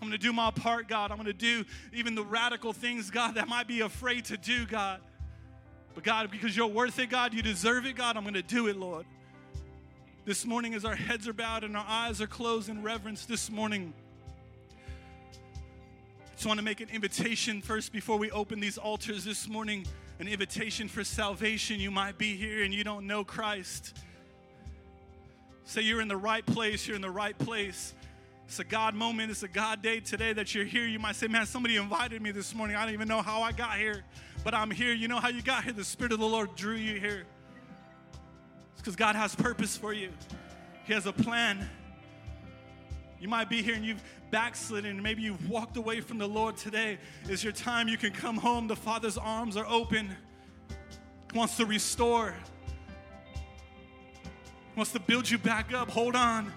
I'm 0.00 0.08
going 0.08 0.18
to 0.18 0.26
do 0.26 0.32
my 0.32 0.50
part, 0.50 0.88
God. 0.88 1.10
I'm 1.10 1.16
going 1.16 1.26
to 1.26 1.32
do 1.32 1.64
even 1.92 2.14
the 2.14 2.24
radical 2.24 2.72
things, 2.72 3.10
God, 3.10 3.36
that 3.36 3.44
I 3.44 3.46
might 3.46 3.68
be 3.68 3.80
afraid 3.80 4.24
to 4.26 4.36
do, 4.36 4.66
God. 4.66 5.00
But 5.98 6.04
God, 6.04 6.30
because 6.30 6.56
you're 6.56 6.68
worth 6.68 6.96
it, 7.00 7.10
God, 7.10 7.34
you 7.34 7.42
deserve 7.42 7.84
it, 7.84 7.96
God, 7.96 8.16
I'm 8.16 8.22
going 8.22 8.34
to 8.34 8.40
do 8.40 8.68
it, 8.68 8.76
Lord. 8.76 9.04
This 10.24 10.46
morning, 10.46 10.74
as 10.74 10.84
our 10.84 10.94
heads 10.94 11.26
are 11.26 11.32
bowed 11.32 11.64
and 11.64 11.76
our 11.76 11.84
eyes 11.88 12.20
are 12.20 12.28
closed 12.28 12.68
in 12.68 12.84
reverence 12.84 13.26
this 13.26 13.50
morning, 13.50 13.92
I 16.24 16.34
just 16.36 16.46
want 16.46 16.58
to 16.58 16.64
make 16.64 16.80
an 16.80 16.88
invitation 16.90 17.60
first 17.60 17.92
before 17.92 18.16
we 18.16 18.30
open 18.30 18.60
these 18.60 18.78
altars 18.78 19.24
this 19.24 19.48
morning 19.48 19.86
an 20.20 20.28
invitation 20.28 20.86
for 20.86 21.02
salvation. 21.02 21.80
You 21.80 21.90
might 21.90 22.16
be 22.16 22.36
here 22.36 22.62
and 22.62 22.72
you 22.72 22.84
don't 22.84 23.08
know 23.08 23.24
Christ. 23.24 23.98
Say 25.64 25.80
you're 25.80 26.00
in 26.00 26.06
the 26.06 26.16
right 26.16 26.46
place, 26.46 26.86
you're 26.86 26.94
in 26.94 27.02
the 27.02 27.10
right 27.10 27.36
place. 27.36 27.92
It's 28.46 28.60
a 28.60 28.64
God 28.64 28.94
moment, 28.94 29.32
it's 29.32 29.42
a 29.42 29.48
God 29.48 29.82
day 29.82 29.98
today 29.98 30.32
that 30.32 30.54
you're 30.54 30.64
here. 30.64 30.86
You 30.86 31.00
might 31.00 31.16
say, 31.16 31.26
Man, 31.26 31.44
somebody 31.44 31.74
invited 31.74 32.22
me 32.22 32.30
this 32.30 32.54
morning. 32.54 32.76
I 32.76 32.84
don't 32.84 32.94
even 32.94 33.08
know 33.08 33.20
how 33.20 33.42
I 33.42 33.50
got 33.50 33.78
here 33.78 34.04
but 34.44 34.54
I'm 34.54 34.70
here. 34.70 34.92
You 34.92 35.08
know 35.08 35.20
how 35.20 35.28
you 35.28 35.42
got 35.42 35.64
here? 35.64 35.72
The 35.72 35.84
Spirit 35.84 36.12
of 36.12 36.20
the 36.20 36.26
Lord 36.26 36.54
drew 36.56 36.74
you 36.74 37.00
here. 37.00 37.24
It's 38.72 38.80
because 38.80 38.96
God 38.96 39.16
has 39.16 39.34
purpose 39.34 39.76
for 39.76 39.92
you, 39.92 40.10
He 40.84 40.92
has 40.92 41.06
a 41.06 41.12
plan. 41.12 41.68
You 43.20 43.26
might 43.28 43.50
be 43.50 43.62
here 43.62 43.74
and 43.74 43.84
you've 43.84 44.02
backslidden, 44.30 45.02
maybe 45.02 45.22
you've 45.22 45.48
walked 45.48 45.76
away 45.76 46.00
from 46.00 46.18
the 46.18 46.28
Lord 46.28 46.56
today. 46.56 46.98
Is 47.28 47.42
your 47.42 47.52
time 47.52 47.88
you 47.88 47.96
can 47.96 48.12
come 48.12 48.36
home. 48.36 48.68
The 48.68 48.76
Father's 48.76 49.18
arms 49.18 49.56
are 49.56 49.66
open, 49.66 50.14
he 51.32 51.38
wants 51.38 51.56
to 51.56 51.66
restore, 51.66 52.34
he 53.42 54.76
wants 54.76 54.92
to 54.92 55.00
build 55.00 55.28
you 55.28 55.38
back 55.38 55.72
up. 55.72 55.90
Hold 55.90 56.14
on. 56.14 56.52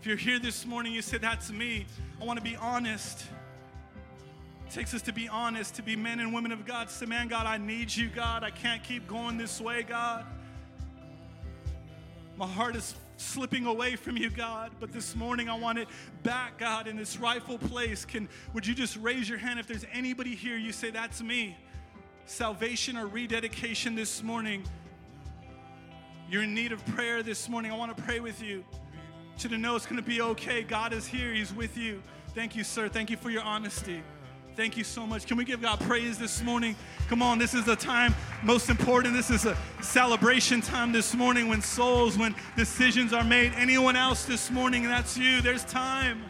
If 0.00 0.06
you're 0.06 0.16
here 0.16 0.38
this 0.38 0.64
morning, 0.64 0.94
you 0.94 1.02
said, 1.02 1.20
That's 1.20 1.50
me. 1.50 1.84
I 2.20 2.24
want 2.24 2.38
to 2.38 2.42
be 2.42 2.56
honest. 2.56 3.26
It 4.70 4.74
takes 4.74 4.94
us 4.94 5.02
to 5.02 5.12
be 5.12 5.28
honest, 5.28 5.74
to 5.74 5.82
be 5.82 5.96
men 5.96 6.20
and 6.20 6.32
women 6.32 6.52
of 6.52 6.64
God. 6.64 6.90
Say, 6.90 7.04
man, 7.04 7.26
God, 7.26 7.44
I 7.44 7.58
need 7.58 7.92
you, 7.92 8.08
God. 8.08 8.44
I 8.44 8.52
can't 8.52 8.80
keep 8.84 9.08
going 9.08 9.36
this 9.36 9.60
way, 9.60 9.82
God. 9.82 10.24
My 12.36 12.46
heart 12.46 12.76
is 12.76 12.94
slipping 13.16 13.66
away 13.66 13.96
from 13.96 14.16
you, 14.16 14.30
God. 14.30 14.70
But 14.78 14.92
this 14.92 15.16
morning 15.16 15.48
I 15.48 15.58
want 15.58 15.80
it 15.80 15.88
back, 16.22 16.56
God, 16.56 16.86
in 16.86 16.96
this 16.96 17.18
rightful 17.18 17.58
place. 17.58 18.04
Can 18.04 18.28
would 18.54 18.64
you 18.64 18.72
just 18.72 18.96
raise 18.98 19.28
your 19.28 19.38
hand 19.38 19.58
if 19.58 19.66
there's 19.66 19.84
anybody 19.92 20.36
here? 20.36 20.56
You 20.56 20.70
say, 20.70 20.90
That's 20.90 21.20
me. 21.20 21.56
Salvation 22.26 22.96
or 22.96 23.08
rededication 23.08 23.96
this 23.96 24.22
morning. 24.22 24.62
You're 26.30 26.44
in 26.44 26.54
need 26.54 26.70
of 26.70 26.86
prayer 26.86 27.24
this 27.24 27.48
morning. 27.48 27.72
I 27.72 27.76
want 27.76 27.96
to 27.96 28.00
pray 28.04 28.20
with 28.20 28.40
you. 28.40 28.64
To 29.38 29.48
know 29.58 29.74
it's 29.74 29.86
going 29.86 30.00
to 30.00 30.08
be 30.08 30.20
okay. 30.20 30.62
God 30.62 30.92
is 30.92 31.08
here. 31.08 31.34
He's 31.34 31.52
with 31.52 31.76
you. 31.76 32.00
Thank 32.36 32.54
you, 32.54 32.62
sir. 32.62 32.88
Thank 32.88 33.10
you 33.10 33.16
for 33.16 33.30
your 33.30 33.42
honesty. 33.42 34.04
Thank 34.56 34.76
you 34.76 34.84
so 34.84 35.06
much. 35.06 35.26
Can 35.26 35.36
we 35.36 35.44
give 35.44 35.62
God 35.62 35.80
praise 35.80 36.18
this 36.18 36.42
morning? 36.42 36.74
Come 37.08 37.22
on, 37.22 37.38
this 37.38 37.54
is 37.54 37.64
the 37.64 37.76
time 37.76 38.14
most 38.42 38.68
important. 38.68 39.14
This 39.14 39.30
is 39.30 39.46
a 39.46 39.56
celebration 39.80 40.60
time 40.60 40.92
this 40.92 41.14
morning 41.14 41.48
when 41.48 41.62
souls, 41.62 42.18
when 42.18 42.34
decisions 42.56 43.12
are 43.12 43.24
made. 43.24 43.52
Anyone 43.54 43.96
else 43.96 44.24
this 44.24 44.50
morning, 44.50 44.82
that's 44.82 45.16
you. 45.16 45.40
There's 45.40 45.64
time. 45.64 46.24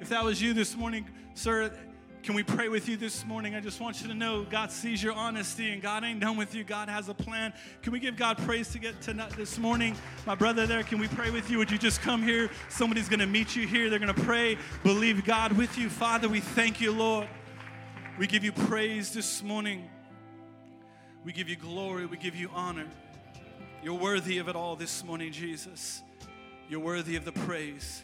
If 0.00 0.08
that 0.08 0.24
was 0.24 0.40
you 0.40 0.54
this 0.54 0.76
morning, 0.76 1.06
sir, 1.34 1.70
can 2.22 2.34
we 2.34 2.42
pray 2.42 2.68
with 2.68 2.86
you 2.86 2.98
this 2.98 3.24
morning? 3.24 3.54
I 3.54 3.60
just 3.60 3.80
want 3.80 4.02
you 4.02 4.08
to 4.08 4.14
know 4.14 4.44
God 4.44 4.70
sees 4.70 5.02
your 5.02 5.14
honesty 5.14 5.72
and 5.72 5.80
God 5.80 6.04
ain't 6.04 6.20
done 6.20 6.36
with 6.36 6.54
you. 6.54 6.64
God 6.64 6.90
has 6.90 7.08
a 7.08 7.14
plan. 7.14 7.52
Can 7.82 7.92
we 7.92 7.98
give 7.98 8.16
God 8.16 8.36
praise 8.38 8.68
to 8.72 8.78
get 8.78 9.00
to 9.02 9.28
this 9.36 9.58
morning? 9.58 9.96
My 10.26 10.34
brother 10.34 10.66
there, 10.66 10.82
can 10.82 10.98
we 10.98 11.08
pray 11.08 11.30
with 11.30 11.50
you? 11.50 11.56
Would 11.58 11.70
you 11.70 11.78
just 11.78 12.02
come 12.02 12.22
here? 12.22 12.50
Somebody's 12.68 13.08
going 13.08 13.20
to 13.20 13.26
meet 13.26 13.56
you 13.56 13.66
here. 13.66 13.88
They're 13.88 13.98
going 13.98 14.14
to 14.14 14.22
pray, 14.22 14.58
believe 14.82 15.24
God 15.24 15.52
with 15.52 15.78
you. 15.78 15.88
Father, 15.88 16.28
we 16.28 16.40
thank 16.40 16.80
you, 16.80 16.92
Lord. 16.92 17.26
We 18.18 18.26
give 18.26 18.44
you 18.44 18.52
praise 18.52 19.12
this 19.12 19.42
morning. 19.42 19.88
We 21.24 21.32
give 21.32 21.48
you 21.48 21.56
glory. 21.56 22.04
We 22.04 22.18
give 22.18 22.36
you 22.36 22.50
honor. 22.54 22.86
You're 23.82 23.98
worthy 23.98 24.38
of 24.38 24.48
it 24.48 24.56
all 24.56 24.76
this 24.76 25.02
morning, 25.02 25.32
Jesus. 25.32 26.02
You're 26.68 26.80
worthy 26.80 27.16
of 27.16 27.24
the 27.24 27.32
praise. 27.32 28.02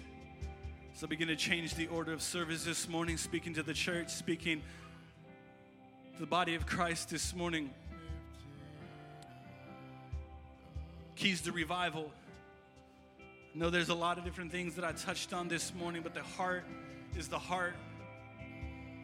So 0.99 1.07
begin 1.07 1.28
to 1.28 1.36
change 1.36 1.74
the 1.74 1.88
order 1.88 2.14
of 2.14 2.22
service 2.22 2.64
this 2.64 2.88
morning, 2.88 3.18
speaking 3.18 3.53
to 3.53 3.62
the 3.62 3.74
church, 3.74 4.09
speaking 4.09 4.62
to 6.14 6.20
the 6.20 6.26
body 6.26 6.55
of 6.55 6.64
Christ 6.64 7.11
this 7.11 7.34
morning. 7.34 7.68
Keys 11.14 11.42
to 11.42 11.53
revival. 11.53 12.11
I 13.20 13.59
know 13.59 13.68
there's 13.68 13.90
a 13.90 13.94
lot 13.94 14.16
of 14.16 14.24
different 14.24 14.51
things 14.51 14.74
that 14.76 14.86
I 14.86 14.92
touched 14.92 15.34
on 15.34 15.49
this 15.49 15.74
morning, 15.74 16.01
but 16.01 16.14
the 16.14 16.22
heart 16.22 16.64
is 17.14 17.28
the 17.28 17.38
heart. 17.38 17.74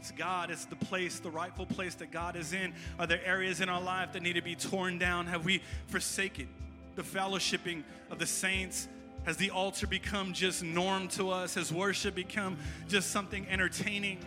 It's 0.01 0.13
God, 0.13 0.51
it's 0.51 0.65
the 0.65 0.77
place, 0.77 1.19
the 1.19 1.31
rightful 1.31 1.67
place 1.67 1.95
that 1.97 2.11
God 2.11 2.37
is 2.37 2.55
in. 2.55 2.73
Are 2.99 3.07
there 3.07 3.23
areas 3.23 3.61
in 3.61 3.69
our 3.69 3.83
life 3.83 4.15
that 4.15 4.23
need 4.23 4.37
to 4.37 4.43
be 4.43 4.55
torn 4.55 4.97
down? 4.97 5.27
Have 5.27 5.45
we 5.45 5.61
forsaken 5.89 6.49
the 6.97 7.03
fellowshipping 7.03 7.83
of 8.11 8.19
the 8.19 8.27
saints? 8.27 8.89
Has 9.25 9.37
the 9.37 9.51
altar 9.51 9.87
become 9.87 10.33
just 10.33 10.65
norm 10.65 11.09
to 11.09 11.31
us? 11.31 11.55
Has 11.55 11.73
worship 11.73 12.15
become 12.15 12.57
just 12.89 13.11
something 13.11 13.47
entertaining? 13.49 14.19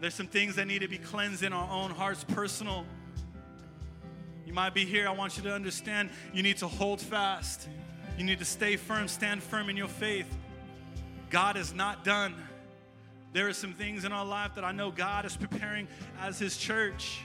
There's 0.00 0.14
some 0.14 0.28
things 0.28 0.56
that 0.56 0.66
need 0.66 0.82
to 0.82 0.88
be 0.88 0.98
cleansed 0.98 1.42
in 1.42 1.52
our 1.52 1.68
own 1.70 1.90
hearts, 1.90 2.22
personal. 2.24 2.84
You 4.44 4.52
might 4.52 4.74
be 4.74 4.84
here. 4.84 5.08
I 5.08 5.12
want 5.12 5.36
you 5.36 5.42
to 5.44 5.52
understand 5.52 6.10
you 6.32 6.42
need 6.42 6.58
to 6.58 6.68
hold 6.68 7.00
fast. 7.00 7.68
You 8.16 8.24
need 8.24 8.38
to 8.38 8.44
stay 8.44 8.76
firm, 8.76 9.08
stand 9.08 9.42
firm 9.42 9.68
in 9.68 9.76
your 9.76 9.88
faith. 9.88 10.32
God 11.30 11.56
is 11.56 11.74
not 11.74 12.04
done. 12.04 12.34
There 13.32 13.48
are 13.48 13.52
some 13.52 13.72
things 13.72 14.04
in 14.04 14.12
our 14.12 14.24
life 14.24 14.54
that 14.54 14.64
I 14.64 14.72
know 14.72 14.90
God 14.90 15.24
is 15.24 15.36
preparing 15.36 15.88
as 16.20 16.38
His 16.38 16.56
church. 16.56 17.20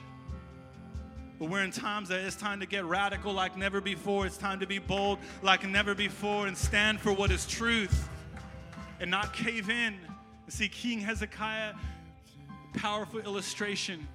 But 1.42 1.50
we're 1.50 1.64
in 1.64 1.72
times 1.72 2.10
that 2.10 2.20
it's 2.20 2.36
time 2.36 2.60
to 2.60 2.68
get 2.68 2.86
radical 2.86 3.34
like 3.34 3.58
never 3.58 3.82
before. 3.82 4.28
It's 4.28 4.38
time 4.38 4.60
to 4.60 4.68
be 4.68 4.78
bold 4.78 5.18
like 5.42 5.68
never 5.68 5.96
before 5.96 6.46
and 6.46 6.56
stand 6.56 7.00
for 7.00 7.12
what 7.12 7.32
is 7.32 7.48
truth 7.48 8.08
and 9.00 9.10
not 9.10 9.34
cave 9.34 9.68
in. 9.68 9.98
See, 10.50 10.70
King 10.70 11.00
Hezekiah, 11.00 11.74
powerful 12.76 13.22
illustration 13.22 14.08